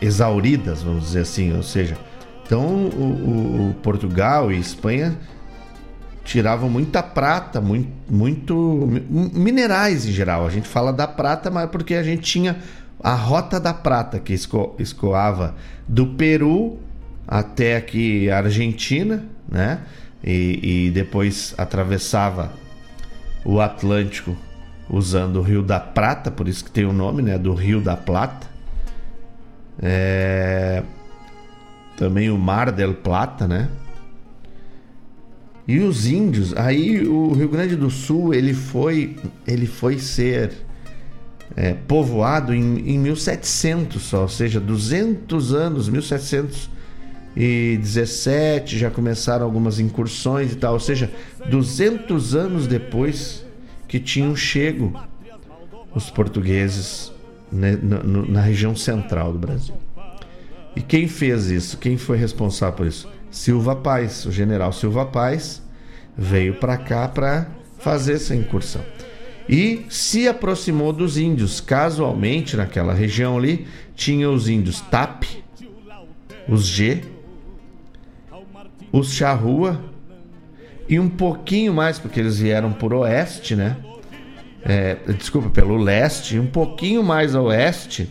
exauridas, 0.00 0.82
vamos 0.82 1.04
dizer 1.04 1.20
assim, 1.20 1.54
ou 1.54 1.62
seja, 1.62 1.96
então 2.44 2.64
o, 2.64 3.70
o 3.70 3.74
Portugal 3.82 4.52
e 4.52 4.58
Espanha 4.58 5.18
tiravam 6.24 6.68
muita 6.68 7.02
prata, 7.02 7.60
muito, 7.60 7.90
muito 8.08 8.88
minerais 9.34 10.06
em 10.06 10.12
geral. 10.12 10.46
A 10.46 10.50
gente 10.50 10.68
fala 10.68 10.92
da 10.92 11.06
prata, 11.06 11.50
mas 11.50 11.68
porque 11.70 11.94
a 11.94 12.02
gente 12.02 12.22
tinha 12.22 12.58
a 13.02 13.14
rota 13.14 13.58
da 13.58 13.74
prata 13.74 14.18
que 14.18 14.32
esco, 14.32 14.74
escoava 14.78 15.54
do 15.88 16.06
Peru 16.06 16.78
até 17.26 17.76
aqui 17.76 18.30
a 18.30 18.38
Argentina, 18.38 19.24
né? 19.48 19.80
E, 20.22 20.86
e 20.86 20.90
depois 20.92 21.54
atravessava 21.58 22.52
o 23.44 23.60
Atlântico 23.60 24.36
usando 24.88 25.36
o 25.36 25.42
Rio 25.42 25.62
da 25.62 25.80
Prata, 25.80 26.30
por 26.30 26.46
isso 26.46 26.64
que 26.64 26.70
tem 26.70 26.84
o 26.84 26.92
nome, 26.92 27.22
né? 27.22 27.38
Do 27.38 27.54
Rio 27.54 27.80
da 27.80 27.96
Plata. 27.96 28.46
É... 29.80 30.82
Também 31.96 32.30
o 32.30 32.38
Mar 32.38 32.70
del 32.70 32.94
Plata, 32.94 33.48
né? 33.48 33.68
E 35.66 35.78
os 35.78 36.06
índios, 36.06 36.54
aí 36.56 37.06
o 37.06 37.32
Rio 37.32 37.48
Grande 37.48 37.74
do 37.76 37.88
Sul 37.88 38.34
ele 38.34 38.52
foi, 38.52 39.16
ele 39.46 39.66
foi 39.66 39.98
ser 39.98 40.52
é, 41.56 41.72
povoado 41.74 42.52
em, 42.52 42.90
em 42.90 42.98
1700 42.98 44.02
só, 44.02 44.22
ou 44.22 44.28
seja, 44.28 44.58
200 44.58 45.52
anos, 45.52 45.88
1717 45.88 48.76
já 48.76 48.90
começaram 48.90 49.44
algumas 49.44 49.78
incursões 49.78 50.50
e 50.52 50.56
tal, 50.56 50.72
ou 50.74 50.80
seja, 50.80 51.08
200 51.48 52.34
anos 52.34 52.66
depois 52.66 53.46
que 53.86 54.00
tinham 54.00 54.34
chego 54.34 54.92
os 55.94 56.10
portugueses 56.10 57.12
né, 57.52 57.78
na, 57.80 58.02
na 58.02 58.40
região 58.40 58.74
central 58.74 59.32
do 59.32 59.38
Brasil. 59.38 59.76
E 60.74 60.80
quem 60.80 61.06
fez 61.06 61.50
isso? 61.50 61.76
Quem 61.76 61.98
foi 61.98 62.16
responsável 62.16 62.74
por 62.74 62.86
isso? 62.86 63.06
Silva 63.32 63.74
Paz, 63.74 64.26
o 64.26 64.30
general 64.30 64.72
Silva 64.72 65.06
Paz, 65.06 65.62
veio 66.16 66.54
para 66.54 66.76
cá 66.76 67.08
para 67.08 67.48
fazer 67.78 68.12
essa 68.12 68.36
incursão. 68.36 68.84
E 69.48 69.86
se 69.88 70.28
aproximou 70.28 70.92
dos 70.92 71.16
índios. 71.16 71.60
Casualmente, 71.60 72.56
naquela 72.56 72.94
região 72.94 73.36
ali, 73.36 73.66
tinha 73.96 74.30
os 74.30 74.48
índios 74.48 74.80
Tap, 74.82 75.24
os 76.46 76.66
G, 76.66 77.02
os 78.92 79.12
Charrua 79.12 79.82
e 80.88 81.00
um 81.00 81.08
pouquinho 81.08 81.72
mais, 81.72 81.98
porque 81.98 82.20
eles 82.20 82.38
vieram 82.38 82.72
por 82.72 82.92
oeste, 82.92 83.56
né? 83.56 83.76
É, 84.62 84.94
desculpa, 85.18 85.48
pelo 85.48 85.76
leste, 85.76 86.38
um 86.38 86.46
pouquinho 86.46 87.02
mais 87.02 87.34
a 87.34 87.40
oeste. 87.40 88.08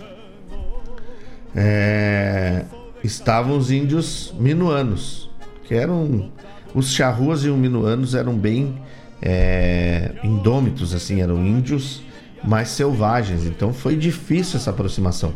É, 1.56 2.66
estavam 3.04 3.58
os 3.58 3.72
índios 3.72 4.34
minuanos, 4.38 5.30
que 5.68 5.74
eram 5.74 6.32
os 6.74 6.94
charruas 6.94 7.44
e 7.44 7.50
os 7.50 7.58
minuanos 7.58 8.16
eram 8.16 8.36
bem 8.38 8.82
é, 9.22 10.12
indômitos, 10.24 10.94
assim, 10.94 11.22
eram 11.22 11.46
índios 11.46 12.02
mais 12.44 12.70
selvagens, 12.70 13.46
então 13.46 13.72
foi 13.72 13.96
difícil 13.96 14.58
essa 14.58 14.72
aproximação. 14.72 15.34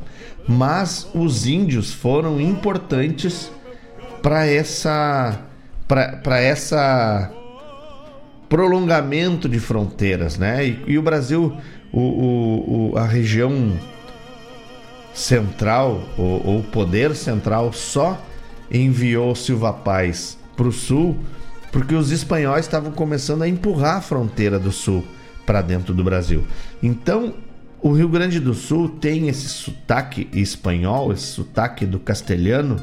Mas 0.47 1.07
os 1.13 1.45
índios 1.45 1.93
foram 1.93 2.41
importantes 2.41 3.51
para 4.21 4.45
essa 4.45 5.39
para 5.87 6.39
essa 6.39 7.31
prolongamento 8.49 9.47
de 9.47 9.59
fronteiras, 9.59 10.37
né? 10.37 10.65
E, 10.65 10.83
e 10.87 10.97
o 10.97 11.01
Brasil, 11.01 11.55
o, 11.91 11.99
o, 11.99 12.91
o, 12.93 12.97
a 12.97 13.05
região 13.05 13.79
central, 15.15 16.03
ou 16.17 16.61
poder 16.61 17.15
central, 17.15 17.73
só 17.73 18.21
enviou 18.69 19.33
Silva 19.33 19.73
Paz 19.73 20.37
para 20.55 20.67
o 20.67 20.71
sul 20.71 21.17
porque 21.71 21.93
os 21.93 22.09
espanhóis 22.09 22.65
estavam 22.65 22.89
começando 22.89 23.41
a 23.41 23.49
empurrar 23.49 23.97
a 23.97 24.01
fronteira 24.01 24.57
do 24.57 24.71
sul 24.71 25.03
para 25.45 25.61
dentro 25.61 25.93
do 25.93 26.05
Brasil. 26.05 26.45
Então, 26.81 27.33
o 27.81 27.91
Rio 27.91 28.07
Grande 28.07 28.39
do 28.39 28.53
Sul 28.53 28.87
tem 28.87 29.27
esse 29.27 29.49
sotaque 29.49 30.29
espanhol, 30.31 31.11
esse 31.11 31.27
sotaque 31.27 31.85
do 31.85 31.99
castelhano, 31.99 32.77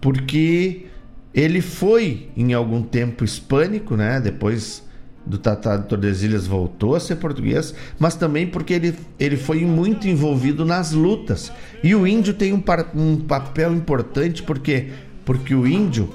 porque 0.00 0.86
ele 1.32 1.60
foi 1.60 2.28
em 2.36 2.52
algum 2.52 2.82
tempo 2.82 3.24
hispânico, 3.24 3.96
né? 3.96 4.20
Depois 4.20 4.82
do 5.24 5.38
Tratado 5.38 5.82
de 5.82 5.88
Tordesilhas 5.88 6.46
voltou 6.46 6.94
a 6.94 7.00
ser 7.00 7.16
português, 7.16 7.74
mas 7.98 8.14
também 8.14 8.46
porque 8.46 8.74
ele, 8.74 8.94
ele 9.18 9.36
foi 9.36 9.64
muito 9.64 10.08
envolvido 10.08 10.64
nas 10.64 10.92
lutas. 10.92 11.52
E 11.82 11.94
o 11.94 12.06
índio 12.06 12.34
tem 12.34 12.52
um, 12.52 12.60
par, 12.60 12.90
um 12.94 13.16
papel 13.16 13.74
importante 13.74 14.42
porque, 14.42 14.88
porque 15.24 15.54
o 15.54 15.66
índio 15.66 16.08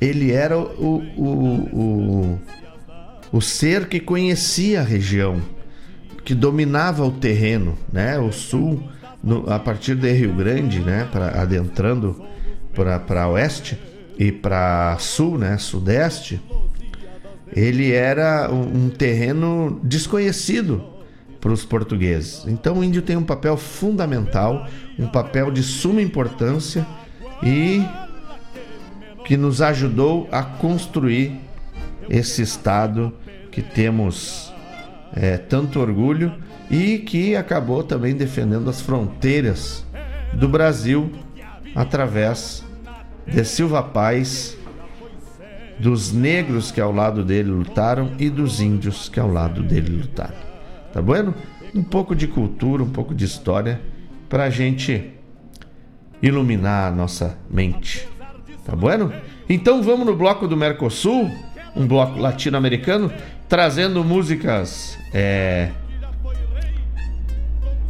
ele 0.00 0.30
era 0.30 0.56
o, 0.56 1.02
o, 1.16 1.28
o, 1.72 2.38
o 3.32 3.40
ser 3.40 3.88
que 3.88 3.98
conhecia 3.98 4.80
a 4.80 4.84
região, 4.84 5.40
que 6.24 6.34
dominava 6.34 7.04
o 7.04 7.10
terreno, 7.10 7.76
né? 7.92 8.18
O 8.18 8.30
sul, 8.30 8.82
no, 9.22 9.50
a 9.50 9.58
partir 9.58 9.96
de 9.96 10.12
Rio 10.12 10.32
Grande, 10.34 10.80
né? 10.80 11.08
Pra, 11.10 11.42
adentrando 11.42 12.22
para 13.06 13.28
oeste 13.28 13.76
e 14.16 14.30
para 14.30 14.96
sul, 14.98 15.36
né? 15.36 15.58
Sudeste 15.58 16.40
ele 17.52 17.92
era 17.92 18.50
um 18.52 18.88
terreno 18.88 19.80
desconhecido 19.82 20.84
para 21.40 21.52
os 21.52 21.64
portugueses. 21.64 22.44
Então 22.46 22.78
o 22.78 22.84
índio 22.84 23.02
tem 23.02 23.16
um 23.16 23.24
papel 23.24 23.56
fundamental, 23.56 24.66
um 24.98 25.06
papel 25.06 25.50
de 25.50 25.62
suma 25.62 26.02
importância 26.02 26.86
e 27.42 27.82
que 29.24 29.36
nos 29.36 29.62
ajudou 29.62 30.28
a 30.32 30.42
construir 30.42 31.38
esse 32.08 32.42
estado 32.42 33.12
que 33.50 33.62
temos 33.62 34.52
é, 35.14 35.36
tanto 35.36 35.80
orgulho 35.80 36.32
e 36.70 36.98
que 36.98 37.36
acabou 37.36 37.82
também 37.82 38.14
defendendo 38.14 38.68
as 38.68 38.80
fronteiras 38.80 39.84
do 40.32 40.48
Brasil 40.48 41.10
através 41.74 42.64
de 43.26 43.44
Silva 43.44 43.82
Paz, 43.82 44.56
dos 45.78 46.12
negros 46.12 46.70
que 46.70 46.80
ao 46.80 46.92
lado 46.92 47.24
dele 47.24 47.50
lutaram 47.50 48.12
e 48.18 48.28
dos 48.28 48.60
índios 48.60 49.08
que 49.08 49.20
ao 49.20 49.30
lado 49.30 49.62
dele 49.62 49.90
lutaram. 49.90 50.36
Tá 50.92 51.00
bueno? 51.00 51.34
Um 51.74 51.82
pouco 51.82 52.14
de 52.14 52.26
cultura, 52.26 52.82
um 52.82 52.90
pouco 52.90 53.14
de 53.14 53.24
história 53.24 53.80
para 54.28 54.44
a 54.44 54.50
gente 54.50 55.12
iluminar 56.22 56.92
a 56.92 56.94
nossa 56.94 57.38
mente. 57.50 58.08
Tá 58.64 58.74
bueno? 58.74 59.12
Então 59.48 59.82
vamos 59.82 60.06
no 60.06 60.14
bloco 60.14 60.46
do 60.46 60.56
Mercosul, 60.56 61.30
um 61.74 61.86
bloco 61.86 62.18
latino-americano, 62.18 63.12
trazendo 63.48 64.02
músicas. 64.04 64.98
É... 65.12 65.70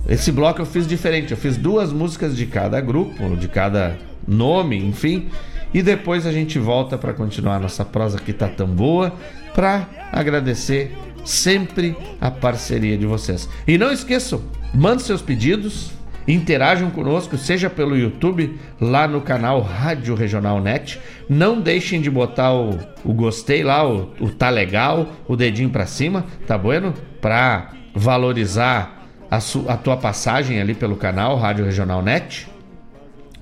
Esse 0.09 0.31
bloco 0.31 0.61
eu 0.61 0.67
fiz 0.67 0.87
diferente, 0.87 1.33
eu 1.33 1.37
fiz 1.37 1.57
duas 1.57 1.93
músicas 1.93 2.37
de 2.37 2.47
cada 2.47 2.81
grupo, 2.81 3.37
de 3.37 3.49
cada 3.49 3.99
nome, 4.27 4.77
enfim. 4.77 5.29
E 5.73 5.83
depois 5.83 6.27
a 6.27 6.33
gente 6.33 6.59
volta 6.59 6.97
para 6.97 7.13
continuar 7.13 7.61
nossa 7.61 7.85
prosa 7.85 8.19
que 8.19 8.33
tá 8.33 8.49
tão 8.49 8.67
boa, 8.67 9.13
para 9.55 9.87
agradecer 10.13 10.97
sempre 11.25 11.97
a 12.21 12.31
parceria 12.31 12.97
de 12.97 13.07
vocês. 13.07 13.49
E 13.67 13.77
não 13.77 13.93
esqueçam, 13.93 14.41
mande 14.73 15.03
seus 15.03 15.21
pedidos, 15.21 15.93
interajam 16.27 16.91
conosco, 16.91 17.37
seja 17.37 17.69
pelo 17.69 17.97
YouTube, 17.97 18.59
lá 18.81 19.07
no 19.07 19.21
canal 19.21 19.61
Rádio 19.61 20.15
Regional 20.15 20.61
Net. 20.61 21.01
Não 21.29 21.61
deixem 21.61 22.01
de 22.01 22.11
botar 22.11 22.53
o, 22.55 22.79
o 23.05 23.13
gostei 23.13 23.63
lá, 23.63 23.87
o, 23.87 24.13
o 24.21 24.31
tá 24.31 24.51
legal, 24.51 25.09
o 25.27 25.37
dedinho 25.37 25.71
para 25.71 25.87
cima, 25.87 26.25
tá 26.47 26.57
bueno? 26.57 26.95
Para 27.21 27.73
valorizar 27.95 29.07
a, 29.31 29.41
su, 29.41 29.65
a 29.69 29.77
tua 29.77 29.97
passagem 29.97 30.61
ali 30.61 30.75
pelo 30.75 30.97
canal 30.97 31.37
Rádio 31.37 31.65
Regional 31.65 32.03
Net, 32.03 32.49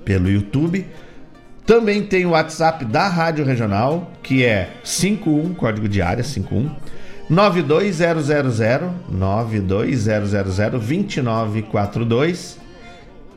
pelo 0.05 0.31
YouTube. 0.31 0.87
Também 1.67 2.03
tem 2.03 2.25
o 2.25 2.31
WhatsApp 2.31 2.85
da 2.85 3.09
Rádio 3.09 3.45
Regional, 3.45 4.13
que 4.23 4.45
é 4.45 4.71
51, 4.85 5.53
código 5.55 5.89
de 5.89 6.01
área 6.01 6.23
51 6.23 6.71
92000 7.29 8.95
92000 9.11 10.79
2942 10.79 12.65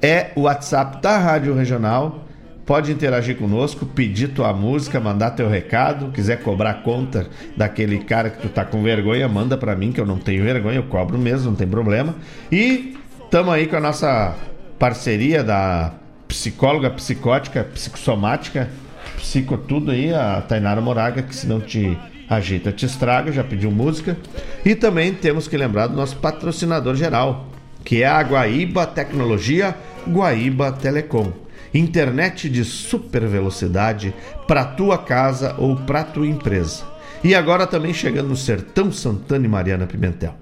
é 0.02 0.32
o 0.36 0.42
WhatsApp 0.42 1.02
da 1.02 1.18
Rádio 1.18 1.56
Regional. 1.56 2.26
Pode 2.66 2.92
interagir 2.92 3.36
conosco, 3.36 3.84
pedir 3.84 4.28
tua 4.28 4.54
música, 4.54 5.00
mandar 5.00 5.32
teu 5.32 5.50
recado, 5.50 6.12
quiser 6.12 6.44
cobrar 6.44 6.84
conta 6.84 7.28
daquele 7.58 7.98
cara 8.04 8.30
que 8.30 8.44
tu 8.44 8.50
tá 8.50 8.64
com 8.64 8.84
vergonha, 8.84 9.28
manda 9.28 9.58
para 9.58 9.76
mim 9.76 9.92
que 9.92 10.00
eu 10.00 10.06
não 10.06 10.20
tenho 10.20 10.44
vergonha, 10.44 10.76
eu 10.76 10.84
cobro 10.84 11.18
mesmo, 11.18 11.50
não 11.50 11.58
tem 11.58 11.68
problema. 11.68 12.14
E 12.52 12.96
tamo 13.32 13.50
aí 13.50 13.66
com 13.66 13.76
a 13.76 13.80
nossa 13.80 14.36
parceria 14.78 15.44
da 15.44 15.94
psicóloga 16.30 16.92
psicótica, 16.92 17.64
psicossomática, 17.64 18.70
psico 19.18 19.58
tudo 19.58 19.92
aí, 19.92 20.14
a 20.14 20.40
Tainara 20.42 20.80
Moraga, 20.80 21.24
que 21.24 21.36
se 21.36 21.48
não 21.48 21.60
te 21.60 21.98
ajeita, 22.30 22.72
te 22.72 22.86
estraga, 22.86 23.32
já 23.32 23.44
pediu 23.44 23.72
música. 23.72 24.16
E 24.64 24.76
também 24.76 25.14
temos 25.14 25.48
que 25.48 25.58
lembrar 25.58 25.88
do 25.88 25.98
nosso 25.98 26.16
patrocinador 26.18 26.96
geral, 26.96 27.50
que 27.84 28.04
é 28.04 28.08
a 28.08 28.22
Guaíba 28.22 28.86
Tecnologia, 28.86 29.76
Guaíba 30.08 30.72
Telecom. 30.72 31.34
Internet 31.74 32.50
de 32.50 32.64
super 32.64 33.28
velocidade 33.28 34.14
para 34.48 34.66
tua 34.66 34.98
casa 34.98 35.56
ou 35.58 35.76
para 35.76 36.04
tua 36.04 36.26
empresa. 36.26 36.84
E 37.24 37.36
agora 37.36 37.68
também 37.68 37.94
chegando 37.94 38.30
no 38.30 38.36
Sertão 38.36 38.92
Santana 38.92 39.46
e 39.46 39.50
Mariana 39.50 39.86
Pimentel. 39.86 40.34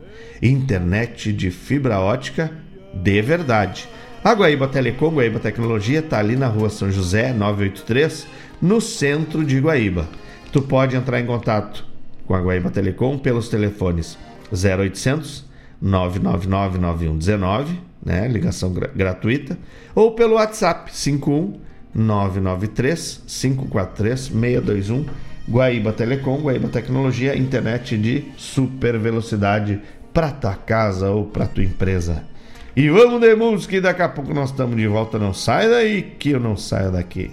Internet 0.41 1.33
de 1.33 1.49
fibra 1.49 1.99
ótica 1.99 2.51
de 2.93 3.21
verdade 3.21 3.89
a 4.27 4.33
Guaíba 4.33 4.67
Telecom, 4.67 5.11
Guaíba 5.13 5.39
Tecnologia, 5.39 5.99
está 5.99 6.19
ali 6.19 6.35
na 6.35 6.47
rua 6.47 6.69
São 6.69 6.91
José, 6.91 7.31
983, 7.31 8.27
no 8.61 8.81
centro 8.81 9.41
de 9.41 9.57
Guaíba. 9.57 10.05
Tu 10.51 10.61
pode 10.61 10.97
entrar 10.97 11.21
em 11.21 11.25
contato 11.25 11.85
com 12.25 12.35
a 12.35 12.41
Guaíba 12.41 12.69
Telecom 12.69 13.17
pelos 13.17 13.47
telefones 13.47 14.17
0800 14.51 15.45
999 15.81 16.77
9119, 16.77 17.79
né, 18.05 18.27
ligação 18.27 18.73
gratuita, 18.93 19.57
ou 19.95 20.11
pelo 20.11 20.33
WhatsApp 20.33 20.93
51 20.93 21.61
993 21.95 23.23
543 23.27 24.19
621 24.19 25.05
Guaíba 25.49 25.93
Telecom, 25.93 26.41
Guaíba 26.41 26.67
Tecnologia, 26.67 27.33
internet 27.37 27.97
de 27.97 28.25
super 28.35 28.99
velocidade 28.99 29.79
para 30.13 30.31
tua 30.31 30.53
casa 30.53 31.11
ou 31.11 31.27
para 31.27 31.47
tua 31.47 31.63
empresa. 31.63 32.25
E 32.77 32.91
vamos 32.91 33.19
de 33.19 33.35
música 33.35 33.75
e 33.75 33.81
daqui 33.81 34.03
a 34.03 34.09
pouco 34.09 34.35
nós 34.35 34.51
estamos 34.51 34.75
de 34.75 34.85
volta. 34.85 35.17
Não 35.17 35.33
sai 35.33 35.67
daí 35.67 36.03
que 36.19 36.29
eu 36.29 36.39
não 36.39 36.55
saio 36.55 36.91
daqui. 36.91 37.31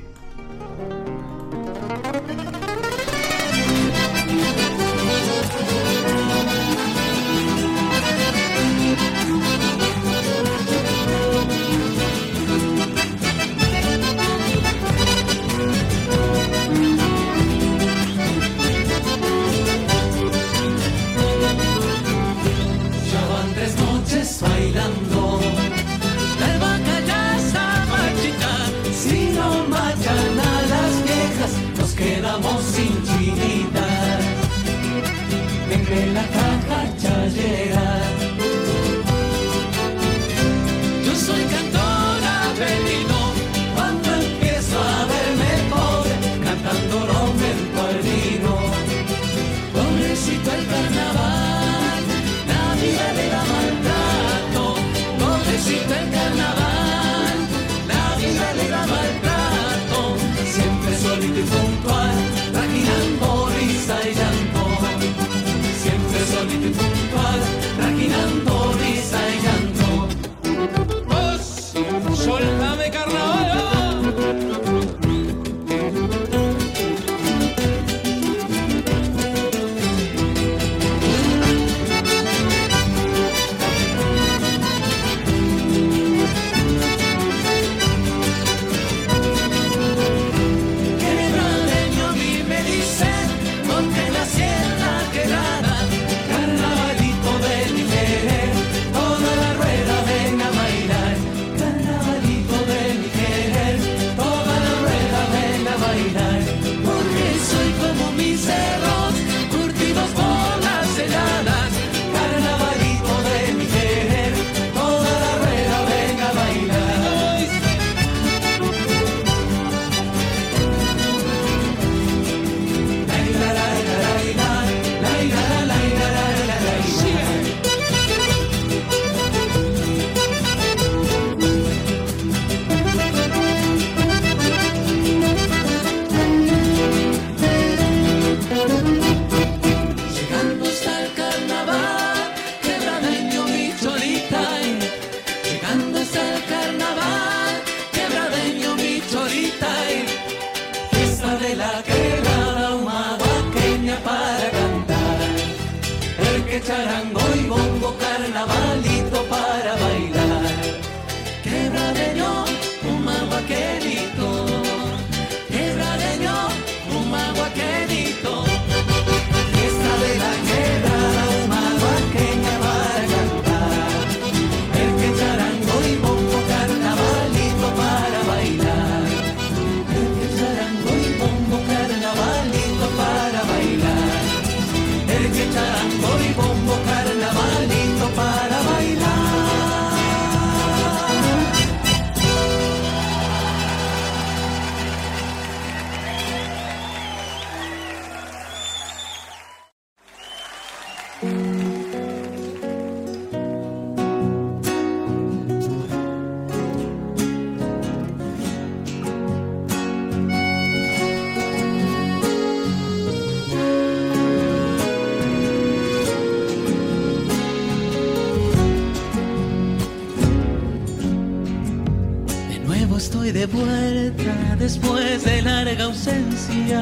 Después 224.65 225.23
de 225.25 225.43
larga 225.43 225.85
ausencia. 225.85 226.81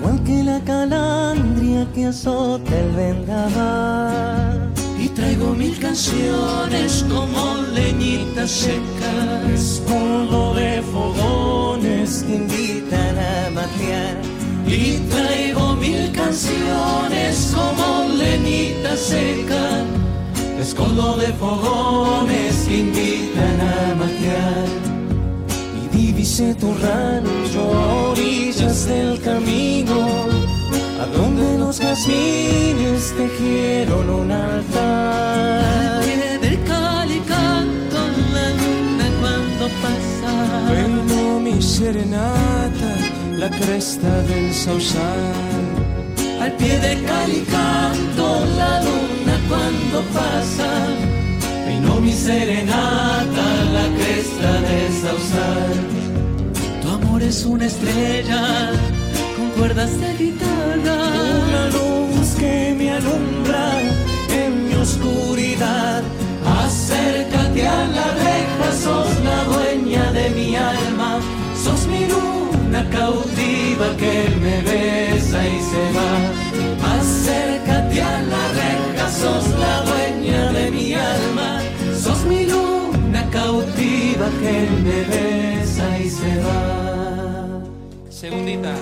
Igual 0.00 0.24
que 0.24 0.42
la 0.42 0.58
calandria 0.60 1.86
que 1.94 2.06
azota 2.06 2.72
el 2.76 2.90
vendaval. 2.96 4.72
Y 4.98 5.08
traigo 5.08 5.54
mil 5.54 5.78
canciones 5.78 7.04
como 7.08 7.62
leñitas 7.78 8.50
secas. 8.50 9.80
Polvo 9.86 10.54
de 10.54 10.82
fogones 10.82 12.24
que 12.26 12.34
invitan 12.34 13.14
a 13.18 13.50
matear. 13.58 14.16
Y 14.66 14.98
traigo 15.14 15.76
mil 15.76 16.10
canciones 16.10 17.52
como 17.54 18.08
leñitas 18.16 18.98
secas 18.98 19.84
escondo 20.60 21.16
de 21.16 21.28
fogones 21.34 22.66
que 22.68 22.78
invitan 22.80 23.29
Tu 26.40 26.72
rancho 26.72 27.60
a 27.60 28.10
orillas 28.12 28.86
del 28.86 29.20
camino, 29.20 30.06
a 30.98 31.06
donde 31.14 31.58
los 31.58 31.78
jazmines 31.78 33.14
tejieron 33.14 34.08
un 34.08 34.32
altar. 34.32 36.00
Al 36.00 36.02
pie 36.02 36.38
del 36.40 36.64
canto 36.64 37.98
la 38.32 38.48
luna 38.58 39.06
cuando 39.20 39.68
pasa. 39.84 40.32
Bueno, 40.68 41.40
mi 41.40 41.60
serenata, 41.60 42.90
la 43.36 43.50
cresta 43.50 44.22
del 44.22 44.54
sausal. 44.54 45.34
Al 46.40 46.52
pie 46.52 46.78
del 46.80 47.04
calicanto 47.04 48.46
la 48.56 48.80
luna 48.80 49.36
cuando 49.46 50.00
pasa. 50.14 50.70
Vino 51.68 52.00
mi 52.00 52.12
serenata, 52.14 53.46
la 53.76 53.86
cresta 53.94 54.60
de 54.62 54.90
Sausal. 55.00 55.99
Amor 57.20 57.28
es 57.28 57.44
una 57.44 57.66
estrella 57.66 58.70
con 59.36 59.50
cuerdas 59.50 59.90
de 60.00 60.14
guitarra. 60.16 60.96
Una 61.48 61.66
luz 61.66 62.28
que 62.38 62.74
me 62.78 62.92
alumbra 62.92 63.78
en 64.30 64.68
mi 64.68 64.74
oscuridad. 64.74 66.02
Acércate 66.64 67.66
a 67.66 67.86
la 67.88 68.06
reja, 68.24 68.72
sos 68.84 69.08
la 69.22 69.44
dueña 69.44 70.12
de 70.12 70.30
mi 70.30 70.56
alma. 70.56 71.20
Sos 71.62 71.86
mi 71.88 72.06
luna 72.06 72.88
cautiva 72.90 73.88
que 73.98 74.34
me 74.40 74.62
besa 74.62 75.46
y 75.46 75.60
se 75.70 75.84
va. 75.96 76.12
Acércate 76.96 78.02
a 78.02 78.22
la 78.32 78.44
reja, 78.60 79.10
sos 79.10 79.46
la 79.58 79.82
dueña 79.90 80.52
de 80.52 80.70
mi 80.70 80.94
alma. 80.94 81.60
Sos 82.02 82.24
mi 82.24 82.46
luna 82.46 83.22
cautiva 83.30 84.26
que 84.40 84.68
me 84.84 85.04
besa 85.04 85.69
pasa 85.80 85.98
y 85.98 86.10
se 86.10 86.42
va. 86.42 87.62
Segundita. 88.10 88.74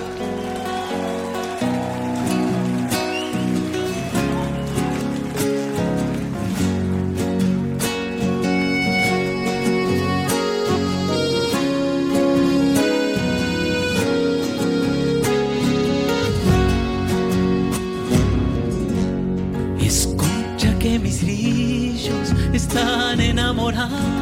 están 22.51 23.19
enamorados 23.21 24.18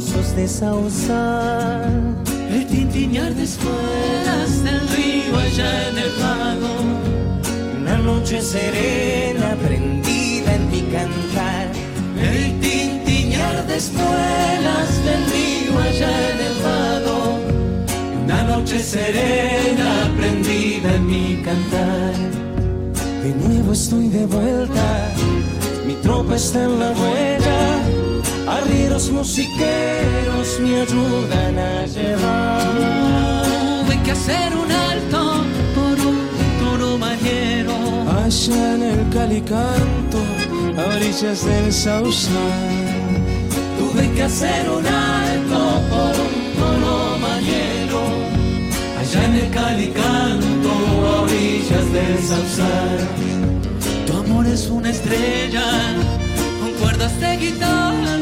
sollozos 0.00 0.34
de. 0.34 1.14
El 2.50 2.66
tintinear 2.66 3.34
de 3.34 3.44
espuelas 3.44 4.64
del 4.64 4.80
río 4.88 5.38
allá 5.38 5.88
en 5.88 5.98
el 5.98 6.10
pago. 6.10 6.74
Una 7.80 7.98
noche 7.98 8.40
serena 8.40 9.56
prendida 9.62 10.54
en 10.54 10.70
mi 10.70 10.82
cantar. 10.82 11.68
El 12.20 12.60
tintinear 12.60 13.66
de 13.66 13.76
espuelas 13.76 15.04
del 15.04 15.24
río 15.32 15.78
allá 15.78 16.30
en 16.30 16.40
el 16.40 16.56
pago. 16.68 17.38
Una 18.24 18.42
noche 18.44 18.78
serena 18.80 20.10
prendida 20.16 20.94
en 20.94 21.06
mi 21.06 21.42
cantar. 21.42 22.14
De 23.22 23.34
nuevo 23.34 23.72
estoy 23.72 24.08
de 24.08 24.26
vuelta, 24.26 25.12
mi 25.86 25.94
tropa 25.94 26.36
está 26.36 26.64
en 26.64 26.78
la 26.78 26.90
huella. 26.90 27.83
Arrieros 28.46 29.10
musiqueros 29.10 30.60
me 30.60 30.82
ayudan 30.82 31.58
a 31.58 31.86
llevar. 31.86 32.62
Tuve 33.86 34.02
que 34.02 34.10
hacer 34.10 34.54
un 34.54 34.70
alto 34.70 35.44
por 35.74 36.06
un 36.06 36.28
toro 36.60 36.98
mañero. 36.98 37.74
Allá 38.22 38.74
en 38.74 38.82
el 38.82 39.08
calicanto, 39.08 40.18
a 40.76 40.96
orillas 40.96 41.44
del 41.46 41.72
sausal. 41.72 42.34
Tuve 43.78 44.10
que 44.12 44.22
hacer 44.24 44.68
un 44.68 44.86
alto 44.86 45.80
por 45.88 46.14
un 46.26 46.34
toro 46.60 47.18
mañero. 47.18 48.00
Allá 49.00 49.24
en 49.24 49.34
el 49.36 49.50
calicanto, 49.50 50.70
a 51.08 51.22
orillas 51.22 51.92
del 51.92 52.18
sausal. 52.18 52.98
Tu 54.06 54.12
amor 54.12 54.46
es 54.46 54.68
una 54.68 54.90
estrella 54.90 55.64
con 56.94 57.08
cuerdas 57.08 57.20
de 57.20 57.36
guitarra. 57.36 58.16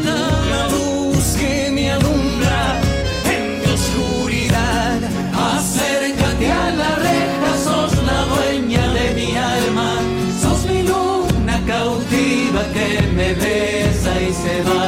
La 0.51 0.69
luz 0.69 1.37
que 1.39 1.71
me 1.71 1.91
alumbra 1.91 2.81
en 3.25 3.61
mi 3.61 3.67
oscuridad. 3.67 4.99
Acércate 5.35 6.53
a 6.53 6.71
la 6.71 6.95
reja, 6.97 7.51
sos 7.65 7.93
la 8.05 8.25
dueña 8.35 8.87
de 8.93 9.15
mi 9.15 9.37
alma. 9.37 9.95
Sos 10.41 10.65
mi 10.67 10.83
luna 10.83 11.61
cautiva 11.67 12.63
que 12.73 13.03
me 13.15 13.35
besa 13.35 14.21
y 14.21 14.33
se 14.33 14.63
va. 14.63 14.85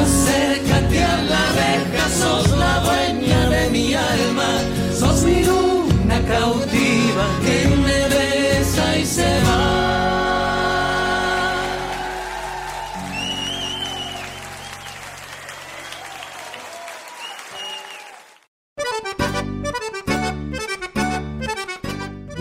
Acércate 0.00 1.04
a 1.04 1.22
la 1.22 1.44
reja, 1.62 2.08
sos 2.20 2.50
la 2.56 2.80
dueña 2.80 3.48
de 3.48 3.70
mi 3.70 3.94
alma. 3.94 4.50
Sos 4.98 5.22
mi 5.24 5.44
luna 5.44 6.20
cautiva 6.28 7.26
que 7.44 7.68
me 7.68 8.08
besa 8.08 8.98
y 8.98 9.04
se 9.04 9.40
va. 9.46 9.91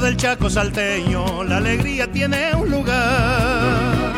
Del 0.00 0.18
chaco 0.18 0.50
salteño, 0.50 1.42
la 1.44 1.56
alegría 1.56 2.12
tiene 2.12 2.54
un 2.54 2.70
lugar. 2.70 4.12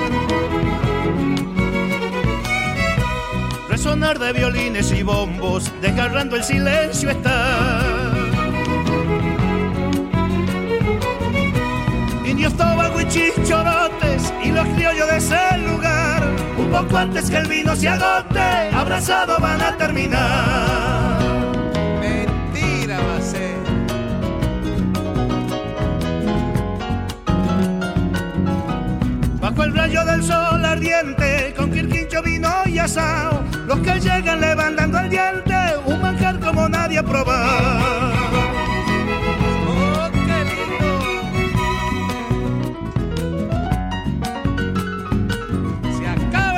Resonar 3.69 4.19
de 4.19 4.33
violines 4.33 4.91
y 4.91 5.05
bombos, 5.05 5.71
desgarrando 5.81 6.35
el 6.35 6.43
silencio 6.43 7.11
está. 7.11 7.81
Indios, 12.27 12.55
tobago 12.55 13.01
y 13.01 13.09
chichorotes 13.09 14.35
y 14.43 14.51
los 14.51 14.67
criollos 14.69 15.09
de 15.09 15.17
ese 15.17 15.59
lugar. 15.59 16.29
Un 16.59 16.71
poco 16.71 16.97
antes 16.97 17.31
que 17.31 17.37
el 17.37 17.47
vino 17.47 17.77
se 17.77 17.89
agote, 17.89 18.75
abrazados 18.75 19.41
van 19.41 19.63
a 19.63 19.77
terminar. 19.77 21.08
Rayo 29.75 30.05
del 30.05 30.23
sol 30.23 30.65
ardiente, 30.65 31.55
con 31.57 31.71
quirquincho, 31.71 32.23
vino 32.23 32.49
y 32.67 32.79
asado. 32.79 33.43
Los 33.67 33.81
que 33.81 34.01
llegan 34.01 34.41
levantando 34.41 34.99
el 34.99 35.11
diente, 35.11 35.57
un 35.85 36.01
manjar 36.01 36.39
como 36.41 36.69
nadie 36.69 36.99
ha 36.99 37.03
probado. 37.03 38.13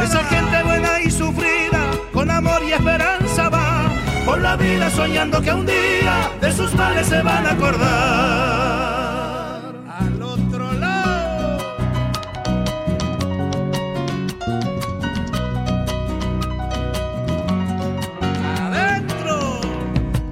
Esa 0.03 0.25
gente 0.25 0.63
buena 0.65 1.01
y 1.01 1.11
sufrida, 1.11 1.83
con 2.13 2.31
amor 2.31 2.63
y 2.69 2.73
esperanza 2.73 3.49
va, 3.49 3.91
por 4.25 4.41
la 4.41 4.57
vida 4.57 4.91
soñando 4.91 5.41
que 5.41 5.53
un 5.53 5.67
día 5.67 6.31
de 6.41 6.53
sus 6.53 6.75
males 6.75 7.07
se 7.07 7.23
van 7.23 7.47
a 7.47 7.53
acordar. 7.53 9.00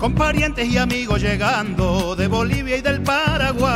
Con 0.08 0.14
parientes 0.14 0.66
y 0.66 0.78
amigos 0.78 1.20
llegando 1.20 2.16
de 2.16 2.28
Bolivia 2.28 2.78
y 2.78 2.80
del 2.80 3.02
Paraguay. 3.02 3.70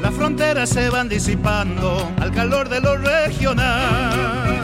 Las 0.00 0.14
fronteras 0.14 0.70
se 0.70 0.88
van 0.88 1.10
disipando 1.10 2.10
al 2.20 2.32
calor 2.32 2.70
de 2.70 2.80
lo 2.80 2.96
regional. 2.96 4.60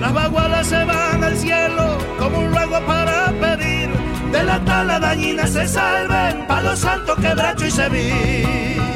Las 0.00 0.14
bagualas 0.14 0.66
se 0.66 0.82
van 0.84 1.22
al 1.22 1.36
cielo 1.36 1.98
como 2.18 2.38
un 2.38 2.54
ruego 2.54 2.80
para 2.86 3.30
pedir 3.32 3.90
de 4.32 4.42
la 4.42 4.58
tala 4.64 4.98
dañina 4.98 5.46
se 5.46 5.68
salven 5.68 6.46
Palo 6.46 6.74
Santo, 6.74 7.14
Quebracho 7.16 7.66
y 7.66 7.70
Sevilla. 7.70 8.95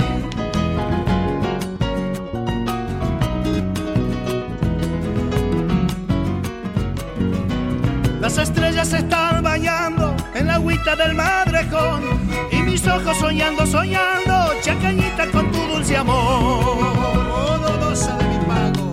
Las 8.31 8.49
estrellas 8.49 8.87
se 8.87 8.99
están 8.99 9.43
bañando 9.43 10.15
en 10.35 10.47
la 10.47 10.55
agüita 10.55 10.95
del 10.95 11.17
madrejón 11.17 12.05
y 12.53 12.63
mis 12.63 12.87
ojos 12.87 13.19
soñando, 13.19 13.67
soñando, 13.67 14.55
chacañita 14.63 15.27
con 15.33 15.51
tu 15.51 15.59
dulce 15.59 15.97
amor. 15.97 16.17
Oh, 16.17 17.59
dolorosa 17.59 18.17
de 18.19 18.25
mi 18.29 18.39
pago. 18.47 18.93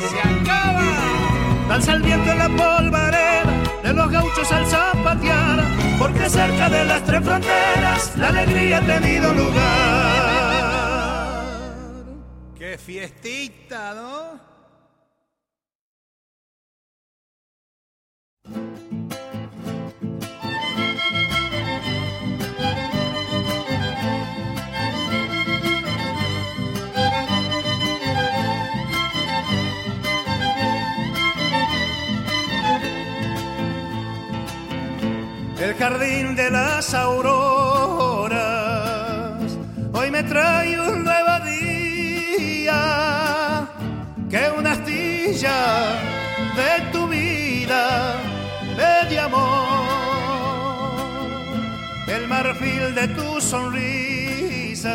Se 0.00 0.18
acaba. 0.18 0.82
Danza 1.68 1.92
el 1.92 2.02
viento 2.02 2.32
en 2.32 2.38
la 2.38 2.48
polvareda 2.48 3.52
de 3.82 3.92
los 3.92 4.10
gauchos 4.10 4.50
al 4.50 4.66
zapatear, 4.66 5.62
porque 5.98 6.30
cerca 6.30 6.70
de 6.70 6.86
las 6.86 7.04
tres 7.04 7.22
fronteras 7.22 8.16
la 8.16 8.28
alegría 8.28 8.78
ha 8.78 8.80
tenido 8.80 9.30
lugar. 9.34 10.24
¡Qué 12.58 12.78
fiestita, 12.78 13.92
¿no? 13.92 14.53
Jardín 35.78 36.34
de 36.34 36.50
las 36.50 36.92
auroras. 36.94 38.42
Hoy 39.92 40.10
me 40.10 40.22
trae 40.22 40.80
un 40.80 41.04
nuevo 41.04 41.40
día, 41.44 42.78
que 44.30 44.50
una 44.58 44.72
astilla 44.72 45.96
de 46.56 46.80
tu 46.92 47.06
vida 47.08 48.16
de 49.08 49.18
amor, 49.20 49.76
el 52.08 52.26
marfil 52.28 52.94
de 52.94 53.08
tu 53.08 53.40
sonrisa 53.40 54.94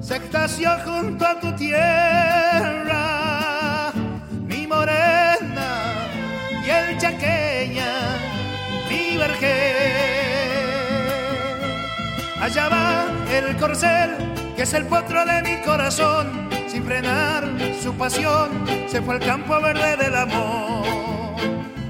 se 0.00 0.16
extasió 0.16 0.70
junto 0.84 1.26
a 1.26 1.40
tu 1.40 1.52
tierra, 1.52 3.02
mi 4.46 4.66
morena 4.66 5.94
y 6.66 6.70
el 6.70 6.98
chaqueña 6.98 8.23
Allá 12.44 12.68
va 12.68 13.06
el 13.32 13.56
corcel, 13.56 14.10
que 14.54 14.62
es 14.62 14.74
el 14.74 14.84
potro 14.84 15.24
de 15.24 15.40
mi 15.42 15.62
corazón, 15.62 16.48
sin 16.68 16.84
frenar 16.84 17.44
su 17.82 17.94
pasión, 17.94 18.50
se 18.86 19.00
fue 19.00 19.14
al 19.14 19.20
campo 19.20 19.60
verde 19.62 19.96
del 19.96 20.14
amor. 20.14 20.84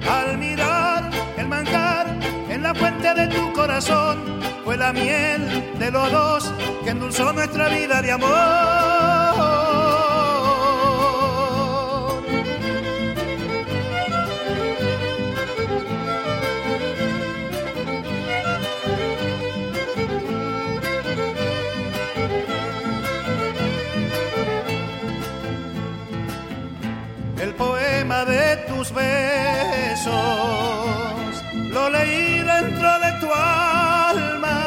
Al 0.09 0.39
mirar 0.39 1.11
el 1.37 1.49
manjar 1.49 2.07
en 2.49 2.63
la 2.63 2.73
fuente 2.73 3.13
de 3.15 3.27
tu 3.27 3.53
corazón, 3.53 4.41
fue 4.65 4.77
la 4.77 4.93
miel 4.93 5.75
de 5.79 5.91
los 5.91 6.13
dos 6.13 6.53
que 6.85 6.91
endulzó 6.91 7.33
nuestra 7.33 7.69
vida 7.69 8.01
de 8.01 8.13
amor. 8.13 10.04
De 27.53 28.57
tus 28.69 28.91
besos, 28.93 30.15
lo 31.73 31.91
leí 31.91 32.39
dentro 32.39 32.99
de 33.01 33.13
tu 33.21 33.31
alma 33.33 34.63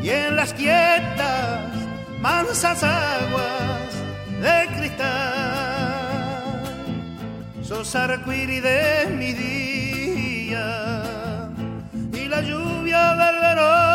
y 0.00 0.10
en 0.10 0.36
las 0.36 0.52
quietas, 0.54 1.60
mansas 2.20 2.84
aguas 2.84 3.92
de 4.40 4.68
cristal, 4.76 5.02
sos 7.62 7.92
arcoíris 7.96 8.62
de 8.62 9.06
mi 9.18 9.32
día 9.32 11.02
y 12.12 12.28
la 12.28 12.40
lluvia 12.40 13.16
del 13.16 13.40
verano 13.40 13.91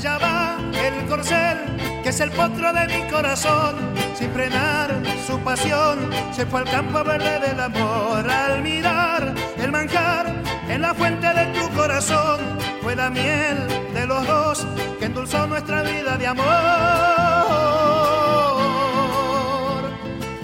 Allá 0.00 0.16
va 0.16 0.56
el 0.72 1.04
corcel, 1.04 1.58
que 2.02 2.08
es 2.08 2.20
el 2.20 2.30
potro 2.30 2.72
de 2.72 2.86
mi 2.86 3.02
corazón. 3.10 3.76
Sin 4.14 4.32
frenar 4.32 5.02
su 5.26 5.38
pasión, 5.40 6.08
se 6.32 6.46
fue 6.46 6.60
al 6.60 6.70
campo 6.70 7.04
verde 7.04 7.38
del 7.38 7.60
amor. 7.60 8.26
Al 8.26 8.62
mirar 8.62 9.34
el 9.58 9.70
manjar 9.70 10.34
en 10.70 10.80
la 10.80 10.94
fuente 10.94 11.26
de 11.26 11.44
tu 11.52 11.68
corazón, 11.76 12.40
fue 12.80 12.96
la 12.96 13.10
miel 13.10 13.58
de 13.92 14.06
los 14.06 14.26
dos 14.26 14.66
que 14.98 15.04
endulzó 15.04 15.46
nuestra 15.46 15.82
vida 15.82 16.16
de 16.16 16.26
amor. 16.28 16.46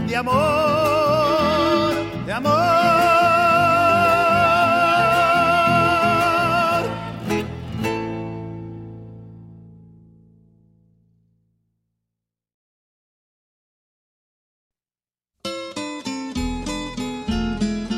De 0.06 0.16
amor, 0.16 1.94
de 2.26 2.32
amor. 2.34 3.25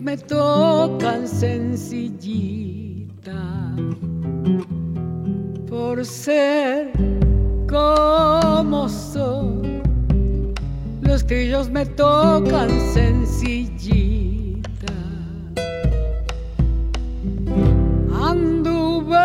Me 0.00 0.16
tocan 0.16 1.26
sencillita 1.26 2.52
por 5.68 6.04
ser 6.04 6.92
como 7.68 8.88
soy. 8.88 9.82
Los 11.02 11.24
ellos 11.42 11.68
me 11.68 11.84
tocan 11.84 12.70
sencillita. 12.94 14.62
Anduve 18.22 19.16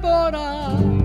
por 0.00 0.34
ahí, 0.34 0.98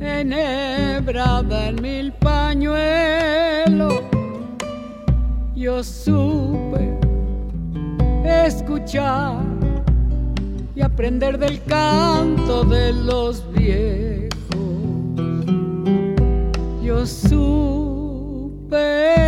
enhebrada 0.00 1.68
en 1.68 1.82
mil 1.82 2.12
pañuelos. 2.12 4.05
Yo 5.56 5.82
supe 5.82 6.98
escuchar 8.24 9.42
y 10.74 10.82
aprender 10.82 11.38
del 11.38 11.62
canto 11.64 12.62
de 12.64 12.92
los 12.92 13.42
viejos. 13.54 14.28
Yo 16.82 17.06
supe 17.06 18.50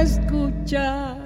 escuchar 0.02 1.16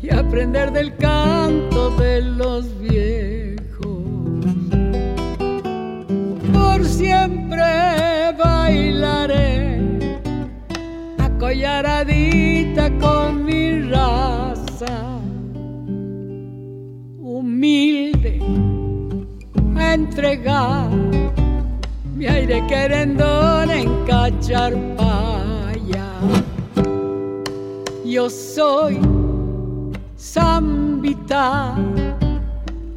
y 0.00 0.14
aprender 0.14 0.70
del 0.70 0.94
canto 0.94 1.90
de 1.96 2.22
los 2.22 2.78
viejos. 2.78 4.04
Por 6.52 6.84
siempre 6.84 8.32
bailaré 8.38 9.53
acollaradita 11.44 12.90
con 12.98 13.44
mi 13.44 13.82
raza 13.82 15.20
humilde 17.18 18.40
a 19.76 19.94
entregar 19.94 20.88
mi 22.16 22.26
aire 22.26 22.66
querendón 22.66 23.70
en 23.70 24.06
cacharpaya. 24.06 26.06
Yo 28.06 28.30
soy 28.30 29.00
zambita, 30.18 31.74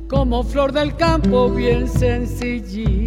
como 0.07 0.43
flor 0.43 0.71
del 0.71 0.95
campo 0.95 1.49
bien 1.49 1.89
sencillita. 1.89 3.06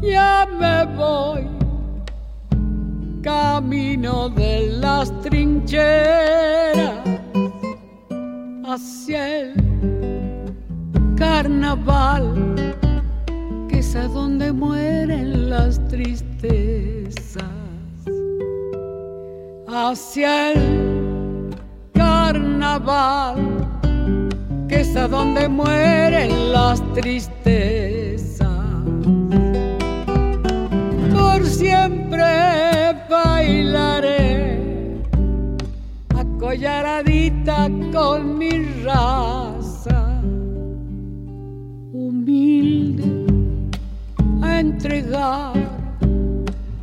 ya 0.00 0.48
me 0.58 0.86
voy. 0.96 1.46
Camino 3.22 4.28
de 4.30 4.70
las 4.80 5.12
trincheras 5.22 6.90
hacia 8.64 9.40
el 9.40 9.65
carnaval, 11.16 12.54
que 13.68 13.78
es 13.78 13.96
a 13.96 14.06
donde 14.08 14.52
mueren 14.52 15.50
las 15.50 15.80
tristezas. 15.88 17.44
Hacia 19.66 20.52
el 20.52 21.50
carnaval, 21.94 23.36
que 24.68 24.80
es 24.80 24.96
a 24.96 25.08
donde 25.08 25.48
mueren 25.48 26.52
las 26.52 26.82
tristezas. 26.92 28.48
Por 31.14 31.46
siempre 31.46 32.94
bailaré 33.08 34.60
acollaradita 36.14 37.68
con 37.92 38.38
mi 38.38 38.50
raza 38.84 39.45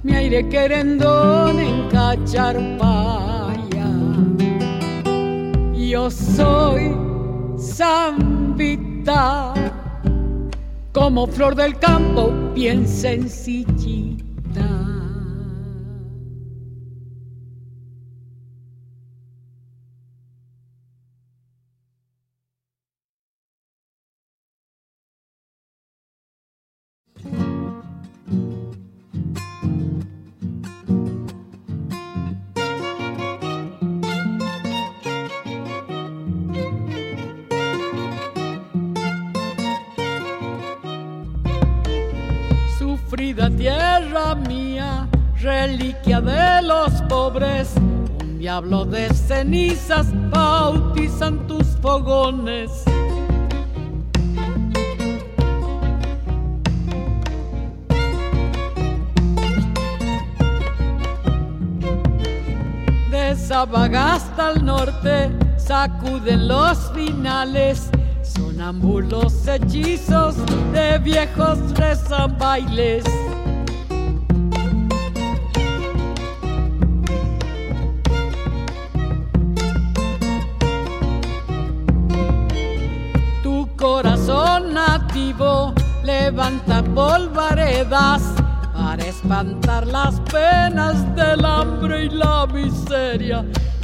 mi 0.03 0.13
aire 0.13 0.47
querendón 0.49 1.59
en 1.59 1.89
cacharpaya. 1.89 3.87
Yo 5.73 6.09
soy 6.09 6.95
zambita, 7.57 9.53
como 10.91 11.27
flor 11.27 11.55
del 11.55 11.77
campo, 11.79 12.31
bien 12.53 12.87
sencillita. 12.87 14.02
de 46.21 46.61
los 46.61 46.91
pobres. 47.09 47.73
Un 48.21 48.37
diablo 48.37 48.85
de 48.85 49.11
cenizas 49.13 50.07
bautizan 50.29 51.47
tus 51.47 51.65
fogones. 51.81 52.69
De 63.09 63.35
Sabaga 63.35 64.15
hasta 64.15 64.51
el 64.51 64.65
norte 64.65 65.31
sacuden 65.57 66.47
los 66.47 66.91
finales. 66.93 67.89
Sonambulos 68.21 69.47
hechizos 69.47 70.35
de 70.71 70.99
viejos 70.99 71.57
rezan 71.75 72.37
bailes. 72.37 73.03
Levanta 86.23 86.81
polvaredas 86.95 88.21
para 88.73 89.03
espantar 89.03 89.85
las 89.85 90.21
penas 90.21 90.95
del 91.15 91.43
hambre 91.43 92.05
y 92.05 92.09
la 92.09 92.47
miseria. 92.47 93.43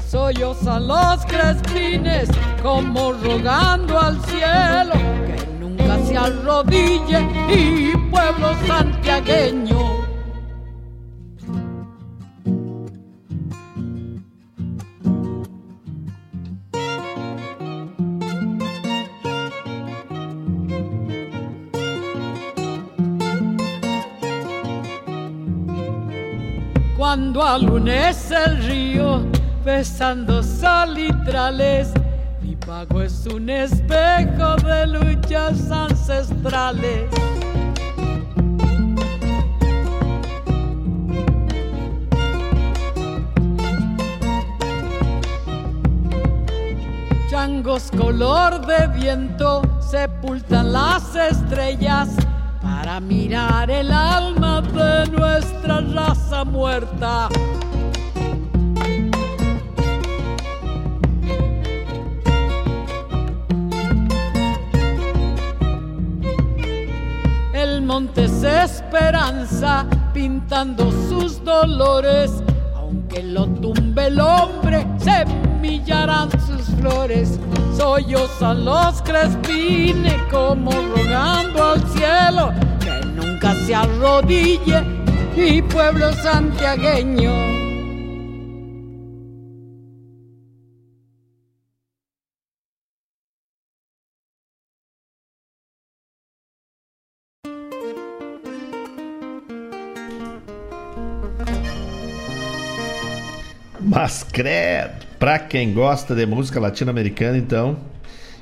Sollozan 0.10 0.88
los 0.88 1.26
crespines 1.26 2.30
como 2.64 3.11
rogando 3.11 3.99
al 3.99 4.18
cielo 4.26 4.94
que 5.28 5.38
nunca 5.60 5.99
se 6.06 6.18
arrodille 6.18 7.20
y 7.49 7.98
pueblo 8.10 8.56
santiagueño. 8.66 9.99
Cuando 27.00 27.42
alunece 27.42 28.36
el 28.46 28.62
río, 28.66 29.22
besando 29.64 30.44
salitrales, 30.44 31.94
mi 32.42 32.58
pago 32.58 33.02
es 33.02 33.26
un 33.26 33.50
espejo 33.50 34.58
de 34.58 34.86
luchas 34.86 35.72
ancestrales. 35.72 37.10
Changos 47.30 47.90
color 47.98 48.66
de 48.66 48.88
viento 48.88 49.62
sepultan 49.80 50.74
las 50.74 51.16
estrellas 51.16 52.10
para 52.90 53.02
mirar 53.02 53.70
el 53.70 53.91
alma 53.91 54.61
de 54.61 55.11
nuestra 55.11 55.80
raza 55.80 56.44
muerta. 56.44 57.30
El 67.53 67.84
monte 67.84 68.24
es 68.24 68.44
esperanza 68.44 69.86
pintando 70.11 70.91
sus 71.07 71.44
dolores, 71.44 72.41
aunque 72.76 73.22
lo 73.22 73.45
tumbe 73.45 74.07
el 74.07 74.20
hombre, 74.20 74.88
semillarán 74.98 76.32
sus 76.48 76.64
flores. 76.80 77.40
Sollozan 77.78 78.66
los 78.66 78.99
crespines 79.03 80.16
como 80.32 80.72
rogando 80.72 81.64
al 81.64 81.88
cielo 81.90 82.52
nunca 83.50 83.56
se 83.66 83.74
arrodille 83.74 84.82
mi 85.36 85.62
pueblo 85.62 86.14
santiagueño. 86.14 87.34
Mas 103.82 104.24
credo, 104.24 105.06
pra 105.18 105.40
quem 105.40 105.74
gosta 105.74 106.14
de 106.14 106.26
música 106.26 106.60
latino-americana, 106.60 107.38
então, 107.38 107.78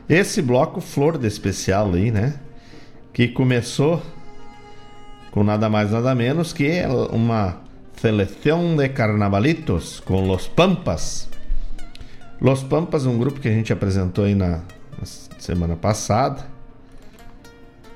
esse 0.09 0.41
bloco 0.41 0.81
Flor 0.81 1.17
de 1.17 1.25
Especial 1.25 1.93
aí, 1.93 2.11
né? 2.11 2.33
Que 3.13 3.29
começou 3.29 4.01
com 5.37 5.43
nada 5.43 5.69
mais 5.69 5.91
nada 5.91 6.15
menos 6.15 6.51
que 6.51 6.81
uma 7.11 7.57
seleção 7.93 8.75
de 8.75 8.89
carnavalitos 8.89 9.99
com 9.99 10.25
Los 10.25 10.47
Pampas. 10.47 11.29
Los 12.41 12.63
Pampas, 12.63 13.05
um 13.05 13.19
grupo 13.19 13.39
que 13.39 13.47
a 13.47 13.51
gente 13.51 13.71
apresentou 13.71 14.25
aí 14.25 14.33
na, 14.33 14.61
na 14.97 15.05
semana 15.37 15.75
passada. 15.75 16.43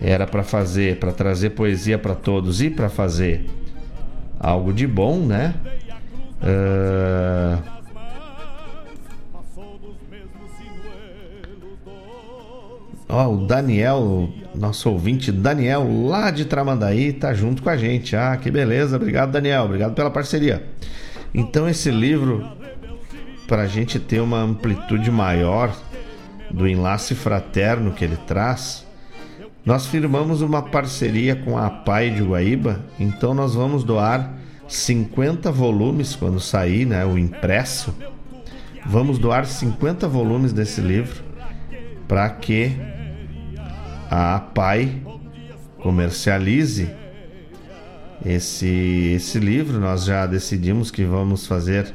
era 0.00 0.26
para 0.26 0.42
fazer, 0.42 0.98
para 0.98 1.12
trazer 1.12 1.50
poesia 1.50 1.98
para 1.98 2.14
todos 2.14 2.62
e 2.62 2.70
para 2.70 2.88
fazer 2.88 3.46
algo 4.40 4.72
de 4.72 4.86
bom, 4.86 5.18
né? 5.18 5.54
Uh, 6.42 7.81
Ó, 13.12 13.34
o 13.34 13.46
Daniel, 13.46 14.30
nosso 14.54 14.88
ouvinte 14.88 15.30
Daniel, 15.30 15.86
lá 16.06 16.30
de 16.30 16.46
Tramandaí, 16.46 17.12
tá 17.12 17.34
junto 17.34 17.62
com 17.62 17.68
a 17.68 17.76
gente. 17.76 18.16
Ah, 18.16 18.38
que 18.38 18.50
beleza. 18.50 18.96
Obrigado, 18.96 19.32
Daniel. 19.32 19.64
Obrigado 19.64 19.92
pela 19.92 20.10
parceria. 20.10 20.66
Então, 21.34 21.68
esse 21.68 21.90
livro, 21.90 22.42
para 23.46 23.62
a 23.62 23.66
gente 23.66 23.98
ter 23.98 24.20
uma 24.20 24.38
amplitude 24.38 25.10
maior 25.10 25.76
do 26.50 26.66
enlace 26.66 27.14
fraterno 27.14 27.92
que 27.92 28.02
ele 28.02 28.16
traz, 28.16 28.86
nós 29.62 29.84
firmamos 29.84 30.40
uma 30.40 30.62
parceria 30.62 31.36
com 31.36 31.58
a 31.58 31.68
Pai 31.68 32.08
de 32.08 32.22
Guaíba, 32.22 32.80
então 32.98 33.34
nós 33.34 33.54
vamos 33.54 33.84
doar 33.84 34.32
50 34.66 35.52
volumes 35.52 36.16
quando 36.16 36.40
sair, 36.40 36.86
né, 36.86 37.04
o 37.04 37.18
impresso. 37.18 37.94
Vamos 38.86 39.18
doar 39.18 39.44
50 39.44 40.08
volumes 40.08 40.50
desse 40.50 40.80
livro 40.80 41.22
para 42.08 42.28
que 42.30 42.72
a 44.12 44.38
Pai 44.38 45.00
comercialize 45.78 46.90
esse 48.22 49.14
esse 49.16 49.38
livro. 49.38 49.80
Nós 49.80 50.04
já 50.04 50.26
decidimos 50.26 50.90
que 50.90 51.02
vamos 51.02 51.46
fazer 51.46 51.94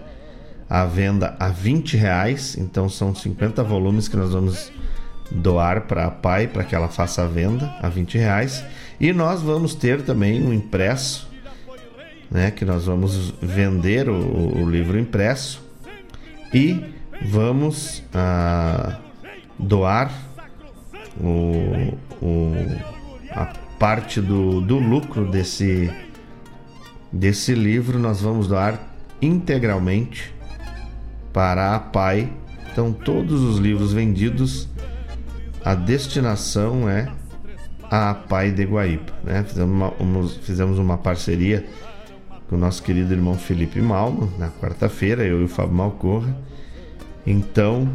a 0.68 0.84
venda 0.84 1.36
a 1.40 1.50
20 1.50 1.96
reais, 1.96 2.58
então 2.58 2.90
são 2.90 3.14
50 3.14 3.64
volumes 3.64 4.08
que 4.08 4.18
nós 4.18 4.34
vamos 4.34 4.72
doar 5.30 5.82
para 5.82 6.08
a 6.08 6.12
Pai 6.12 6.48
para 6.48 6.64
que 6.64 6.74
ela 6.74 6.88
faça 6.88 7.24
a 7.24 7.28
venda 7.28 7.72
a 7.80 7.88
20 7.88 8.18
reais. 8.18 8.66
E 9.00 9.14
nós 9.14 9.44
vamos 9.44 9.76
ter 9.76 10.02
também 10.02 10.44
um 10.44 10.52
impresso, 10.52 11.30
né? 12.32 12.50
Que 12.50 12.66
nós 12.66 12.86
vamos 12.86 13.32
vender 13.40 14.10
o, 14.10 14.64
o 14.64 14.68
livro 14.68 14.98
impresso 14.98 15.62
e 16.52 16.84
vamos 17.22 18.02
ah, 18.12 18.98
doar 19.60 20.12
o, 21.22 21.96
o, 22.22 22.54
a 23.32 23.46
parte 23.80 24.22
do, 24.22 24.62
do 24.62 24.78
lucro 24.78 25.30
desse, 25.30 25.92
desse 27.12 27.54
livro. 27.54 28.00
Nós 28.00 28.22
vamos 28.22 28.48
doar 28.48 28.80
integralmente 29.22 30.34
para 31.34 31.76
a 31.76 31.80
Pai. 31.80 32.32
Então, 32.72 32.94
todos 32.94 33.42
os 33.42 33.58
livros 33.58 33.94
vendidos 33.94 34.68
a 35.68 35.76
destinação 35.76 36.90
é 36.90 37.12
a 37.92 38.14
Pai 38.14 38.52
de 38.52 38.64
Guaíba. 38.64 39.14
Né? 39.24 39.44
Fizemos, 39.44 39.76
uma, 39.76 39.90
uma, 40.00 40.30
fizemos 40.30 40.80
uma 40.80 40.98
parceria 40.98 41.66
com 42.48 42.56
o 42.56 42.60
nosso 42.60 42.82
querido 42.82 43.14
irmão 43.14 43.36
Felipe 43.36 43.82
Malmo 43.82 44.32
na 44.38 44.50
quarta-feira, 44.50 45.26
eu 45.26 45.42
e 45.42 45.44
o 45.44 45.48
Fábio 45.50 45.76
Malcorra. 45.76 46.38
Então, 47.26 47.90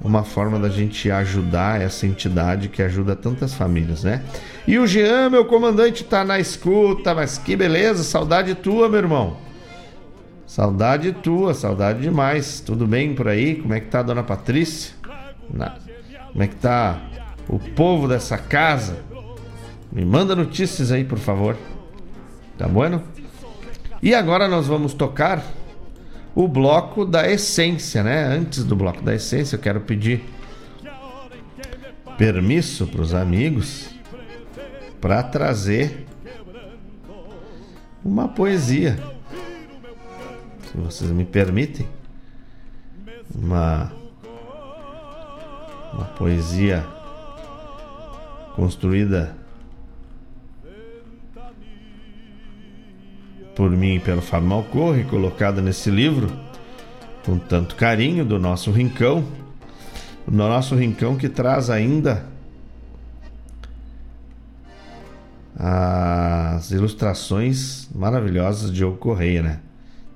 uma 0.00 0.22
forma 0.22 0.58
da 0.58 0.68
gente 0.68 1.10
ajudar 1.10 1.80
essa 1.80 2.06
entidade 2.06 2.68
que 2.68 2.82
ajuda 2.82 3.16
tantas 3.16 3.54
famílias, 3.54 4.04
né? 4.04 4.22
E 4.66 4.78
o 4.78 4.86
Jean, 4.86 5.30
meu 5.30 5.44
comandante, 5.44 6.04
tá 6.04 6.24
na 6.24 6.38
escuta, 6.38 7.14
mas 7.14 7.36
que 7.38 7.56
beleza, 7.56 8.04
saudade 8.04 8.54
tua, 8.54 8.88
meu 8.88 8.98
irmão. 8.98 9.36
Saudade 10.46 11.12
tua, 11.12 11.52
saudade 11.52 12.00
demais. 12.00 12.60
Tudo 12.60 12.86
bem 12.86 13.14
por 13.14 13.28
aí? 13.28 13.56
Como 13.56 13.74
é 13.74 13.80
que 13.80 13.88
tá 13.88 14.00
a 14.00 14.02
dona 14.02 14.22
Patrícia? 14.22 14.94
Na... 15.52 15.76
Como 16.32 16.42
é 16.42 16.46
que 16.46 16.56
tá 16.56 17.00
o 17.48 17.58
povo 17.58 18.06
dessa 18.06 18.38
casa? 18.38 18.98
Me 19.90 20.04
manda 20.04 20.36
notícias 20.36 20.92
aí, 20.92 21.04
por 21.04 21.18
favor. 21.18 21.56
Tá 22.56 22.68
bueno? 22.68 23.02
E 24.02 24.14
agora 24.14 24.46
nós 24.46 24.66
vamos 24.66 24.94
tocar 24.94 25.42
o 26.34 26.46
bloco 26.46 27.04
da 27.04 27.28
essência, 27.30 28.02
né? 28.02 28.24
Antes 28.24 28.64
do 28.64 28.76
bloco 28.76 29.02
da 29.02 29.14
essência, 29.14 29.56
eu 29.56 29.60
quero 29.60 29.80
pedir 29.80 30.24
permisso 32.16 32.86
para 32.86 33.00
os 33.00 33.14
amigos 33.14 33.90
para 35.00 35.22
trazer 35.22 36.06
uma 38.04 38.28
poesia. 38.28 38.98
Se 40.70 40.76
vocês 40.76 41.10
me 41.10 41.24
permitem. 41.24 41.88
Uma 43.34 43.92
uma 45.92 46.04
poesia 46.04 46.86
construída 48.54 49.37
por 53.58 53.72
mim 53.72 53.96
e 53.96 53.98
pelo 53.98 54.22
Fábio 54.22 54.50
Malcorre, 54.50 55.02
colocada 55.02 55.60
nesse 55.60 55.90
livro 55.90 56.30
com 57.26 57.36
tanto 57.36 57.74
carinho 57.74 58.24
do 58.24 58.38
nosso 58.38 58.70
rincão, 58.70 59.26
do 60.24 60.36
nosso 60.36 60.76
rincão 60.76 61.16
que 61.16 61.28
traz 61.28 61.68
ainda 61.68 62.24
as 65.56 66.70
ilustrações 66.70 67.88
maravilhosas 67.92 68.70
de 68.70 68.76
Diogo 68.76 68.96
Correia, 68.96 69.42
né? 69.42 69.60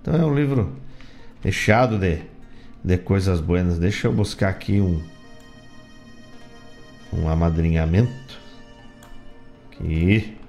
Então 0.01 0.15
é 0.15 0.25
um 0.25 0.33
livro 0.33 0.77
recheado 1.43 1.99
de, 1.99 2.21
de 2.85 2.97
coisas 2.97 3.41
buenas. 3.41 3.77
Deixa 3.77 4.07
eu 4.07 4.13
buscar 4.13 4.51
aqui 4.51 4.81
um 4.81 5.03
um 7.13 7.29
amadrinhamento 7.29 8.39
aqui. 9.73 10.42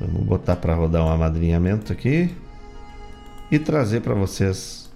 Vamos 0.00 0.22
botar 0.22 0.56
para 0.56 0.74
rodar 0.74 1.04
um 1.04 1.10
amadrinhamento 1.10 1.92
aqui 1.92 2.34
e 3.50 3.58
trazer 3.58 4.00
para 4.00 4.14
vocês 4.14 4.90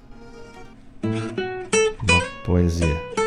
uma 1.02 2.20
poesia. 2.44 3.23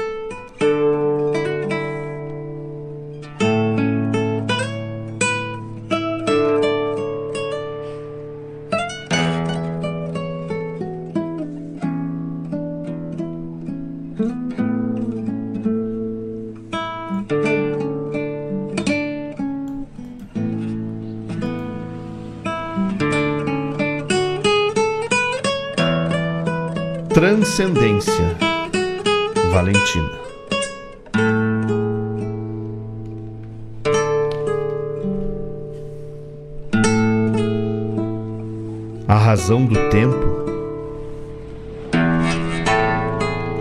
A 39.07 39.15
razão 39.15 39.65
do 39.65 39.89
tempo. 39.89 40.45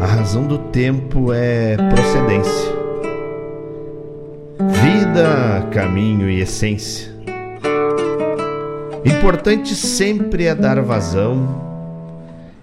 A 0.01 0.07
razão 0.07 0.45
do 0.45 0.59
tempo 0.59 1.33
é 1.33 1.77
procedência. 1.77 2.75
Vida, 4.83 5.69
caminho 5.71 6.29
e 6.29 6.41
essência. 6.41 7.15
Importante 9.05 9.77
sempre 9.77 10.47
é 10.47 10.55
dar 10.57 10.81
vazão. 10.81 11.65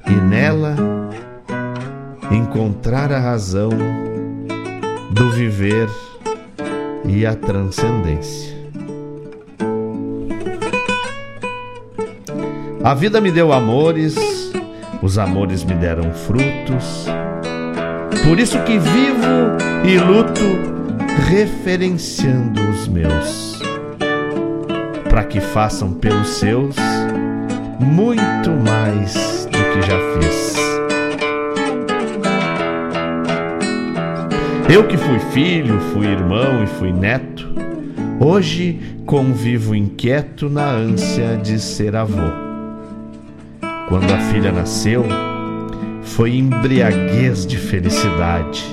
E 0.05 0.11
nela 0.11 0.42
encontrar 2.35 3.11
a 3.11 3.19
razão 3.19 3.69
do 5.11 5.29
viver 5.29 5.87
e 7.05 7.25
a 7.25 7.35
transcendência. 7.35 8.53
A 12.83 12.93
vida 12.93 13.21
me 13.21 13.31
deu 13.31 13.53
amores, 13.53 14.15
os 15.01 15.17
amores 15.17 15.63
me 15.63 15.73
deram 15.75 16.11
frutos, 16.11 17.05
por 18.27 18.39
isso 18.39 18.59
que 18.63 18.77
vivo 18.77 19.57
e 19.85 19.97
luto 19.97 20.41
referenciando 21.29 22.61
os 22.69 22.87
meus, 22.87 23.61
para 25.09 25.23
que 25.23 25.39
façam 25.39 25.93
pelos 25.93 26.27
seus 26.27 26.75
muito 27.79 28.49
mais 28.49 29.45
do 29.45 29.57
que 29.71 29.81
já 29.81 29.99
fiz. 30.19 30.72
Eu 34.69 34.87
que 34.87 34.97
fui 34.97 35.19
filho, 35.31 35.79
fui 35.93 36.07
irmão 36.07 36.63
e 36.63 36.67
fui 36.67 36.91
neto, 36.91 37.47
hoje 38.19 38.79
convivo 39.05 39.75
inquieto 39.75 40.49
na 40.49 40.65
ânsia 40.65 41.37
de 41.37 41.59
ser 41.59 41.95
avô. 41.95 42.31
Quando 43.89 44.11
a 44.11 44.17
filha 44.31 44.51
nasceu, 44.51 45.05
foi 46.01 46.35
embriaguez 46.37 47.45
de 47.45 47.57
felicidade, 47.57 48.63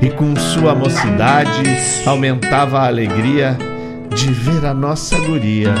e 0.00 0.08
com 0.10 0.34
sua 0.36 0.74
mocidade 0.74 1.62
aumentava 2.06 2.80
a 2.80 2.86
alegria 2.86 3.58
de 4.14 4.30
ver 4.32 4.64
a 4.64 4.72
nossa 4.72 5.18
guria 5.18 5.74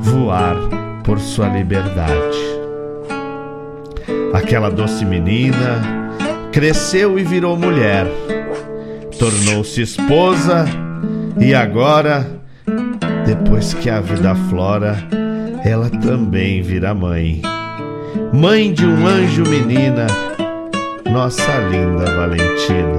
voar 0.00 0.56
por 1.04 1.18
sua 1.18 1.48
liberdade. 1.48 2.38
Aquela 4.34 4.70
doce 4.70 5.04
menina 5.04 5.80
cresceu 6.52 7.18
e 7.18 7.24
virou 7.24 7.56
mulher, 7.56 8.06
tornou-se 9.20 9.82
esposa 9.82 10.64
e 11.38 11.54
agora, 11.54 12.26
depois 13.26 13.74
que 13.74 13.90
a 13.90 14.00
vida 14.00 14.34
flora, 14.48 14.96
ela 15.62 15.90
também 15.90 16.62
vira 16.62 16.94
mãe. 16.94 17.42
Mãe 18.32 18.72
de 18.72 18.86
um 18.86 19.06
anjo 19.06 19.42
menina, 19.42 20.06
nossa 21.10 21.52
linda 21.70 22.06
Valentina. 22.16 22.98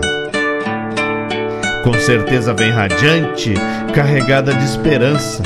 Com 1.83 1.93
certeza 1.95 2.53
vem 2.53 2.69
radiante, 2.69 3.55
carregada 3.91 4.53
de 4.53 4.63
esperança. 4.63 5.41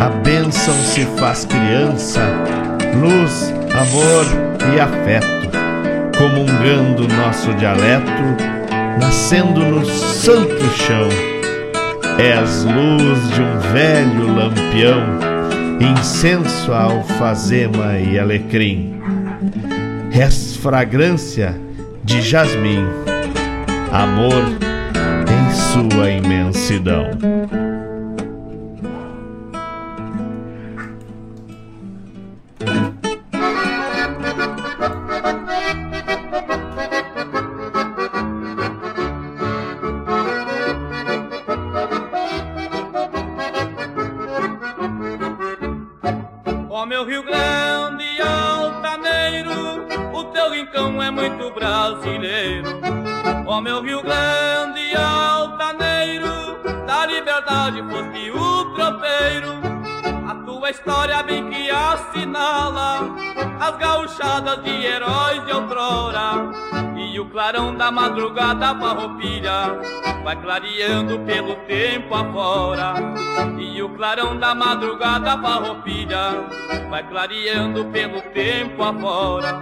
A 0.00 0.08
bênção 0.24 0.72
se 0.72 1.04
faz 1.18 1.44
criança, 1.44 2.22
luz, 2.98 3.52
amor 3.74 4.24
e 4.74 4.80
afeto, 4.80 5.50
comungando 6.16 7.06
nosso 7.14 7.52
dialeto, 7.52 8.55
nascendo 8.98 9.60
no 9.60 9.84
santo 9.84 10.64
chão. 10.74 11.08
És 12.18 12.64
luz 12.64 13.30
de 13.34 13.42
um 13.42 13.58
velho 13.72 14.34
lampião, 14.34 15.02
incenso 15.80 16.72
a 16.72 16.82
alfazema 16.82 17.98
e 17.98 18.18
alecrim. 18.18 19.00
És 20.12 20.56
fragrância 20.56 21.54
de 22.02 22.22
jasmim, 22.22 22.86
amor 23.92 24.42
em 25.28 25.54
sua 25.54 26.10
imensidão. 26.10 27.10
Da 67.86 67.92
madrugada 67.92 68.74
farroupilha 68.74 69.80
vai 70.24 70.34
clareando 70.42 71.20
pelo 71.20 71.54
tempo 71.68 72.16
afora. 72.16 72.94
E 73.60 73.80
o 73.80 73.88
clarão 73.90 74.36
da 74.36 74.56
madrugada 74.56 75.38
farroupilha 75.38 76.32
vai 76.90 77.08
clareando 77.08 77.84
pelo 77.84 78.20
tempo 78.22 78.82
afora. 78.82 79.60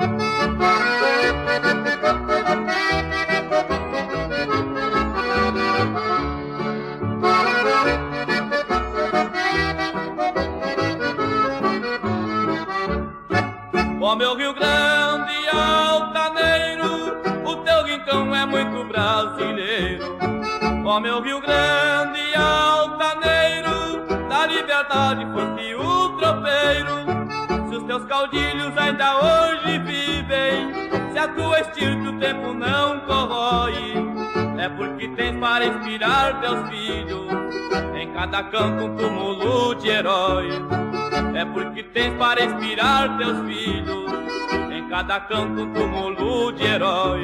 Se 28.34 28.40
os 28.40 28.46
teus 28.46 28.74
caudilhos 28.74 28.78
ainda 28.78 29.16
hoje 29.16 29.78
vivem, 29.78 31.12
se 31.12 31.18
a 31.18 31.28
tua 31.28 31.60
estirpe 31.60 32.08
o 32.08 32.18
tempo 32.18 32.52
não 32.52 33.00
corrói, 33.00 33.94
é 34.58 34.68
porque 34.68 35.08
tens 35.08 35.38
para 35.38 35.64
inspirar 35.64 36.40
teus 36.40 36.68
filhos, 36.68 37.28
em 37.94 38.12
cada 38.12 38.42
canto 38.44 38.86
um 38.86 38.96
túmulo 38.96 39.74
de 39.76 39.88
herói. 39.88 40.48
É 41.36 41.44
porque 41.44 41.84
tens 41.84 42.14
para 42.16 42.44
inspirar 42.44 43.16
teus 43.18 43.38
filhos, 43.46 44.12
em 44.72 44.88
cada 44.88 45.20
canto 45.20 45.62
um 45.62 45.72
túmulo 45.72 46.52
de 46.52 46.64
herói. 46.64 47.22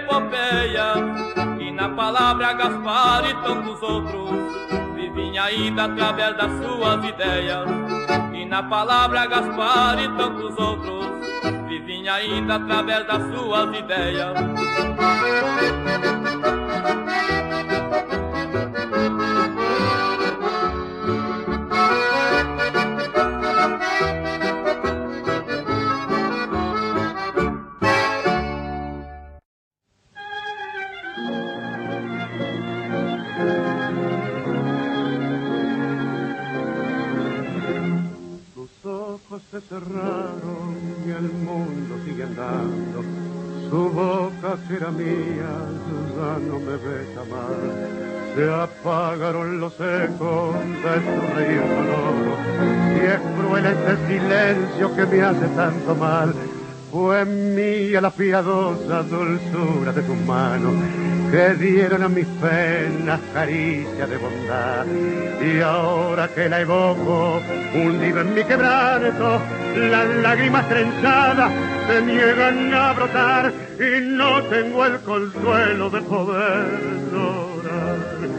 Epopeias. 0.00 0.98
E 1.60 1.70
na 1.70 1.88
palavra 1.90 2.52
Gaspar 2.52 3.28
e 3.28 3.34
tantos 3.42 3.82
outros, 3.82 4.30
vivem 4.94 5.38
ainda 5.38 5.84
através 5.84 6.36
das 6.36 6.50
suas 6.62 7.04
ideias. 7.04 7.68
E 8.32 8.44
na 8.44 8.62
palavra 8.62 9.26
Gaspar 9.26 9.98
e 10.02 10.08
tantos 10.16 10.58
outros, 10.58 11.06
vivem 11.68 12.08
ainda 12.08 12.56
através 12.56 13.06
das 13.06 13.22
suas 13.32 13.78
ideias. 13.78 14.34
Se 39.50 39.60
cerraron 39.60 40.76
y 41.06 41.10
el 41.10 41.32
mundo 41.32 41.96
sigue 42.04 42.24
andando. 42.24 43.02
Su 43.70 43.90
boca 43.90 44.56
que 44.66 44.74
era 44.74 44.90
mía 44.90 45.54
ya 46.16 46.38
no 46.46 46.58
me 46.58 46.76
besa 46.76 47.22
más. 47.30 48.34
Se 48.34 48.50
apagaron 48.50 49.60
los 49.60 49.74
ecos 49.74 50.54
de 50.54 50.94
su 51.04 51.34
reír 51.34 51.60
sonoro. 51.60 52.34
Y 52.94 53.06
es 53.06 53.20
cruel 53.36 53.66
este 53.66 54.06
silencio 54.06 54.96
que 54.96 55.06
me 55.06 55.22
hace 55.22 55.46
tanto 55.48 55.94
mal. 55.94 56.34
Fue 56.98 57.24
mía 57.24 58.00
la 58.00 58.10
piadosa 58.10 59.04
dulzura 59.04 59.92
de 59.92 60.02
tus 60.02 60.16
manos 60.26 60.74
que 61.30 61.54
dieron 61.54 62.02
a 62.02 62.08
mis 62.08 62.26
penas 62.26 63.20
caricia 63.32 64.04
de 64.04 64.16
bondad. 64.16 64.84
Y 65.40 65.60
ahora 65.60 66.26
que 66.26 66.48
la 66.48 66.60
evoco, 66.60 67.40
hundido 67.72 68.22
en 68.22 68.34
mi 68.34 68.42
quebranto, 68.42 69.40
las 69.76 70.08
lágrimas 70.24 70.68
trenzadas 70.68 71.52
se 71.86 72.02
niegan 72.02 72.74
a 72.74 72.92
brotar 72.94 73.52
y 73.78 74.00
no 74.00 74.42
tengo 74.42 74.84
el 74.84 74.98
consuelo 74.98 75.90
de 75.90 76.00
poder 76.02 76.66
llorar. 77.12 78.37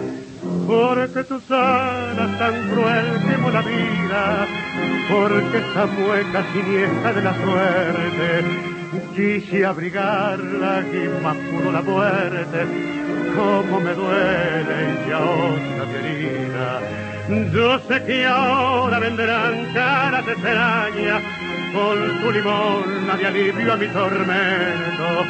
Porque 0.70 1.24
tu 1.24 1.40
sana 1.48 2.26
tan 2.38 2.70
cruel 2.70 3.08
como 3.26 3.50
la 3.50 3.62
vida, 3.64 4.48
porque 5.10 5.58
esa 5.58 5.88
mueca 5.88 6.46
siniestra 6.54 7.14
de 7.14 7.22
la 7.24 7.34
suerte, 7.34 8.28
quise 9.16 9.66
abrigarla 9.66 10.84
y 10.94 11.24
más 11.24 11.38
pudo 11.38 11.72
la 11.72 11.82
muerte, 11.82 12.60
como 13.36 13.80
me 13.80 13.94
duele 13.96 14.76
y 14.94 15.10
ya 15.10 15.20
otra 15.20 15.86
mi 15.90 15.96
herida. 15.96 17.52
Yo 17.52 17.80
sé 17.88 18.04
que 18.04 18.28
ahora 18.28 19.00
vendrán 19.00 19.74
caras 19.74 20.28
extrañas 20.28 21.24
con 21.74 22.22
tu 22.22 22.32
limón 22.32 23.18
de 23.18 23.26
alivio 23.26 23.74
a 23.74 23.76
mi 23.76 23.88
tormento. 23.88 25.26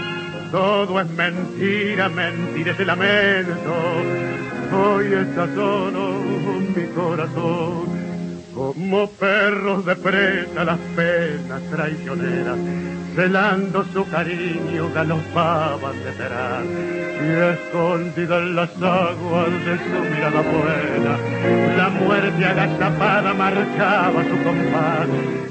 Todo 0.52 1.00
es 1.00 1.10
mentira, 1.12 2.10
mentira 2.10 2.74
ese 2.74 2.84
lamento. 2.84 4.59
Hoy 4.72 5.14
está 5.14 5.48
solo 5.56 6.14
mi 6.76 6.86
corazón. 6.94 7.99
Como 8.60 9.10
perros 9.12 9.86
de 9.86 9.96
presa 9.96 10.66
las 10.66 10.80
penas 10.94 11.62
traicioneras 11.72 12.58
celando 13.16 13.86
su 13.94 14.06
cariño 14.10 14.90
galopaban 14.94 15.96
de 16.04 16.12
veras 16.12 16.66
y 17.22 17.30
escondida 17.54 18.38
en 18.38 18.56
las 18.58 18.70
aguas 18.82 19.52
de 19.66 19.78
su 19.78 20.00
mirada 20.12 20.42
buena, 20.42 21.18
la 21.78 21.90
muerte 21.90 22.46
agazapada 22.46 23.34
marcaba 23.34 24.24
su 24.24 24.44
compás. 24.44 25.08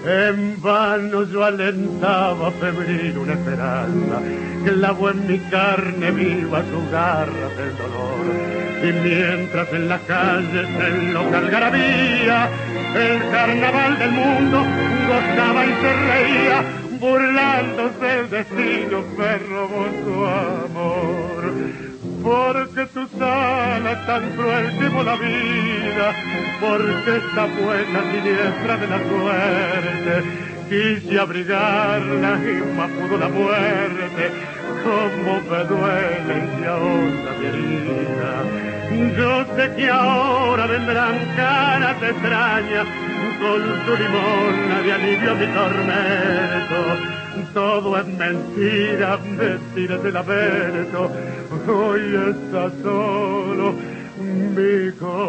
En 0.06 0.62
vano 0.62 1.24
yo 1.24 1.44
alentaba 1.44 2.50
febril 2.52 3.18
una 3.18 3.32
esperanza, 3.34 4.20
clavó 4.64 5.10
en 5.10 5.26
mi 5.26 5.38
carne 5.50 6.10
viva 6.10 6.62
su 6.62 6.90
garra 6.90 7.48
del 7.56 7.76
dolor. 7.76 8.58
Y 8.80 8.92
mientras 9.06 9.72
en 9.72 9.88
la 9.88 9.98
calle 9.98 10.62
se 10.64 11.12
loca 11.12 11.38
algarabía, 11.38 12.48
el 12.98 13.30
carnaval 13.30 13.98
del 13.98 14.10
mundo 14.10 14.64
gozaba 15.06 15.64
y 15.64 15.72
se 15.80 15.92
reía, 15.92 16.64
burlándose 17.00 18.18
el 18.20 18.30
destino 18.30 19.04
me 19.16 19.38
robó 19.38 19.86
su 20.04 20.26
amor. 20.26 21.52
Porque 22.22 22.86
tu 22.86 23.06
sala 23.18 24.06
tan 24.06 24.30
cruel 24.32 24.78
llevó 24.78 25.02
la 25.04 25.14
vida, 25.16 26.12
porque 26.60 27.16
esta 27.16 27.44
buena 27.46 28.00
siniestra 28.12 28.76
de 28.76 28.86
la 28.88 28.98
suerte, 29.08 30.24
quise 30.68 31.18
abrigarla 31.18 32.38
y 32.42 32.76
más 32.76 32.90
pudo 32.90 33.18
la 33.18 33.28
muerte, 33.28 34.30
como 34.82 35.40
me 35.42 35.64
duele 35.64 36.48
y 36.60 36.64
ahora 36.64 37.32
mi 37.38 37.46
herida. 37.46 38.67
Yo 38.98 39.44
sé 39.54 39.74
que 39.76 39.88
ahora 39.88 40.66
vendrán 40.66 41.14
caras 41.36 42.02
extrañas 42.02 42.86
con 43.38 43.62
su 43.86 43.92
limón 44.02 44.84
de 44.84 44.92
alivio 44.92 45.36
mi 45.36 45.46
tormento. 45.46 46.78
Todo 47.54 47.96
es 47.96 48.06
mentira, 48.06 49.18
mentiras 49.18 50.02
del 50.02 50.16
aberto. 50.16 51.12
Hoy 51.68 52.00
está 52.30 52.70
solo 52.82 53.74
mi 54.18 54.90
corazón. 54.98 55.28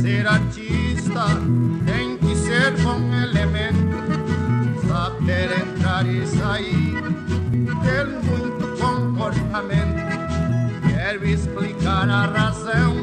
Ser 0.00 0.26
artista 0.26 1.24
tem 1.84 2.16
que 2.18 2.36
ser 2.36 2.70
bom 2.82 3.00
elemento, 3.12 3.78
saber 4.86 5.50
entrar 5.58 6.06
e 6.06 6.24
sair, 6.26 7.02
ter 7.82 8.06
muito 8.06 8.80
comportamento. 8.80 9.98
Quero 10.88 11.26
explicar 11.26 12.08
a 12.08 12.26
razão, 12.26 12.94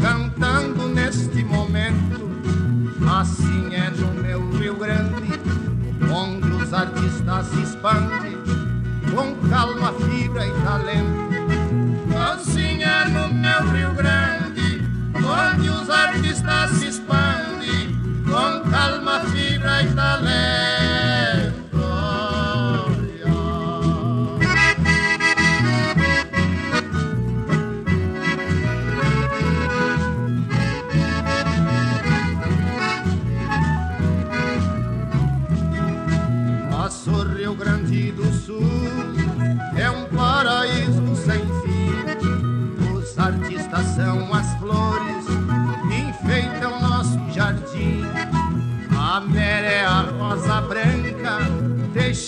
cantando 0.00 0.88
neste 0.88 1.44
momento. 1.44 2.28
Assim 3.08 3.74
é 3.74 3.90
no 3.90 4.22
meu 4.22 4.50
Rio 4.58 4.74
Grande, 4.76 5.40
onde 6.12 6.48
os 6.48 6.72
artistas 6.74 7.46
se 7.46 7.62
expandem 7.62 8.36
com 9.14 9.48
calma, 9.48 9.92
fibra 9.92 10.46
e 10.46 10.52
talento. 10.62 11.30
Assim 12.32 12.82
é 12.82 13.04
no 13.04 13.32
meu 13.32 13.72
Rio 13.72 13.94
Grande, 13.94 14.19
onde 15.40 15.70
os 15.70 15.88
artistas 15.88 16.70
se 16.72 16.88
expandem 16.88 17.96
com 18.24 18.70
calma, 18.70 19.20
fibra 19.20 19.82
e 19.82 19.94
talento. 19.94 20.49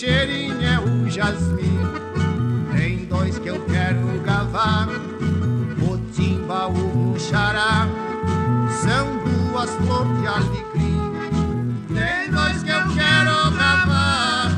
Teixeirinha 0.02 0.68
é 0.68 0.80
o 0.80 1.08
jasmim. 1.08 1.78
Tem 2.76 3.04
dois 3.04 3.38
que 3.38 3.46
eu 3.46 3.64
quero 3.66 4.20
gavar, 4.24 4.88
o 4.88 5.96
timba, 6.12 6.66
o 6.66 7.16
xará. 7.20 7.86
São 8.82 9.16
duas 9.18 9.70
flores 9.76 10.20
de 10.20 10.26
alecrim. 10.26 11.76
Tem 11.94 12.32
dois 12.32 12.64
que 12.64 12.70
eu 12.70 12.82
quero 12.94 13.50
gravar, 13.52 14.50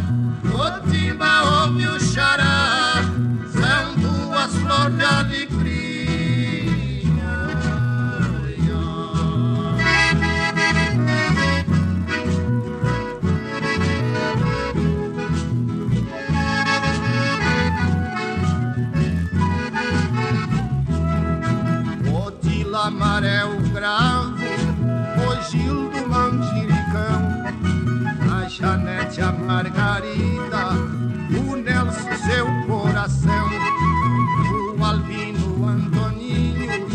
o 0.46 0.90
timba, 0.90 1.68
o 1.68 2.00
xará. 2.00 3.02
São 3.52 3.96
duas 3.96 4.50
flores 4.54 4.96
de 4.96 5.04
alecrim. 5.04 5.53
Coração, 33.04 33.50
o 34.78 34.84
Albino, 34.84 35.68
Antoninho, 35.68 36.88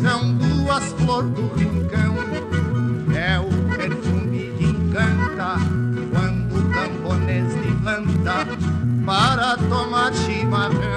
são 0.00 0.34
duas 0.34 0.84
flores 0.92 1.30
do 1.32 1.48
rincão. 1.54 2.14
É 3.14 3.38
o 3.38 3.76
perfume 3.76 4.54
que 4.56 4.64
encanta 4.64 5.56
quando 6.10 6.56
o 6.56 6.70
camponês 6.70 7.54
levanta 7.56 8.46
para 9.04 9.56
tomar 9.68 10.14
chimarrão. 10.14 10.89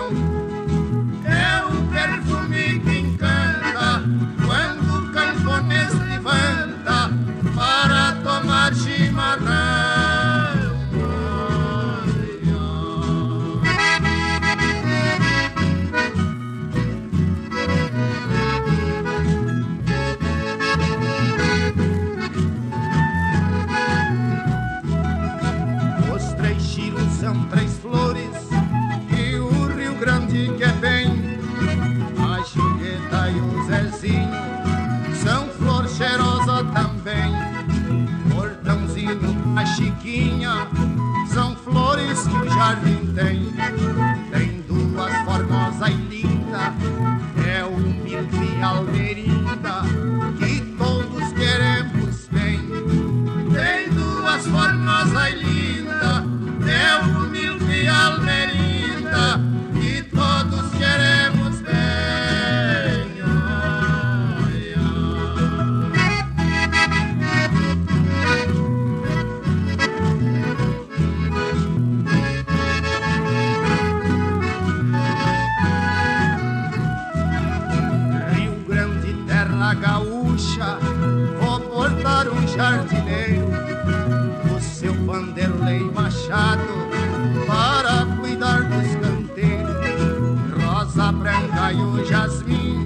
E 91.74 91.82
o 91.82 92.06
jasmim. 92.06 92.86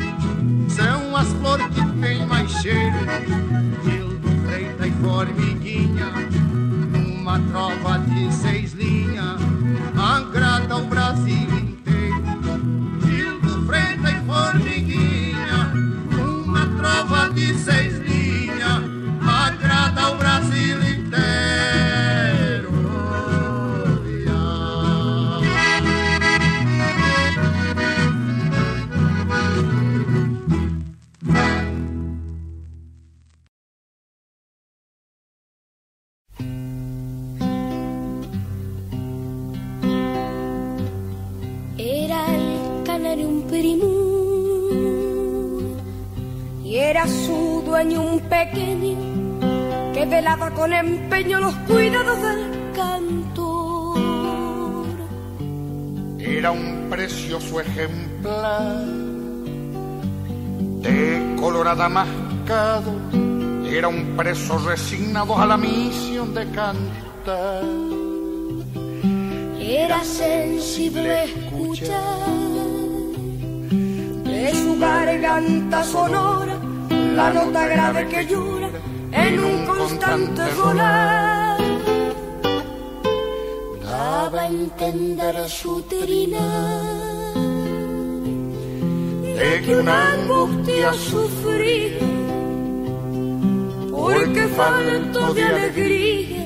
São 0.70 1.16
as 1.16 1.28
flores 1.34 1.68
que 1.68 1.87
Era 64.18 64.32
un 64.32 64.34
preso 64.34 64.58
resignado 64.58 65.38
a 65.38 65.46
la 65.46 65.58
misión 65.58 66.34
de 66.34 66.50
cantar. 66.50 67.64
Era 69.60 70.04
sensible 70.04 71.26
escuchar 71.26 72.28
de 74.24 74.54
su 74.54 74.80
garganta 74.80 75.84
sonora 75.84 76.58
la 76.90 77.32
nota 77.32 77.68
grave 77.68 78.08
que 78.08 78.26
llora 78.26 78.70
en 79.12 79.40
un 79.40 79.66
constante 79.68 80.42
volar. 80.56 81.58
Daba 83.84 84.42
a 84.42 84.48
entender 84.48 85.48
su 85.48 85.80
trina 85.84 86.48
de 89.22 89.62
que 89.64 89.76
una 89.76 90.14
angustia 90.14 90.92
sufría 90.94 92.17
porque 94.08 94.48
falto 94.48 95.34
de 95.34 95.44
alegría 95.44 96.46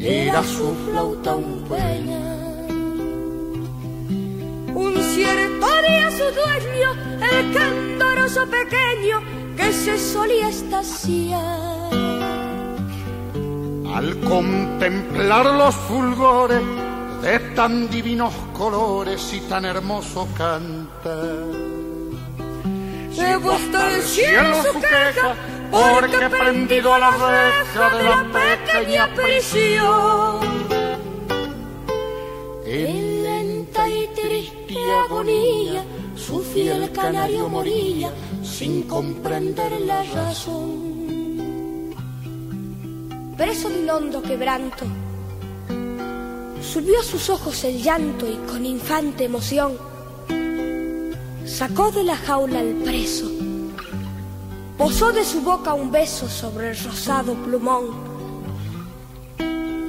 era 0.00 0.42
su 0.42 0.74
flauta 0.84 1.34
un 1.34 1.64
peña. 1.68 2.20
Un 4.74 4.94
cierto 5.14 5.66
día 5.86 6.10
su 6.10 6.26
dueño, 6.40 6.90
el 7.32 7.52
candoroso 7.52 8.46
pequeño, 8.46 9.16
que 9.56 9.72
se 9.72 9.98
solía 9.98 10.48
estaciar. 10.48 11.92
Al 13.94 14.20
contemplar 14.20 15.46
los 15.46 15.74
fulgores 15.74 16.62
de 17.22 17.38
tan 17.54 17.90
divinos 17.90 18.32
colores 18.54 19.32
y 19.34 19.40
tan 19.40 19.64
hermoso 19.66 20.26
cantar. 20.36 21.73
Llevó 23.14 23.52
hasta 23.52 23.94
el 23.94 24.02
cielo 24.02 24.62
su 24.62 24.80
queja, 24.80 25.36
porque 25.70 26.28
prendido 26.30 26.94
a 26.94 26.98
la 26.98 27.10
reja 27.10 27.96
de 27.96 28.02
la 28.02 28.26
pequeña 28.32 29.14
prisión. 29.14 30.40
En 32.66 33.22
lenta 33.22 33.88
y 33.88 34.08
triste 34.08 34.74
agonía, 35.06 35.84
su 36.16 36.40
fiel 36.42 36.90
canario 36.90 37.48
moría 37.48 38.10
sin 38.42 38.82
comprender 38.82 39.80
la 39.82 40.02
razón. 40.02 41.94
Preso 43.36 43.68
de 43.68 43.80
un 43.80 43.90
hondo 43.90 44.22
quebranto, 44.22 44.86
subió 46.62 46.98
a 46.98 47.04
sus 47.04 47.30
ojos 47.30 47.62
el 47.64 47.80
llanto 47.82 48.26
y 48.26 48.36
con 48.48 48.66
infante 48.66 49.24
emoción 49.24 49.93
sacó 51.44 51.90
de 51.90 52.04
la 52.04 52.16
jaula 52.16 52.60
al 52.60 52.74
preso, 52.84 53.30
posó 54.78 55.12
de 55.12 55.24
su 55.24 55.40
boca 55.42 55.74
un 55.74 55.90
beso 55.90 56.28
sobre 56.28 56.70
el 56.70 56.78
rosado 56.78 57.34
plumón 57.34 57.86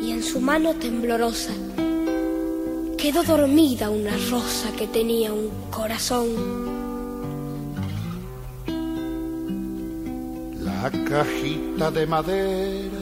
y 0.02 0.11
en 0.11 0.22
su 0.22 0.40
mano 0.40 0.73
temblorosa 0.76 1.53
quedó 2.98 3.23
dormida 3.23 3.90
una 3.90 4.11
rosa 4.32 4.72
que 4.77 4.88
tenía 4.88 5.32
un 5.32 5.49
corazón. 5.69 6.27
La 10.60 10.91
cajita 11.07 11.91
de 11.91 12.07
madera, 12.07 12.99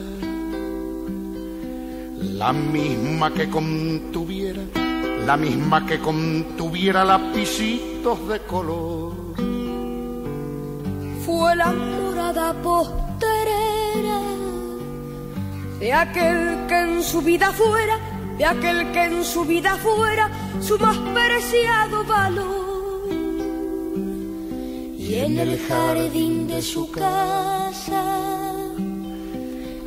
la 2.20 2.52
misma 2.52 3.32
que 3.32 3.48
contuviera, 3.48 4.62
la 5.26 5.36
misma 5.36 5.86
que 5.86 5.98
contuviera 5.98 7.04
lapicitos 7.04 8.28
de 8.28 8.40
color. 8.40 9.12
Fue 11.24 11.56
la 11.56 11.72
morada 11.72 12.52
posterera 12.62 14.20
de 15.78 15.92
aquel 15.92 16.66
que 16.68 16.78
en 16.78 17.02
su 17.02 17.22
vida 17.22 17.52
fuera, 17.52 17.98
de 18.36 18.44
aquel 18.44 18.92
que 18.92 19.04
en 19.04 19.24
su 19.24 19.44
vida 19.44 19.76
fuera 19.76 20.30
su 20.60 20.78
más 20.78 20.96
preciado 21.14 22.04
valor. 22.04 23.08
Y 24.98 25.14
en 25.16 25.38
el 25.38 25.58
jardín 25.66 26.46
de 26.46 26.60
su 26.60 26.90
casa, 26.90 28.04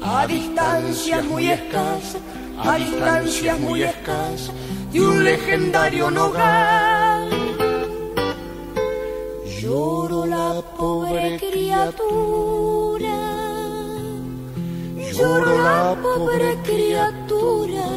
a 0.01 0.27
distancias 0.27 1.23
muy 1.25 1.49
escasas, 1.49 2.21
a 2.57 2.75
distancias 2.75 3.59
muy 3.59 3.83
escasas, 3.83 4.51
de 4.91 4.99
un 5.01 5.23
legendario 5.23 6.09
nogal. 6.11 7.29
Lloró 9.59 10.25
la 10.25 10.61
pobre 10.77 11.37
criatura, 11.37 13.19
lloró 15.17 15.63
la 15.63 15.95
pobre 16.01 16.57
criatura, 16.63 17.87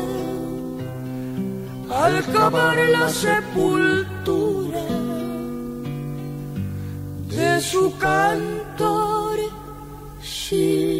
al 2.03 2.25
cavar 2.33 2.77
la 2.77 3.09
sepultura 3.09 4.87
de 7.29 7.61
su 7.61 7.97
cantor. 7.99 9.39
Sí. 10.23 11.00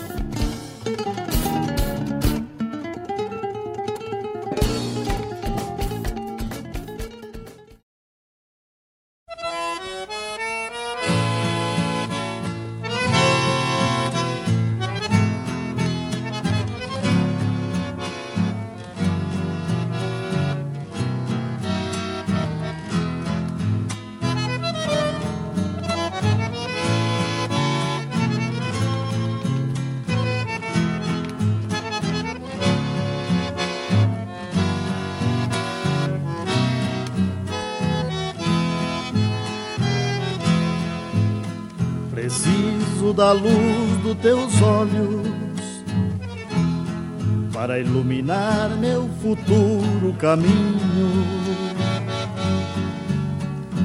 Futuro 49.35 50.13
caminho. 50.19 51.09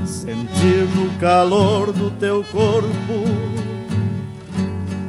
Sentir 0.05 0.89
no 0.97 1.16
calor 1.20 1.93
do 1.93 2.10
teu 2.12 2.43
corpo 2.51 3.24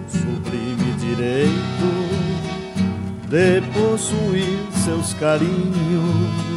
sublime 0.08 0.94
direito 1.00 1.90
de 3.28 3.62
possuir 3.74 4.60
seus 4.86 5.14
carinhos. 5.14 6.48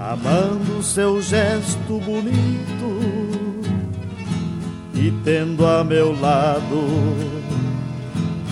Amando 0.00 0.82
seu 0.82 1.22
gesto 1.22 2.00
bonito 2.00 3.00
e 4.94 5.12
tendo 5.24 5.64
a 5.64 5.84
meu 5.84 6.20
lado 6.20 7.42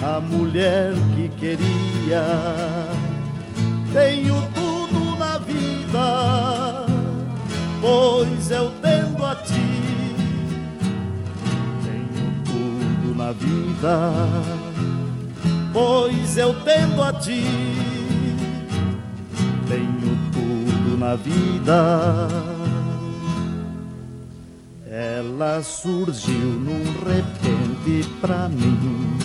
a 0.02 0.20
mulher 0.20 0.94
que 1.16 1.28
queria. 1.30 1.80
Tenho 3.93 4.43
tudo 4.53 5.16
na 5.16 5.39
vida, 5.39 6.85
pois 7.81 8.51
eu 8.51 8.73
tendo 8.82 9.24
a 9.24 9.37
ti. 9.37 9.55
Tenho 11.85 12.43
tudo 12.45 13.16
na 13.16 13.31
vida, 13.31 14.12
pois 15.73 16.37
eu 16.37 16.53
tendo 16.65 17.01
a 17.01 17.12
ti. 17.12 17.45
Tenho 19.69 20.19
tudo 20.32 20.99
na 20.99 21.15
vida. 21.15 22.27
Ela 24.91 25.62
surgiu 25.62 26.35
num 26.35 26.82
repente 27.07 28.09
pra 28.20 28.49
mim, 28.49 29.19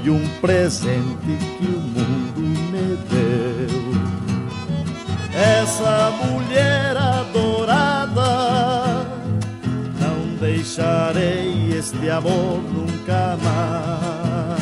Foi 0.00 0.10
um 0.10 0.28
presente 0.40 1.36
que 1.58 1.66
o 1.66 1.80
mundo 1.80 2.40
me 2.40 2.96
deu. 3.10 3.68
Essa 5.34 6.12
mulher 6.24 6.96
adorada, 6.96 8.30
não 10.00 10.36
deixarei 10.40 11.72
este 11.76 12.08
amor 12.10 12.62
nunca 12.72 13.36
mais, 13.42 14.60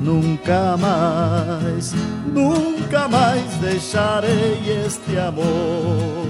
nunca 0.00 0.76
mais, 0.76 1.94
nunca 2.26 3.08
mais 3.08 3.44
deixarei 3.60 4.84
este 4.84 5.18
amor. 5.18 6.27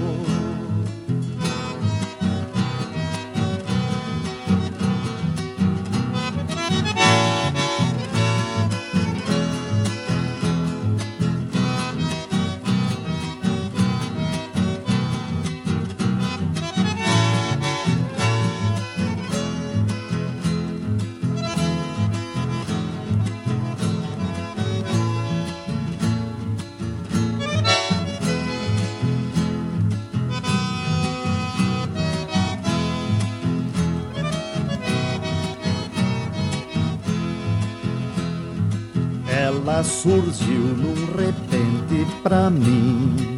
Surgiu 40.49 40.75
num 40.75 40.95
repente 41.15 42.05
pra 42.23 42.49
mim, 42.49 43.37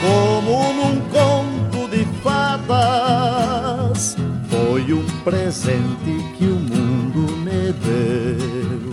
como 0.00 0.72
num 0.74 1.00
conto 1.08 1.88
de 1.88 2.04
fadas. 2.22 4.16
Foi 4.48 4.92
um 4.92 5.06
presente 5.24 6.22
que 6.36 6.44
o 6.44 6.56
mundo 6.56 7.32
me 7.38 7.72
deu. 7.72 8.92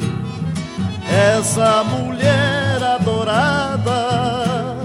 Essa 1.12 1.84
mulher 1.84 2.82
adorada, 2.82 4.78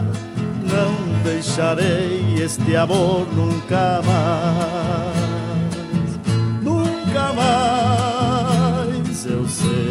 não 0.62 1.22
deixarei 1.22 2.34
este 2.42 2.74
amor 2.76 3.26
nunca 3.34 4.00
mais, 4.04 5.14
nunca 6.62 7.32
mais. 7.32 9.26
Eu 9.26 9.46
sei 9.48 9.83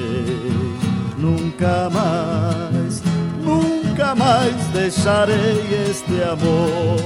nunca 1.64 1.90
mais, 1.90 3.02
nunca 3.42 4.16
mais 4.16 4.56
deixarei 4.74 5.62
este 5.90 6.22
amor, 6.22 7.00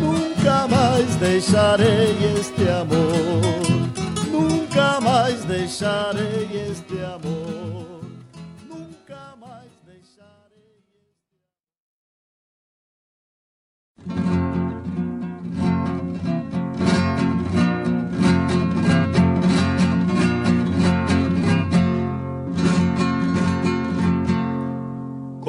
nunca 0.00 0.66
mais 0.66 1.14
deixarei 1.16 2.16
este 2.36 2.68
amor, 2.68 3.88
nunca 4.28 5.00
mais 5.00 5.44
deixarei 5.44 6.48
este 6.68 6.98
amor, 6.98 7.59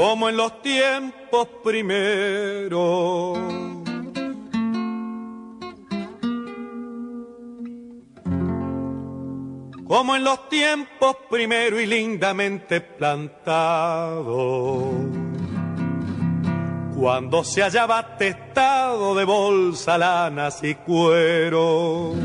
como 0.01 0.29
en 0.29 0.35
los 0.35 0.63
tiempos 0.63 1.47
primeros. 1.63 3.37
Como 9.87 10.15
en 10.15 10.23
los 10.23 10.49
tiempos 10.49 11.17
primero 11.29 11.79
y 11.79 11.85
lindamente 11.85 12.81
plantado, 12.81 14.89
cuando 16.97 17.43
se 17.43 17.61
hallaba 17.61 18.17
testado 18.17 19.13
de 19.13 19.23
bolsa, 19.23 19.99
lanas 19.99 20.63
y 20.63 20.73
cuero. 20.73 22.15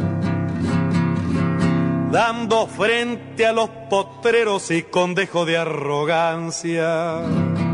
dando 2.10 2.66
frente 2.68 3.44
a 3.44 3.52
los 3.52 3.68
potreros 3.90 4.70
y 4.70 4.84
con 4.84 5.14
dejo 5.14 5.44
de 5.44 5.58
arrogancia. 5.58 7.65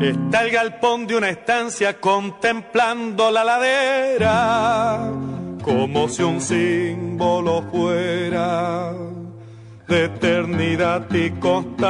Está 0.00 0.44
el 0.44 0.52
galpón 0.52 1.08
de 1.08 1.16
una 1.16 1.28
estancia 1.28 2.00
contemplando 2.00 3.32
la 3.32 3.42
ladera, 3.42 5.10
como 5.64 6.08
si 6.08 6.22
un 6.22 6.40
símbolo 6.40 7.62
fuera 7.72 8.92
de 9.88 10.04
eternidad 10.04 11.12
y 11.12 11.30
constancia. 11.40 11.88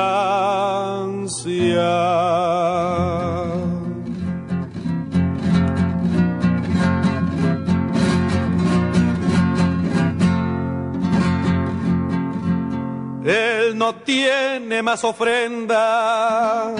Él 13.26 13.76
no 13.76 13.96
tiene 13.96 14.82
más 14.82 15.04
ofrendas. 15.04 16.72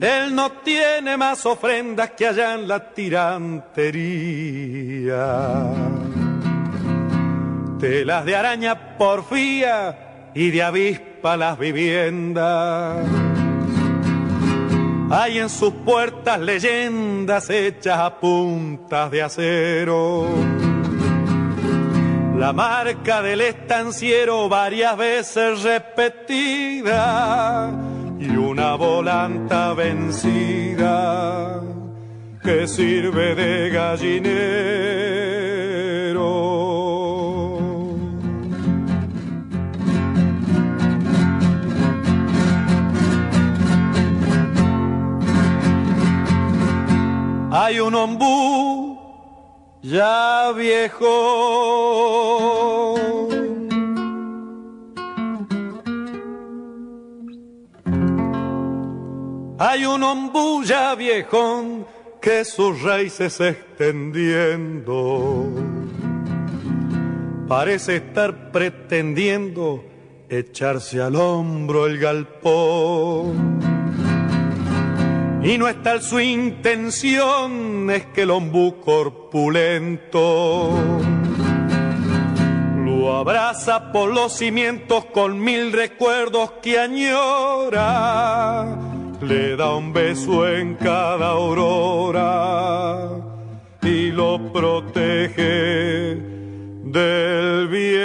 Él 0.00 0.34
no 0.34 0.52
tiene 0.62 1.16
más 1.16 1.44
ofrendas 1.46 2.10
que 2.12 2.26
allá 2.26 2.54
en 2.54 2.68
la 2.68 2.92
tirantería. 2.92 3.64
Telas 7.80 8.24
de 8.24 8.36
araña 8.36 8.96
porfía 8.96 10.30
y 10.34 10.50
de 10.50 10.62
avispa 10.62 11.36
las 11.36 11.58
viviendas 11.58 13.06
hay 15.10 15.38
en 15.38 15.48
sus 15.48 15.72
puertas 15.72 16.38
leyendas 16.38 17.48
hechas 17.48 17.98
a 17.98 18.20
puntas 18.20 19.10
de 19.10 19.22
acero. 19.22 20.26
La 22.36 22.52
marca 22.52 23.22
del 23.22 23.40
estanciero 23.40 24.50
varias 24.50 24.96
veces 24.96 25.62
repetida 25.62 26.68
y 28.18 28.36
una 28.36 28.74
volanta 28.74 29.74
vencida 29.74 31.60
que 32.42 32.66
sirve 32.66 33.34
de 33.34 33.70
gallinero. 33.70 35.08
hay 47.68 47.80
un 47.80 47.94
ombú 47.94 48.98
ya 49.82 50.52
viejo. 50.52 51.06
Hay 59.58 59.84
un 59.84 60.04
ombú 60.04 60.62
ya 60.62 60.94
viejón 60.94 61.84
que 62.20 62.44
sus 62.44 62.80
raíces 62.82 63.40
extendiendo 63.40 65.50
parece 67.48 67.96
estar 67.96 68.52
pretendiendo 68.52 69.84
echarse 70.28 71.00
al 71.00 71.16
hombro 71.16 71.86
el 71.86 71.98
galpón. 71.98 73.58
Y 75.42 75.56
no 75.56 75.66
es 75.66 75.82
tal 75.82 76.02
su 76.02 76.20
intención, 76.20 77.90
es 77.90 78.04
que 78.06 78.22
el 78.22 78.30
ombú 78.30 78.80
corpulento 78.80 80.20
lo 82.84 83.16
abraza 83.16 83.92
por 83.92 84.12
los 84.12 84.36
cimientos 84.36 85.06
con 85.06 85.40
mil 85.40 85.72
recuerdos 85.72 86.52
que 86.60 86.78
añora, 86.78 88.66
le 89.20 89.56
da 89.56 89.74
un 89.74 89.92
beso 89.92 90.46
en 90.46 90.74
cada 90.74 91.30
aurora 91.30 93.10
y 93.82 94.10
lo 94.12 94.38
protege 94.52 96.16
del 96.84 97.68
viento. 97.68 97.98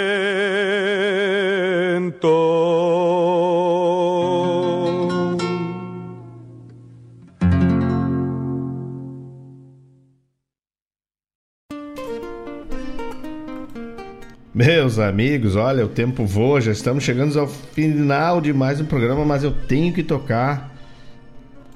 Meus 14.52 15.00
amigos, 15.00 15.56
olha, 15.56 15.84
o 15.84 15.88
tempo 15.88 16.24
voa, 16.24 16.60
já 16.60 16.70
estamos 16.70 17.02
chegando 17.02 17.38
ao 17.38 17.48
final 17.48 18.40
de 18.40 18.52
mais 18.52 18.80
um 18.80 18.84
programa, 18.84 19.24
mas 19.24 19.42
eu 19.42 19.50
tenho 19.50 19.92
que 19.92 20.02
tocar 20.02 20.73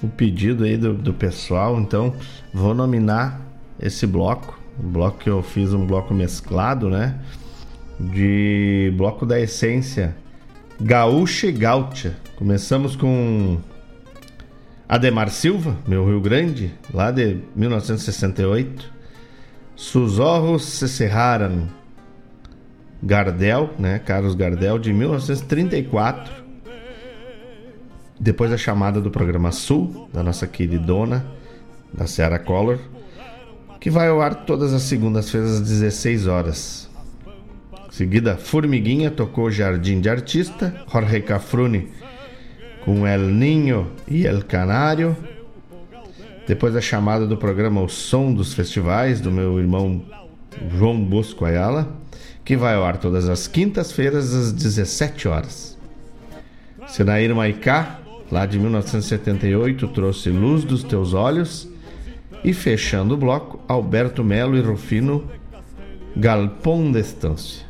o 0.01 0.07
pedido 0.07 0.63
aí 0.63 0.77
do, 0.77 0.93
do 0.93 1.13
pessoal, 1.13 1.79
então 1.79 2.13
vou 2.53 2.73
nominar 2.73 3.41
esse 3.79 4.07
bloco, 4.07 4.59
o 4.79 4.83
bloco 4.83 5.19
que 5.19 5.29
eu 5.29 5.41
fiz 5.43 5.73
um 5.73 5.85
bloco 5.85 6.13
mesclado, 6.13 6.89
né? 6.89 7.19
De 7.99 8.93
bloco 8.95 9.25
da 9.25 9.39
essência 9.39 10.15
Gaúcha 10.79 11.47
e 11.47 11.51
Gaúcha. 11.51 12.15
Começamos 12.37 12.95
com 12.95 13.57
Ademar 14.87 15.29
Silva, 15.29 15.77
meu 15.85 16.05
Rio 16.07 16.21
Grande, 16.21 16.73
lá 16.93 17.11
de 17.11 17.39
1968. 17.55 18.89
Sus 19.75 20.19
ojos 20.19 20.63
se 20.63 20.87
cerraram 20.87 21.67
Gardel, 23.03 23.71
né? 23.77 23.99
Carlos 23.99 24.35
Gardel, 24.35 24.79
de 24.79 24.93
1934. 24.93 26.33
Depois 28.19 28.51
da 28.51 28.57
chamada 28.57 28.99
do 28.99 29.09
programa 29.09 29.51
Sul, 29.51 30.09
da 30.13 30.21
nossa 30.21 30.45
queridona, 30.45 31.25
da 31.93 32.05
Sarah 32.05 32.39
Collor, 32.39 32.79
que 33.79 33.89
vai 33.89 34.09
ao 34.09 34.21
ar 34.21 34.45
todas 34.45 34.73
as 34.73 34.83
segundas-feiras 34.83 35.51
às 35.51 35.61
16 35.61 36.27
horas. 36.27 36.89
Em 37.87 37.91
seguida, 37.91 38.37
Formiguinha 38.37 39.09
tocou 39.09 39.49
Jardim 39.49 40.01
de 40.01 40.09
Artista, 40.09 40.83
Jorge 40.91 41.21
Cafrune 41.21 41.89
com 42.83 43.05
El 43.07 43.21
Ninho 43.21 43.91
e 44.07 44.25
El 44.25 44.43
Canário. 44.43 45.15
Depois 46.47 46.73
da 46.73 46.81
chamada 46.81 47.25
do 47.25 47.37
programa 47.37 47.81
O 47.81 47.87
Som 47.87 48.33
dos 48.33 48.53
Festivais, 48.53 49.21
do 49.21 49.31
meu 49.31 49.59
irmão 49.59 50.03
João 50.69 50.99
Bosco 50.99 51.45
Ayala 51.45 51.99
que 52.49 52.57
vai 52.57 52.73
ao 52.73 52.83
ar 52.83 52.97
todas 52.97 53.29
as 53.29 53.47
quintas-feiras 53.47 54.33
às 54.33 54.51
17 54.51 55.27
horas. 55.27 55.77
Senair 56.87 57.35
Maicá, 57.35 57.99
lá 58.31 58.45
de 58.45 58.59
1978, 58.59 59.87
trouxe 59.89 60.29
Luz 60.29 60.63
dos 60.63 60.83
Teus 60.83 61.13
Olhos. 61.13 61.67
E 62.43 62.53
fechando 62.53 63.15
o 63.15 63.17
bloco, 63.17 63.59
Alberto 63.67 64.23
Melo 64.23 64.55
e 64.55 64.61
Rufino, 64.61 65.25
Galpão 66.15 66.89
de 66.89 66.99
Estância. 66.99 67.65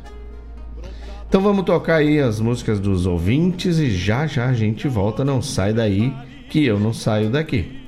Então 1.28 1.40
vamos 1.40 1.64
tocar 1.64 1.96
aí 1.96 2.20
as 2.20 2.40
músicas 2.40 2.78
dos 2.78 3.06
ouvintes 3.06 3.78
e 3.78 3.90
já 3.90 4.26
já 4.26 4.46
a 4.46 4.52
gente 4.52 4.86
volta. 4.86 5.24
Não 5.24 5.42
sai 5.42 5.72
daí, 5.72 6.12
que 6.48 6.64
eu 6.64 6.78
não 6.78 6.92
saio 6.92 7.30
daqui. 7.30 7.79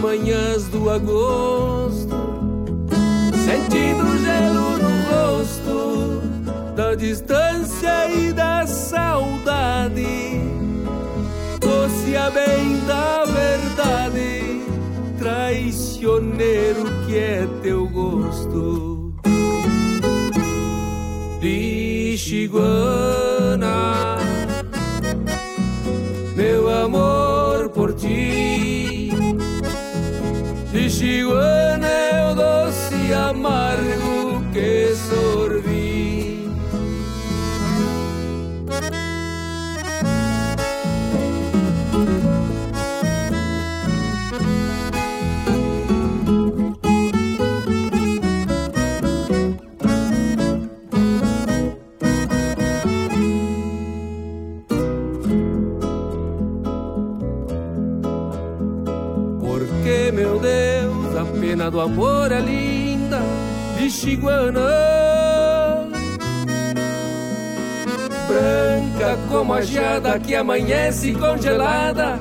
Manhãs 0.00 0.66
do 0.68 0.88
agosto, 0.88 1.59
amanhece 70.40 71.12
congelada, 71.12 72.18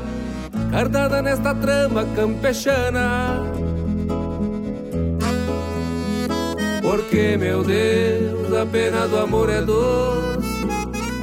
cardada 0.72 1.22
nesta 1.22 1.56
trama 1.56 2.06
campechana. 2.16 3.42
Porque, 6.82 7.38
meu 7.38 7.64
Deus, 7.64 8.54
a 8.54 8.66
pena 8.66 9.08
do 9.08 9.18
amor 9.18 9.50
é 9.50 9.62
doce, 9.62 10.66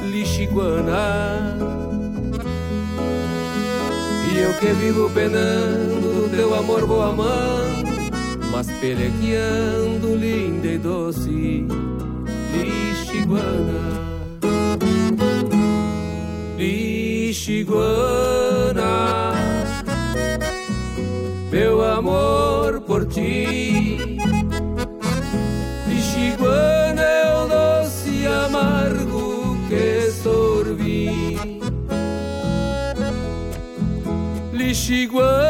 Lixiguana. 0.09 1.55
E 4.31 4.39
eu 4.39 4.53
que 4.55 4.67
vivo 4.73 5.09
penando, 5.11 6.29
teu 6.35 6.53
amor 6.55 6.85
vou 6.85 7.01
amando, 7.03 8.11
mas 8.51 8.67
pelegueando, 8.79 10.15
linda 10.15 10.67
e 10.67 10.77
doce, 10.77 11.65
lixiguana. 12.53 14.16
Lixiguana, 17.67 19.33
meu 21.51 21.83
amor 21.83 22.79
por 22.81 23.05
ti. 23.05 24.15
Lixiguana 25.85 27.01
é 27.01 27.33
o 27.35 27.47
doce 27.47 28.25
amargo 28.25 29.57
que 29.67 30.09
sorvi. 30.11 31.37
Lixiguana 34.53 35.46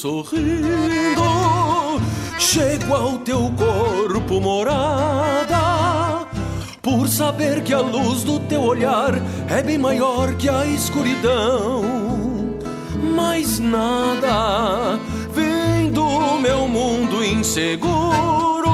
sorrindo, 0.00 1.20
chego 2.38 2.94
ao 2.94 3.18
teu 3.18 3.52
corpo 3.54 4.40
morada, 4.40 6.26
por 6.80 7.06
saber 7.06 7.62
que 7.62 7.74
a 7.74 7.80
luz 7.80 8.24
do 8.24 8.40
teu 8.40 8.62
olhar 8.62 9.12
é 9.46 9.62
bem 9.62 9.76
maior 9.76 10.32
que 10.36 10.48
a 10.48 10.64
escuridão. 10.64 11.84
Mais 13.14 13.58
nada 13.58 14.98
vem 15.34 15.90
do 15.92 16.38
meu 16.38 16.66
mundo 16.66 17.22
inseguro, 17.22 18.70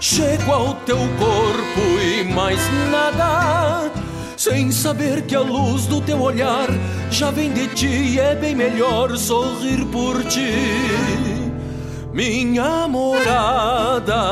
chego 0.00 0.52
ao 0.52 0.74
teu 0.86 0.98
corpo 1.20 1.80
e 2.02 2.24
mais 2.24 2.58
nada. 2.90 3.92
Sem 4.40 4.72
saber 4.72 5.26
que 5.26 5.36
a 5.36 5.40
luz 5.40 5.84
do 5.84 6.00
teu 6.00 6.18
olhar 6.18 6.66
já 7.10 7.30
vem 7.30 7.52
de 7.52 7.66
ti 7.74 8.18
é 8.18 8.34
bem 8.34 8.54
melhor 8.54 9.14
sorrir 9.18 9.84
por 9.92 10.24
ti, 10.24 10.54
minha 12.10 12.88
morada. 12.88 14.22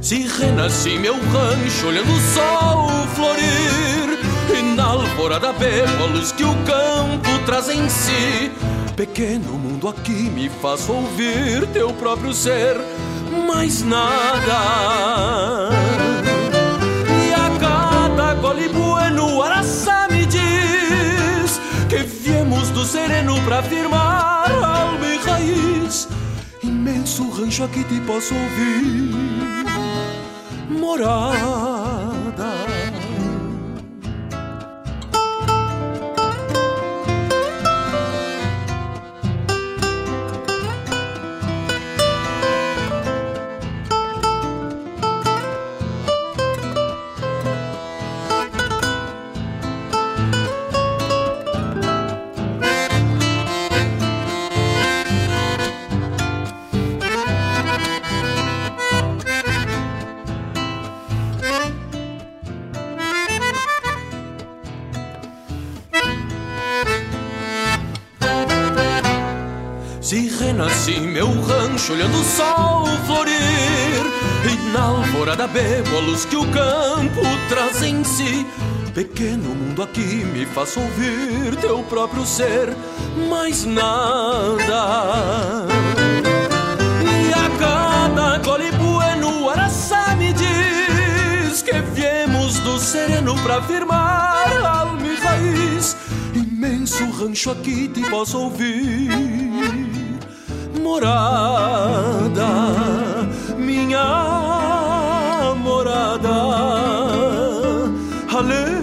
Se 0.00 0.28
renasci 0.28 0.96
meu 0.96 1.14
rancho 1.14 1.88
olhando 1.88 2.12
o 2.12 2.20
sol 2.20 2.88
florir 3.16 4.20
E 4.56 4.62
na 4.76 4.84
alvorada 4.84 5.52
bebo 5.54 6.04
a 6.04 6.06
luz 6.06 6.30
que 6.30 6.44
o 6.44 6.54
campo 6.58 7.36
traz 7.44 7.68
em 7.68 7.88
si 7.88 8.52
Pequeno 8.94 9.54
mundo 9.54 9.88
aqui 9.88 10.30
me 10.30 10.48
faz 10.48 10.88
ouvir 10.88 11.66
teu 11.72 11.92
próprio 11.94 12.32
ser 12.32 12.76
Mais 13.44 13.82
nada 13.82 15.08
Imenso 27.08 27.40
rancho 27.40 27.64
aqui 27.64 27.82
te 27.84 27.98
posso 28.02 28.34
ouvir 28.34 29.14
morada. 30.68 32.27
Nasci 70.46 71.00
meu 71.00 71.28
rancho 71.42 71.92
olhando 71.92 72.18
o 72.18 72.24
sol 72.24 72.86
florir. 73.06 73.38
E 74.44 74.72
na 74.72 74.84
alvorada 74.84 75.46
bebo 75.46 75.96
a 75.96 76.00
luz 76.00 76.24
que 76.24 76.36
o 76.36 76.44
campo 76.50 77.20
traz 77.48 77.82
em 77.82 78.02
si. 78.04 78.46
Pequeno 78.94 79.54
mundo 79.54 79.82
aqui 79.82 80.00
me 80.00 80.46
faça 80.46 80.80
ouvir 80.80 81.56
teu 81.60 81.82
próprio 81.84 82.24
ser 82.24 82.74
Mais 83.28 83.64
nada. 83.64 85.66
E 87.02 87.32
a 87.32 87.50
cada 87.58 88.38
gole 88.38 88.70
bueno 88.72 89.50
Araçá 89.50 90.16
me 90.16 90.32
diz 90.32 91.62
Que 91.62 91.80
viemos 91.94 92.58
do 92.60 92.78
sereno 92.78 93.36
pra 93.42 93.60
firmar 93.62 94.64
alma 94.64 95.06
e 95.06 95.16
raiz. 95.16 95.96
Imenso 96.34 97.04
rancho 97.10 97.50
aqui 97.50 97.88
te 97.88 98.00
posso 98.08 98.38
ouvir 98.38 99.47
Morada, 100.88 102.48
minha 103.58 105.54
morada 105.62 106.38
Além 108.34 108.77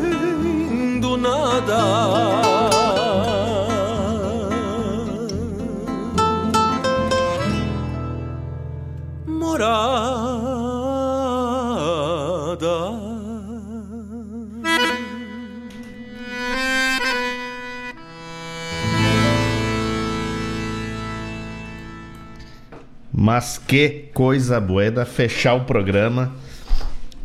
Mas 23.35 23.57
que 23.57 24.09
coisa 24.13 24.61
boa 24.61 25.03
fechar 25.03 25.55
o 25.55 25.65
programa 25.65 26.33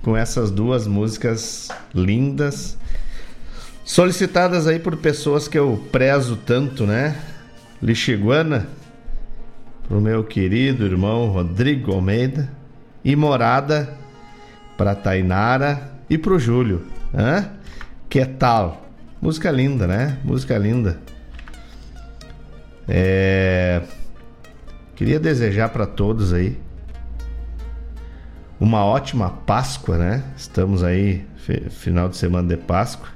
com 0.02 0.16
essas 0.16 0.50
duas 0.50 0.84
músicas 0.84 1.68
lindas, 1.94 2.76
solicitadas 3.84 4.66
aí 4.66 4.80
por 4.80 4.96
pessoas 4.96 5.46
que 5.46 5.56
eu 5.56 5.80
prezo 5.92 6.34
tanto, 6.34 6.84
né? 6.84 7.16
Lixiguana, 7.80 8.66
pro 9.86 10.00
meu 10.00 10.24
querido 10.24 10.84
irmão 10.84 11.28
Rodrigo 11.28 11.92
Almeida, 11.92 12.50
e 13.04 13.14
Morada 13.14 13.96
para 14.76 14.96
Tainara 14.96 15.92
e 16.10 16.18
pro 16.18 16.40
Júlio. 16.40 16.86
Hã? 17.14 17.50
Que 18.08 18.26
tal? 18.26 18.90
Música 19.22 19.48
linda, 19.48 19.86
né? 19.86 20.18
Música 20.24 20.58
linda. 20.58 20.98
É... 22.88 23.80
Queria 25.00 25.18
desejar 25.18 25.70
para 25.70 25.86
todos 25.86 26.30
aí 26.30 26.60
uma 28.60 28.84
ótima 28.84 29.30
Páscoa, 29.30 29.96
né? 29.96 30.22
Estamos 30.36 30.84
aí 30.84 31.24
final 31.70 32.06
de 32.06 32.18
semana 32.18 32.46
de 32.46 32.58
Páscoa. 32.58 33.08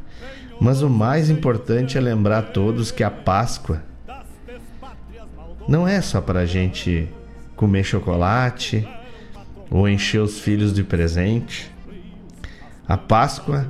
Mas 0.58 0.80
o 0.80 0.88
mais 0.88 1.28
importante 1.28 1.98
é 1.98 2.00
lembrar 2.00 2.38
a 2.38 2.42
todos 2.42 2.90
que 2.90 3.04
a 3.04 3.10
Páscoa 3.10 3.82
não 5.68 5.86
é 5.86 6.00
só 6.00 6.22
para 6.22 6.40
a 6.40 6.46
gente 6.46 7.06
comer 7.54 7.84
chocolate 7.84 8.88
ou 9.70 9.86
encher 9.86 10.22
os 10.22 10.40
filhos 10.40 10.72
de 10.72 10.82
presente. 10.82 11.70
A 12.88 12.96
Páscoa 12.96 13.68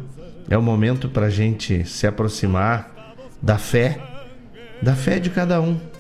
é 0.49 0.57
o 0.57 0.63
momento 0.63 1.09
para 1.09 1.27
a 1.27 1.31
gente 1.31 1.85
se 1.85 2.07
aproximar 2.07 2.95
da 3.43 3.59
fé, 3.59 3.99
da 4.81 4.95
fé 4.95 5.19
de 5.19 5.31
cada 5.31 5.61
um 5.61 5.94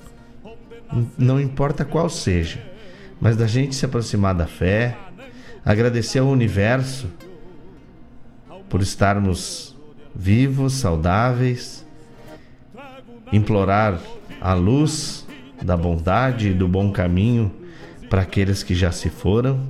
não 1.18 1.40
importa 1.40 1.84
qual 1.84 2.08
seja, 2.08 2.60
mas 3.20 3.36
da 3.36 3.46
gente 3.46 3.74
se 3.74 3.84
aproximar 3.84 4.34
da 4.34 4.46
fé, 4.46 4.96
agradecer 5.64 6.18
ao 6.18 6.28
universo 6.28 7.08
por 8.68 8.82
estarmos 8.82 9.76
vivos, 10.14 10.74
saudáveis, 10.74 11.84
implorar 13.32 13.98
a 14.40 14.54
luz 14.54 15.26
da 15.62 15.76
bondade 15.76 16.48
e 16.48 16.54
do 16.54 16.68
bom 16.68 16.92
caminho 16.92 17.52
para 18.10 18.22
aqueles 18.22 18.62
que 18.62 18.74
já 18.74 18.92
se 18.92 19.08
foram 19.08 19.60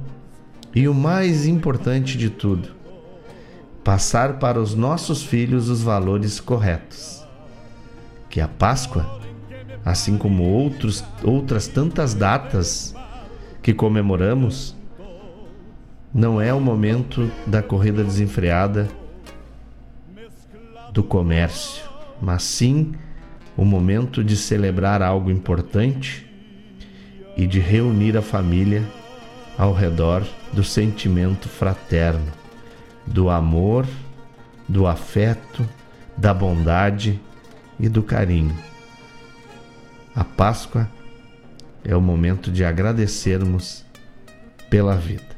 e 0.74 0.88
o 0.88 0.94
mais 0.94 1.46
importante 1.46 2.18
de 2.18 2.28
tudo, 2.28 2.70
passar 3.84 4.38
para 4.38 4.60
os 4.60 4.74
nossos 4.74 5.22
filhos 5.22 5.68
os 5.68 5.82
valores 5.82 6.40
corretos. 6.40 7.24
Que 8.28 8.40
a 8.40 8.48
Páscoa 8.48 9.20
assim 9.84 10.16
como 10.16 10.44
outros, 10.44 11.04
outras 11.22 11.68
tantas 11.68 12.14
datas 12.14 12.94
que 13.62 13.74
comemoramos, 13.74 14.74
não 16.12 16.40
é 16.40 16.54
o 16.54 16.60
momento 16.60 17.30
da 17.46 17.62
corrida 17.62 18.02
desenfreada 18.02 18.88
do 20.92 21.02
comércio, 21.02 21.82
mas 22.22 22.44
sim 22.44 22.94
o 23.56 23.64
momento 23.64 24.22
de 24.22 24.36
celebrar 24.36 25.02
algo 25.02 25.30
importante 25.30 26.24
e 27.36 27.46
de 27.46 27.58
reunir 27.58 28.16
a 28.16 28.22
família 28.22 28.82
ao 29.58 29.72
redor 29.72 30.24
do 30.52 30.62
sentimento 30.62 31.48
fraterno, 31.48 32.32
do 33.06 33.28
amor, 33.28 33.86
do 34.68 34.86
afeto, 34.86 35.68
da 36.16 36.32
bondade 36.32 37.20
e 37.78 37.88
do 37.88 38.02
carinho. 38.02 38.54
A 40.14 40.22
Páscoa 40.22 40.88
é 41.84 41.96
o 41.96 42.00
momento 42.00 42.50
de 42.52 42.64
agradecermos 42.64 43.84
pela 44.70 44.94
vida. 44.94 45.34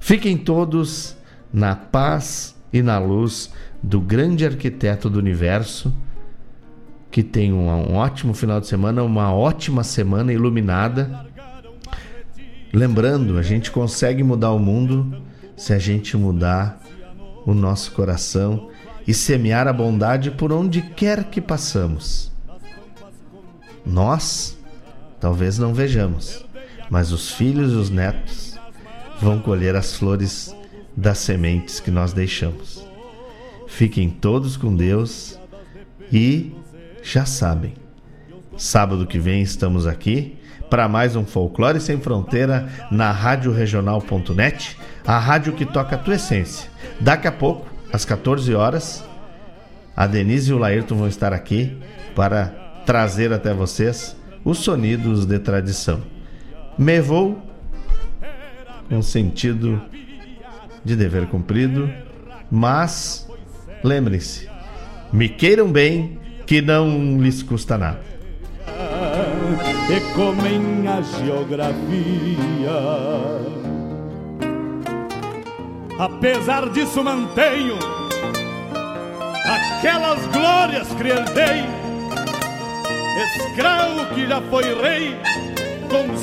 Fiquem 0.00 0.36
todos 0.36 1.16
na 1.52 1.76
paz 1.76 2.56
e 2.72 2.80
na 2.82 2.98
luz 2.98 3.52
do 3.82 4.00
grande 4.00 4.46
arquiteto 4.46 5.10
do 5.10 5.18
universo. 5.18 5.94
Que 7.10 7.22
tenham 7.22 7.58
um 7.58 7.96
ótimo 7.96 8.32
final 8.32 8.60
de 8.60 8.66
semana, 8.66 9.02
uma 9.02 9.34
ótima 9.34 9.84
semana 9.84 10.32
iluminada. 10.32 11.26
Lembrando, 12.72 13.36
a 13.36 13.42
gente 13.42 13.70
consegue 13.70 14.22
mudar 14.22 14.52
o 14.52 14.58
mundo 14.58 15.22
se 15.56 15.72
a 15.74 15.78
gente 15.78 16.16
mudar 16.16 16.80
o 17.44 17.52
nosso 17.52 17.92
coração 17.92 18.70
e 19.06 19.12
semear 19.12 19.66
a 19.66 19.72
bondade 19.72 20.30
por 20.30 20.52
onde 20.52 20.80
quer 20.82 21.24
que 21.24 21.40
passamos. 21.40 22.30
Nós 23.84 24.58
talvez 25.20 25.58
não 25.58 25.74
vejamos, 25.74 26.44
mas 26.88 27.12
os 27.12 27.30
filhos 27.30 27.72
e 27.72 27.76
os 27.76 27.90
netos 27.90 28.58
vão 29.20 29.38
colher 29.38 29.76
as 29.76 29.96
flores 29.96 30.54
das 30.96 31.18
sementes 31.18 31.80
que 31.80 31.90
nós 31.90 32.12
deixamos. 32.12 32.86
Fiquem 33.68 34.10
todos 34.10 34.56
com 34.56 34.74
Deus 34.74 35.38
e 36.12 36.54
já 37.02 37.24
sabem, 37.24 37.74
sábado 38.56 39.06
que 39.06 39.18
vem 39.18 39.42
estamos 39.42 39.86
aqui 39.86 40.36
para 40.70 40.88
mais 40.88 41.16
um 41.16 41.24
Folclore 41.24 41.80
Sem 41.80 42.00
Fronteira 42.00 42.68
na 42.92 43.10
Rádio 43.10 43.52
Regional.net, 43.52 44.78
a 45.04 45.18
rádio 45.18 45.52
que 45.52 45.66
toca 45.66 45.96
a 45.96 45.98
tua 45.98 46.14
essência. 46.14 46.70
Daqui 47.00 47.26
a 47.26 47.32
pouco, 47.32 47.66
às 47.92 48.04
14 48.04 48.54
horas, 48.54 49.04
a 49.96 50.06
Denise 50.06 50.50
e 50.50 50.54
o 50.54 50.58
Laírton 50.58 50.94
vão 50.94 51.08
estar 51.08 51.32
aqui 51.32 51.76
para 52.14 52.54
trazer 52.84 53.32
até 53.32 53.52
vocês 53.52 54.16
os 54.44 54.58
sonidos 54.58 55.26
de 55.26 55.38
tradição. 55.38 56.00
Me 56.78 57.00
vou 57.00 57.40
com 58.88 59.00
sentido 59.02 59.80
de 60.84 60.96
dever 60.96 61.26
cumprido, 61.28 61.88
mas 62.50 63.28
lembrem-se, 63.84 64.48
me 65.12 65.28
queiram 65.28 65.70
bem, 65.70 66.18
que 66.46 66.60
não 66.60 67.20
lhes 67.20 67.42
custa 67.42 67.78
nada. 67.78 68.00
E 69.88 70.00
comem 70.14 70.86
a 70.88 71.00
geografia, 71.02 71.70
apesar 75.98 76.68
disso 76.70 77.02
mantenho 77.04 77.78
aquelas 79.44 80.26
glórias 80.26 80.88
que 80.94 81.08
herdei 81.08 81.79
escravo 83.24 84.06
que 84.14 84.26
já 84.26 84.40
foi 84.42 84.64
rei, 84.80 85.16
com 85.88 86.16